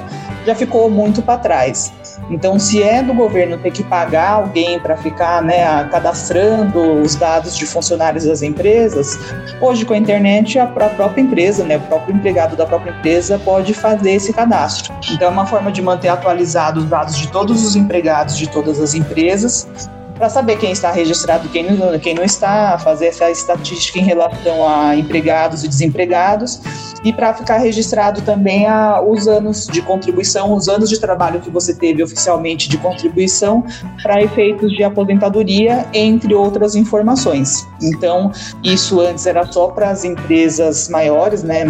já 0.46 0.54
ficou 0.54 0.88
muito 0.88 1.20
para 1.20 1.38
trás. 1.38 1.92
Então, 2.30 2.58
se 2.58 2.82
é 2.82 3.02
do 3.02 3.12
governo 3.14 3.58
ter 3.58 3.70
que 3.70 3.82
pagar 3.84 4.30
alguém 4.30 4.78
para 4.80 4.96
ficar 4.96 5.42
né, 5.42 5.84
cadastrando 5.90 7.00
os 7.00 7.14
dados 7.14 7.56
de 7.56 7.66
funcionários 7.66 8.24
das 8.24 8.42
empresas, 8.42 9.18
hoje 9.60 9.84
com 9.84 9.94
a 9.94 9.96
internet 9.96 10.58
a 10.58 10.66
própria 10.66 11.20
empresa, 11.20 11.64
né, 11.64 11.76
o 11.76 11.80
próprio 11.80 12.14
empregado 12.14 12.56
da 12.56 12.66
própria 12.66 12.90
empresa 12.90 13.38
pode 13.38 13.74
fazer 13.74 14.12
esse 14.12 14.32
cadastro. 14.32 14.94
Então, 15.10 15.28
é 15.28 15.30
uma 15.30 15.46
forma 15.46 15.70
de 15.70 15.82
manter 15.82 16.08
atualizados 16.08 16.84
os 16.86 16.90
dados 16.90 17.16
de 17.16 17.28
todos 17.28 17.64
os 17.64 17.76
empregados 17.76 18.38
de 18.38 18.48
todas 18.48 18.80
as 18.80 18.94
empresas 18.94 19.66
para 20.14 20.30
saber 20.30 20.56
quem 20.56 20.72
está 20.72 20.90
registrado, 20.90 21.46
quem 21.50 21.70
não, 21.70 21.98
quem 21.98 22.14
não 22.14 22.24
está, 22.24 22.78
fazer 22.78 23.08
essa 23.08 23.30
estatística 23.30 23.98
em 23.98 24.02
relação 24.02 24.66
a 24.66 24.96
empregados 24.96 25.62
e 25.62 25.68
desempregados 25.68 26.58
e 27.04 27.12
para 27.12 27.34
ficar 27.34 27.58
registrado 27.58 28.22
também 28.22 28.66
a, 28.66 29.00
os 29.02 29.28
anos 29.28 29.66
de 29.66 29.82
contribuição, 29.82 30.54
os 30.54 30.68
anos 30.68 30.88
de 30.88 30.98
trabalho 30.98 31.40
que 31.40 31.50
você 31.50 31.74
teve 31.74 32.02
oficialmente 32.02 32.66
de 32.68 32.78
contribuição 32.78 33.62
para 34.02 34.22
efeitos 34.22 34.72
de 34.72 34.82
aposentadoria, 34.82 35.86
entre 35.92 36.34
outras 36.34 36.74
informações. 36.74 37.68
Então, 37.82 38.32
isso 38.64 39.00
antes 39.00 39.26
era 39.26 39.44
só 39.46 39.68
para 39.68 39.90
as 39.90 40.02
empresas 40.02 40.88
maiores, 40.88 41.42
né? 41.42 41.66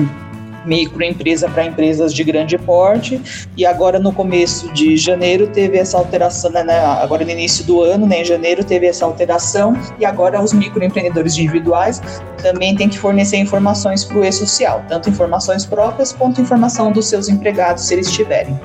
Microempresa 0.67 1.49
para 1.49 1.65
empresas 1.65 2.13
de 2.13 2.23
grande 2.25 2.59
porte. 2.59 3.21
E 3.57 3.65
agora 3.65 3.99
no 3.99 4.13
começo 4.13 4.73
de 4.73 4.97
janeiro 4.97 5.47
teve 5.47 5.79
essa 5.79 5.97
alteração, 5.97 6.51
né, 6.51 6.63
né, 6.63 6.79
agora 6.79 7.25
no 7.25 7.31
início 7.31 7.65
do 7.65 7.81
ano, 7.83 8.07
né, 8.07 8.21
em 8.21 8.25
janeiro 8.25 8.65
teve 8.65 8.87
essa 8.87 9.05
alteração. 9.05 9.77
E 9.99 10.05
agora 10.05 10.43
os 10.43 10.53
microempreendedores 10.53 11.39
individuais 11.39 12.03
também 12.43 12.75
têm 12.75 12.89
que 12.89 12.99
fornecer 12.99 13.37
informações 13.39 14.05
para 14.05 14.19
o 14.19 14.25
e-social, 14.25 14.85
tanto 14.89 15.09
informações 15.09 15.65
próprias 15.65 16.13
quanto 16.13 16.41
informação 16.41 16.93
dos 16.93 17.07
seus 17.09 17.29
empregados, 17.29 17.85
se 17.85 17.95
eles 17.95 18.11
tiverem. 18.11 18.59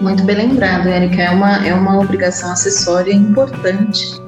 Muito 0.00 0.22
bem 0.24 0.36
lembrado, 0.36 0.88
Érica, 0.88 1.22
é 1.22 1.30
uma, 1.30 1.66
é 1.66 1.72
uma 1.72 1.98
obrigação 1.98 2.52
acessória 2.52 3.12
importante 3.12 4.20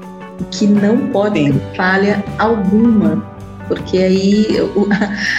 que 0.51 0.67
não 0.67 1.09
pode 1.09 1.53
ter 1.53 1.77
falha 1.77 2.25
alguma, 2.39 3.23
porque 3.67 3.99
aí 3.99 4.47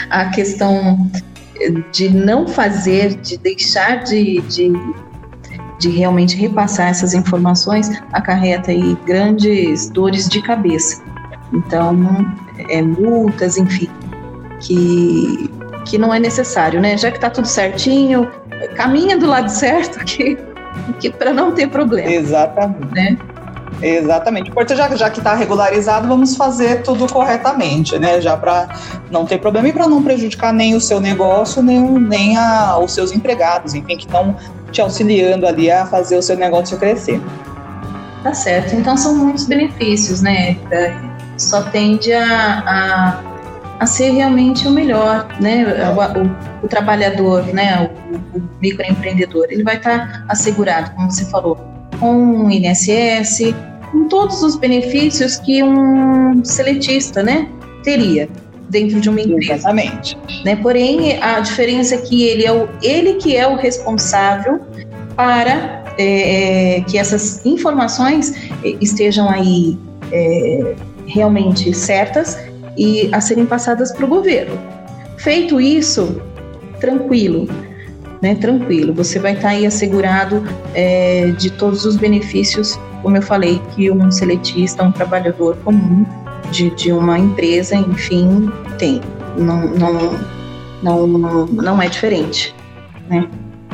a 0.10 0.26
questão 0.26 1.10
de 1.92 2.10
não 2.10 2.48
fazer, 2.48 3.16
de 3.16 3.38
deixar 3.38 4.04
de, 4.04 4.42
de, 4.42 4.72
de 5.80 5.90
realmente 5.90 6.36
repassar 6.36 6.90
essas 6.90 7.14
informações 7.14 7.90
acarreta 8.14 8.72
aí 8.72 8.98
grandes 9.06 9.90
dores 9.90 10.28
de 10.28 10.42
cabeça. 10.42 11.04
Então, 11.54 11.96
é, 12.70 12.82
multas, 12.82 13.58
enfim, 13.58 13.90
que, 14.60 15.50
que 15.86 15.98
não 15.98 16.14
é 16.14 16.20
necessário, 16.20 16.80
né? 16.80 16.98
Já 16.98 17.12
que 17.12 17.18
está 17.18 17.30
tudo 17.30 17.48
certinho, 17.48 18.30
caminha 18.76 19.18
do 19.18 19.28
lado 19.28 19.50
certo 19.50 20.00
que, 20.06 20.38
que 21.00 21.10
para 21.10 21.34
não 21.34 21.54
ter 21.54 21.70
problema. 21.70 22.12
Exatamente. 22.12 22.94
Né? 22.94 23.18
Exatamente. 23.82 24.50
Importante, 24.50 24.78
já, 24.78 24.96
já 24.96 25.10
que 25.10 25.20
está 25.20 25.34
regularizado, 25.34 26.08
vamos 26.08 26.36
fazer 26.36 26.82
tudo 26.84 27.08
corretamente, 27.12 27.98
né? 27.98 28.20
Já 28.20 28.36
para 28.36 28.68
não 29.10 29.26
ter 29.26 29.40
problema 29.40 29.68
e 29.68 29.74
para 29.74 29.88
não 29.88 30.04
prejudicar 30.04 30.54
nem 30.54 30.76
o 30.76 30.82
seu 30.82 31.00
negócio, 31.00 31.62
nem, 31.62 31.82
nem 31.82 32.38
a, 32.38 32.78
os 32.78 32.94
seus 32.94 33.12
empregados, 33.12 33.74
enfim, 33.74 33.96
que 33.96 34.06
estão 34.06 34.36
te 34.72 34.82
auxiliando 34.82 35.48
ali 35.48 35.72
a 35.72 35.86
fazer 35.86 36.18
o 36.18 36.22
seu 36.22 36.38
negócio 36.38 36.78
crescer. 36.78 37.22
Tá 38.24 38.34
certo. 38.34 38.76
Então 38.76 38.98
são 38.98 39.16
muitos 39.16 39.46
benefícios, 39.46 40.22
né? 40.22 40.58
Só 41.38 41.64
tende 41.64 42.12
a, 42.12 42.60
a, 42.60 43.24
a 43.80 43.86
ser 43.86 44.12
realmente 44.12 44.68
o 44.68 44.72
melhor, 44.72 45.26
né? 45.40 45.66
O, 45.90 46.20
o, 46.20 46.66
o 46.66 46.68
trabalhador, 46.68 47.46
né? 47.54 47.90
O, 48.14 48.38
o, 48.38 48.50
microempreendedor, 48.62 49.48
ele 49.50 49.64
vai 49.64 49.78
estar 49.78 50.00
tá 50.00 50.26
assegurado, 50.28 50.92
como 50.92 51.10
você 51.10 51.24
falou, 51.26 51.58
com 51.98 52.46
o 52.46 52.52
INSS, 52.52 53.54
com 53.92 54.08
todos 54.08 54.42
os 54.44 54.56
benefícios 54.56 55.38
que 55.38 55.64
um 55.64 56.44
seletista, 56.44 57.24
né? 57.24 57.50
Teria 57.84 58.30
dentro 58.70 59.00
de 59.02 59.10
uma 59.10 59.20
empresa. 59.20 59.54
Exatamente. 59.54 60.18
Né? 60.46 60.56
Porém, 60.56 61.22
a 61.22 61.40
diferença 61.40 61.96
é 61.96 61.98
que 61.98 62.24
ele 62.24 62.46
é 62.46 62.52
o, 62.52 62.70
ele 62.82 63.16
que 63.16 63.36
é 63.36 63.48
o 63.48 63.56
responsável 63.56 64.62
para 65.16 65.84
é, 65.98 66.78
é 66.78 66.82
que 66.82 66.98
essas 66.98 67.46
informações 67.46 68.34
estejam 68.64 69.30
aí 69.30 69.78
é, 70.12 70.76
realmente 71.08 71.74
certas 71.74 72.38
e 72.78 73.10
a 73.12 73.20
serem 73.20 73.46
passadas 73.46 73.92
para 73.92 74.06
o 74.06 74.08
governo. 74.08 74.58
Feito 75.18 75.60
isso, 75.60 76.22
tranquilo, 76.80 77.48
né? 78.22 78.36
Tranquilo, 78.36 78.94
você 78.94 79.20
vai 79.20 79.34
estar 79.34 79.50
tá 79.50 79.50
aí 79.50 79.66
assegurado 79.66 80.44
é, 80.74 81.32
de 81.38 81.52
todos 81.52 81.86
os 81.86 81.98
benefícios, 81.98 82.80
como 83.02 83.18
eu 83.18 83.22
falei, 83.22 83.62
que 83.74 83.90
um 83.92 84.12
seletista, 84.12 84.84
um 84.84 84.92
trabalhador 84.92 85.56
comum 85.64 86.06
de, 86.52 86.70
de 86.72 86.92
uma 86.92 87.18
empresa, 87.18 87.76
enfim, 87.76 88.52
tem. 88.78 89.02
Não, 89.38 89.68
não, 89.68 90.20
não, 90.84 91.08
não, 91.08 91.46
não 91.46 91.82
é 91.82 91.88
diferente. 91.88 92.56
Né? 93.10 93.28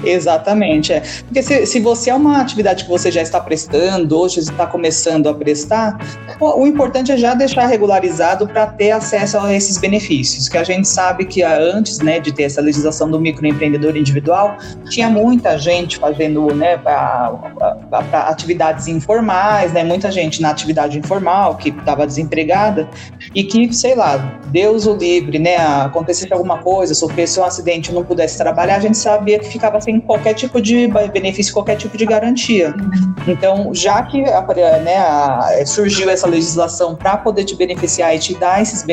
Exatamente, 0.05 0.93
é. 0.93 1.01
Porque 1.25 1.41
se, 1.41 1.65
se 1.65 1.79
você 1.79 2.09
é 2.09 2.15
uma 2.15 2.39
atividade 2.39 2.83
que 2.83 2.89
você 2.89 3.11
já 3.11 3.21
está 3.21 3.39
prestando, 3.39 4.17
hoje 4.17 4.39
está 4.39 4.67
começando 4.67 5.27
a 5.27 5.33
prestar, 5.33 5.97
o, 6.39 6.67
importante 6.67 7.11
é 7.11 7.17
já 7.17 7.33
deixar 7.33 7.65
regularizado 7.65 8.47
para 8.47 8.67
ter 8.67 8.91
acesso 8.91 9.37
a 9.37 9.53
esses 9.53 9.77
benefícios, 9.77 10.47
que 10.47 10.57
a 10.57 10.63
gente 10.63 10.87
sabe 10.87 11.25
que 11.25 11.41
antes 11.43 11.99
né, 11.99 12.19
de 12.19 12.31
ter 12.31 12.43
essa 12.43 12.61
legislação 12.61 13.09
do 13.09 13.19
microempreendedor 13.19 13.95
individual, 13.95 14.57
tinha 14.89 15.09
muita 15.09 15.57
gente 15.57 15.97
fazendo 15.97 16.53
né, 16.53 16.77
para 16.77 18.27
atividades 18.27 18.87
informais, 18.87 19.71
né, 19.73 19.83
muita 19.83 20.11
gente 20.11 20.41
na 20.41 20.49
atividade 20.49 20.97
informal 20.97 21.55
que 21.55 21.69
estava 21.69 22.05
desempregada 22.05 22.87
e 23.33 23.43
que, 23.43 23.73
sei 23.73 23.95
lá, 23.95 24.17
Deus 24.47 24.85
o 24.85 24.95
livre, 24.95 25.39
né, 25.39 25.57
acontecesse 25.57 26.31
alguma 26.33 26.59
coisa, 26.59 26.93
sofresse 26.93 27.39
um 27.39 27.43
acidente 27.43 27.93
não 27.93 28.03
pudesse 28.03 28.37
trabalhar, 28.37 28.75
a 28.75 28.79
gente 28.79 28.97
sabia 28.97 29.39
que 29.39 29.47
ficava 29.47 29.79
sem 29.81 29.94
qualquer 29.99 30.33
tipo 30.33 30.61
de 30.61 30.87
benefício, 31.11 31.53
qualquer 31.53 31.75
tipo 31.75 31.97
de 31.97 32.05
garantia. 32.05 32.73
Então, 33.27 33.73
já 33.73 34.01
que 34.03 34.21
né, 34.21 35.65
surgiu 35.65 36.09
essa 36.09 36.27
legislação 36.27 36.95
para 36.95 37.17
poder 37.17 37.43
te 37.43 37.55
beneficiar 37.55 38.15
e 38.15 38.19
te 38.19 38.35
dar 38.35 38.61
esses 38.61 38.83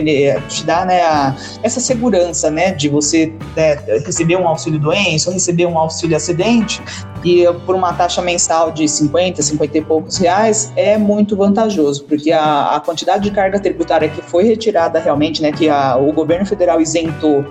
te 0.48 0.64
dar 0.64 0.86
né, 0.86 1.02
a, 1.02 1.36
essa 1.62 1.80
segurança 1.80 2.50
né, 2.50 2.72
de 2.72 2.88
você 2.88 3.32
né, 3.56 3.74
receber 4.04 4.36
um 4.36 4.46
auxílio 4.48 4.78
doença 4.78 5.28
ou 5.28 5.34
receber 5.34 5.66
um 5.66 5.78
auxílio 5.78 6.16
acidente, 6.16 6.82
e 7.24 7.44
por 7.64 7.74
uma 7.74 7.92
taxa 7.92 8.20
mensal 8.20 8.72
de 8.72 8.88
50, 8.88 9.40
50 9.42 9.78
e 9.78 9.80
poucos 9.82 10.18
reais, 10.18 10.72
é 10.74 10.98
muito 10.98 11.36
vantajoso, 11.36 12.04
porque 12.04 12.32
a, 12.32 12.76
a 12.76 12.80
quantidade 12.80 13.22
de 13.22 13.30
carga 13.30 13.60
tributária 13.60 14.08
que 14.08 14.20
foi 14.22 14.44
retirada 14.44 14.98
realmente, 14.98 15.40
né, 15.40 15.52
que 15.52 15.68
a, 15.68 15.96
o 15.96 16.12
governo 16.12 16.44
federal 16.44 16.80
isentou 16.80 17.44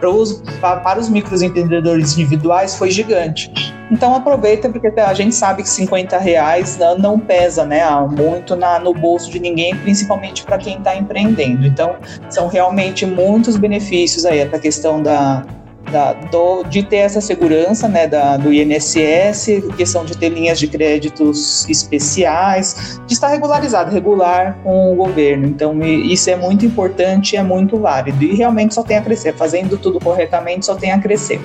para 0.00 0.10
os, 0.10 0.42
para 0.60 0.98
os 0.98 1.08
microempreendedores 1.08 2.14
individuais 2.14 2.74
foi 2.76 2.90
gigante. 2.90 3.52
Então 3.90 4.14
aproveita 4.14 4.68
porque 4.68 4.88
a 5.00 5.12
gente 5.12 5.34
sabe 5.34 5.62
que 5.62 5.68
50 5.68 6.16
reais 6.16 6.78
não, 6.98 7.18
pesa 7.18 7.64
né, 7.64 7.82
muito 8.16 8.56
na, 8.56 8.78
no 8.78 8.94
bolso 8.94 9.30
de 9.30 9.38
ninguém, 9.38 9.76
principalmente 9.76 10.44
para 10.44 10.58
quem 10.58 10.78
está 10.78 10.96
empreendendo. 10.96 11.66
Então 11.66 11.96
são 12.28 12.46
realmente 12.46 13.04
muitos 13.04 13.56
benefícios 13.56 14.24
aí, 14.24 14.42
a 14.42 14.58
questão 14.58 15.02
da, 15.02 15.44
da, 15.90 16.12
do, 16.12 16.62
de 16.64 16.82
ter 16.82 16.96
essa 16.96 17.20
segurança 17.20 17.88
né, 17.88 18.06
da, 18.06 18.36
do 18.36 18.52
INSS, 18.52 19.62
questão 19.76 20.04
de 20.04 20.16
ter 20.16 20.30
linhas 20.30 20.58
de 20.58 20.66
créditos 20.66 21.68
especiais, 21.68 23.00
de 23.06 23.12
estar 23.12 23.28
regularizado, 23.28 23.90
regular 23.90 24.58
com 24.62 24.92
o 24.92 24.94
governo. 24.94 25.46
Então, 25.46 25.80
isso 25.82 26.30
é 26.30 26.36
muito 26.36 26.64
importante 26.64 27.36
é 27.36 27.42
muito 27.42 27.78
válido. 27.78 28.22
E 28.22 28.34
realmente 28.34 28.74
só 28.74 28.82
tem 28.82 28.96
a 28.96 29.02
crescer. 29.02 29.34
Fazendo 29.34 29.76
tudo 29.76 29.98
corretamente, 30.00 30.66
só 30.66 30.74
tem 30.74 30.92
a 30.92 30.98
crescer. 30.98 31.40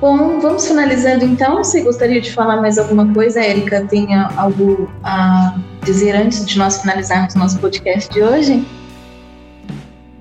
Bom, 0.00 0.38
vamos 0.40 0.66
finalizando 0.66 1.24
então. 1.24 1.56
Você 1.56 1.80
gostaria 1.80 2.20
de 2.20 2.32
falar 2.32 2.60
mais 2.60 2.78
alguma 2.78 3.12
coisa, 3.12 3.40
Érica? 3.40 3.86
Tem 3.88 4.14
algo 4.36 4.90
a 5.02 5.56
dizer 5.82 6.14
antes 6.14 6.44
de 6.44 6.58
nós 6.58 6.80
finalizarmos 6.80 7.34
nosso 7.34 7.58
podcast 7.58 8.12
de 8.12 8.22
hoje? 8.22 8.66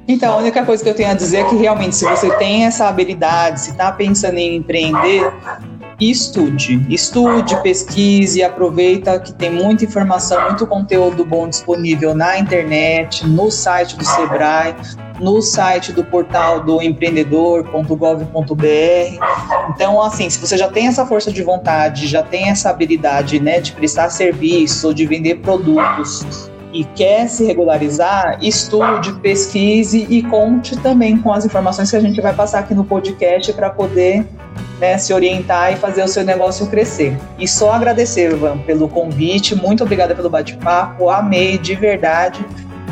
Então, 0.08 0.34
a 0.34 0.38
única 0.38 0.66
coisa 0.66 0.84
que 0.84 0.90
eu 0.90 0.96
tenho 0.96 1.12
a 1.12 1.14
dizer 1.14 1.38
é 1.38 1.44
que 1.46 1.56
realmente, 1.56 1.96
se 1.96 2.06
você 2.06 2.30
tem 2.38 2.66
essa 2.66 2.88
habilidade, 2.88 3.62
se 3.62 3.72
está 3.72 3.92
pensando 3.92 4.38
em 4.38 4.58
empreender, 4.58 5.32
estude, 6.00 6.86
estude, 6.90 7.56
pesquise, 7.62 8.44
aproveita 8.44 9.18
que 9.20 9.32
tem 9.34 9.50
muita 9.50 9.86
informação, 9.86 10.42
muito 10.50 10.68
conteúdo 10.68 11.24
bom 11.24 11.48
disponível 11.48 12.14
na 12.14 12.38
internet, 12.38 13.26
no 13.26 13.50
site 13.50 13.96
do 13.96 14.04
Sebrae, 14.04 14.76
no 15.20 15.42
site 15.42 15.94
do 15.94 16.04
portal 16.04 16.60
do 16.60 16.82
empreendedor.gov.br. 16.82 18.66
Então, 19.70 20.02
assim, 20.02 20.30
se 20.30 20.38
você 20.40 20.58
já 20.58 20.68
tem 20.68 20.88
essa 20.88 21.06
força 21.06 21.32
de 21.32 21.42
vontade, 21.44 22.08
já 22.08 22.22
tem 22.22 22.50
essa 22.50 22.70
habilidade, 22.70 23.40
né, 23.40 23.62
de 23.62 23.72
prestar 23.72 24.10
serviço 24.10 24.88
ou 24.88 24.94
de 24.94 25.06
vender 25.06 25.36
produtos 25.36 26.52
e 26.74 26.84
quer 26.84 27.30
se 27.30 27.46
regularizar, 27.46 28.40
estude, 28.42 29.14
pesquise 29.20 30.08
e 30.10 30.24
conte 30.24 30.76
também 30.78 31.18
com 31.18 31.32
as 31.32 31.46
informações 31.46 31.92
que 31.92 31.96
a 31.96 32.00
gente 32.00 32.20
vai 32.20 32.34
passar 32.34 32.60
aqui 32.60 32.74
no 32.74 32.84
podcast 32.84 33.54
para 33.54 33.70
poder 33.70 34.26
né, 34.80 34.98
se 34.98 35.14
orientar 35.14 35.72
e 35.72 35.76
fazer 35.76 36.04
o 36.04 36.08
seu 36.08 36.24
negócio 36.24 36.66
crescer. 36.68 37.16
E 37.38 37.48
só 37.48 37.72
agradecer, 37.72 38.32
Ivan, 38.32 38.58
pelo 38.58 38.90
convite, 38.90 39.56
muito 39.56 39.84
obrigada 39.84 40.16
pelo 40.16 40.30
bate-papo, 40.30 41.10
amei 41.10 41.58
de 41.58 41.76
verdade. 41.76 42.44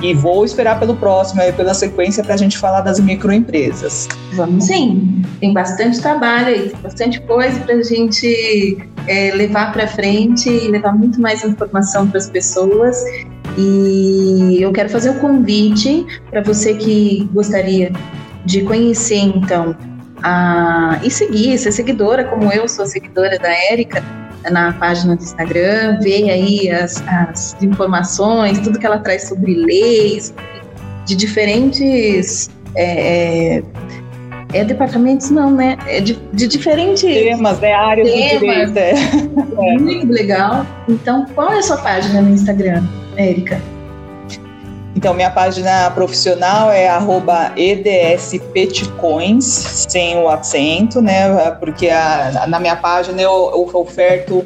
E 0.01 0.15
vou 0.15 0.43
esperar 0.43 0.79
pelo 0.79 0.95
próximo, 0.95 1.41
aí, 1.41 1.51
pela 1.51 1.75
sequência, 1.75 2.23
para 2.23 2.33
a 2.33 2.37
gente 2.37 2.57
falar 2.57 2.81
das 2.81 2.99
microempresas. 2.99 4.07
Vamos 4.33 4.65
sim, 4.65 5.21
tem 5.39 5.53
bastante 5.53 6.01
trabalho 6.01 6.47
aí, 6.47 6.73
bastante 6.81 7.21
coisa 7.21 7.59
para 7.59 7.75
a 7.75 7.83
gente 7.83 8.77
é, 9.07 9.31
levar 9.35 9.71
para 9.71 9.87
frente 9.87 10.49
e 10.49 10.69
levar 10.69 10.93
muito 10.97 11.21
mais 11.21 11.43
informação 11.43 12.07
para 12.07 12.17
as 12.17 12.29
pessoas. 12.29 13.03
E 13.57 14.57
eu 14.61 14.71
quero 14.71 14.89
fazer 14.89 15.09
um 15.09 15.19
convite 15.19 16.05
para 16.29 16.41
você 16.41 16.73
que 16.73 17.29
gostaria 17.33 17.91
de 18.45 18.63
conhecer, 18.63 19.17
então, 19.17 19.75
a, 20.23 20.99
e 21.03 21.11
seguir, 21.11 21.57
ser 21.57 21.71
seguidora, 21.71 22.23
como 22.23 22.51
eu 22.51 22.67
sou 22.67 22.85
seguidora 22.85 23.37
da 23.37 23.49
Érica, 23.71 24.03
na 24.49 24.73
página 24.73 25.15
do 25.15 25.21
Instagram, 25.21 25.99
ver 25.99 26.29
aí 26.29 26.69
as, 26.69 27.03
as 27.07 27.61
informações, 27.61 28.59
tudo 28.59 28.79
que 28.79 28.85
ela 28.85 28.99
traz 28.99 29.27
sobre 29.27 29.53
leis, 29.53 30.33
de 31.05 31.15
diferentes. 31.15 32.49
É, 32.75 33.57
é, 33.57 33.63
é 34.53 34.63
departamentos, 34.63 35.29
não, 35.29 35.51
né? 35.51 35.77
É 35.87 35.99
de, 36.01 36.13
de 36.33 36.47
diferentes 36.47 37.01
temas, 37.01 37.59
né? 37.59 37.73
Áreas 37.73 38.09
temas. 38.09 38.33
do 38.33 38.39
direito. 38.39 38.77
É. 38.77 39.77
Muito 39.77 40.11
legal. 40.11 40.65
Então, 40.87 41.25
qual 41.35 41.51
é 41.51 41.59
a 41.59 41.61
sua 41.61 41.77
página 41.77 42.21
no 42.21 42.31
Instagram? 42.31 42.83
Érica? 43.21 43.61
Então, 44.95 45.13
minha 45.13 45.31
página 45.31 45.89
profissional 45.91 46.69
é 46.69 46.89
edspetcoins, 47.55 49.45
sem 49.45 50.17
o 50.17 50.27
acento, 50.27 51.01
né? 51.01 51.51
Porque 51.59 51.89
a, 51.89 52.45
na 52.47 52.59
minha 52.59 52.75
página 52.75 53.21
eu, 53.21 53.51
eu 53.53 53.79
oferto 53.79 54.43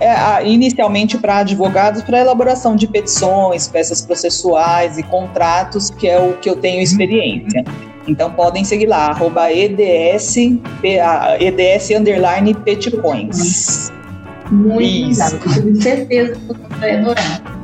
é, 0.00 0.46
inicialmente 0.46 1.18
para 1.18 1.38
advogados 1.38 2.02
para 2.02 2.20
elaboração 2.20 2.76
de 2.76 2.86
petições, 2.86 3.66
peças 3.66 4.02
processuais 4.02 4.96
e 4.98 5.02
contratos, 5.02 5.90
que 5.90 6.06
é 6.06 6.20
o 6.20 6.34
que 6.34 6.48
eu 6.48 6.56
tenho 6.56 6.80
experiência. 6.80 7.64
Então 8.06 8.30
podem 8.30 8.64
seguir 8.64 8.86
lá, 8.86 9.08
arroba 9.08 9.52
EDS, 9.52 10.36
EDS 11.40 11.90
underline 11.90 12.54
petcoins. 12.54 13.92
Muito 14.50 15.10
Isso. 15.10 15.22
legal, 15.24 15.54
tenho 15.54 15.82
certeza 15.82 16.32
que 16.32 16.46
você 16.46 16.74
vai 16.78 16.96
adorar. 16.96 17.57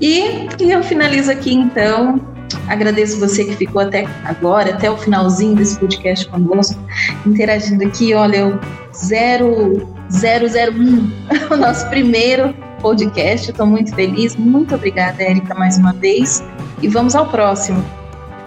E, 0.00 0.48
eu 0.60 0.82
finalizo 0.82 1.30
aqui 1.30 1.52
então. 1.52 2.20
Agradeço 2.66 3.18
você 3.18 3.44
que 3.44 3.56
ficou 3.56 3.82
até 3.82 4.06
agora, 4.24 4.74
até 4.74 4.90
o 4.90 4.96
finalzinho 4.96 5.56
desse 5.56 5.78
podcast 5.78 6.26
conosco, 6.28 6.80
interagindo 7.26 7.84
aqui. 7.84 8.14
Olha, 8.14 8.46
o 8.46 8.60
0001, 8.92 11.10
o 11.52 11.56
nosso 11.56 11.88
primeiro 11.88 12.54
podcast. 12.80 13.50
Estou 13.50 13.66
muito 13.66 13.94
feliz. 13.94 14.36
Muito 14.36 14.74
obrigada, 14.74 15.22
Érica, 15.22 15.54
mais 15.54 15.78
uma 15.78 15.92
vez. 15.92 16.42
E 16.80 16.88
vamos 16.88 17.14
ao 17.14 17.26
próximo. 17.26 17.84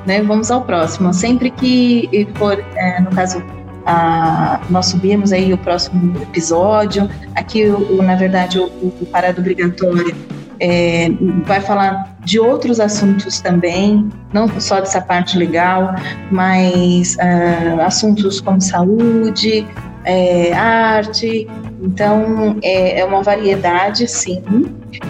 Né? 0.05 0.21
Vamos 0.21 0.49
ao 0.49 0.61
próximo. 0.61 1.13
Sempre 1.13 1.51
que 1.51 2.27
for, 2.35 2.63
é, 2.75 3.01
no 3.01 3.11
caso, 3.11 3.43
a, 3.85 4.59
nós 4.69 4.87
subirmos 4.87 5.31
aí 5.31 5.53
o 5.53 5.57
próximo 5.57 6.19
episódio. 6.21 7.09
Aqui, 7.35 7.65
o, 7.65 8.01
na 8.01 8.15
verdade, 8.15 8.57
o, 8.57 8.65
o 8.65 9.07
Parado 9.11 9.41
Obrigatório 9.41 10.15
é, 10.61 11.09
vai 11.43 11.59
falar 11.59 12.15
de 12.23 12.39
outros 12.39 12.79
assuntos 12.79 13.41
também, 13.41 14.07
não 14.31 14.47
só 14.59 14.79
dessa 14.79 15.01
parte 15.01 15.35
legal, 15.35 15.95
mas 16.31 17.15
uh, 17.15 17.81
assuntos 17.81 18.39
como 18.39 18.61
saúde, 18.61 19.67
é, 20.05 20.53
arte. 20.53 21.47
Então, 21.81 22.57
é, 22.61 22.99
é, 22.99 23.05
uma 23.05 23.23
variedade, 23.23 24.07
sim, 24.07 24.43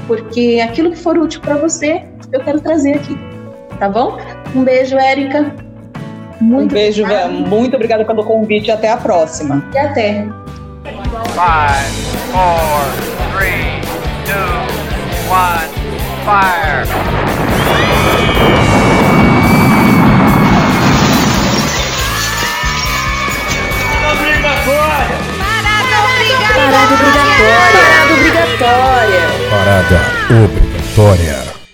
porque 0.07 0.61
aquilo 0.63 0.91
que 0.91 0.97
for 0.97 1.17
útil 1.17 1.41
para 1.41 1.55
você, 1.55 2.01
eu 2.31 2.39
quero 2.39 2.61
trazer 2.61 2.95
aqui. 2.95 3.17
Tá 3.77 3.89
bom? 3.89 4.17
Um 4.55 4.63
beijo, 4.63 4.95
Érica. 4.95 5.53
Muito 6.39 6.71
um 6.71 6.73
beijo, 6.73 7.03
obrigada. 7.03 7.29
muito 7.29 7.75
obrigada 7.75 8.05
pelo 8.05 8.23
convite 8.23 8.69
e 8.69 8.71
até 8.71 8.89
a 8.89 8.97
próxima. 8.97 9.63
E 9.73 9.77
até. 9.77 10.27
Five, 11.35 11.91
four, 12.31 13.37
three, 13.37 13.81
two, 14.25 14.60
one, 15.31 15.71
fire! 16.25 16.83
Obrigatória! 24.11 25.17
Parada 25.39 25.97
obrigatória! 26.03 26.67
Parada 26.69 26.93
obrigatória! 26.93 27.79
Parada 27.87 28.13
obrigatória! 28.13 29.25
Parada 29.49 29.99
obrigatória! 30.43 31.40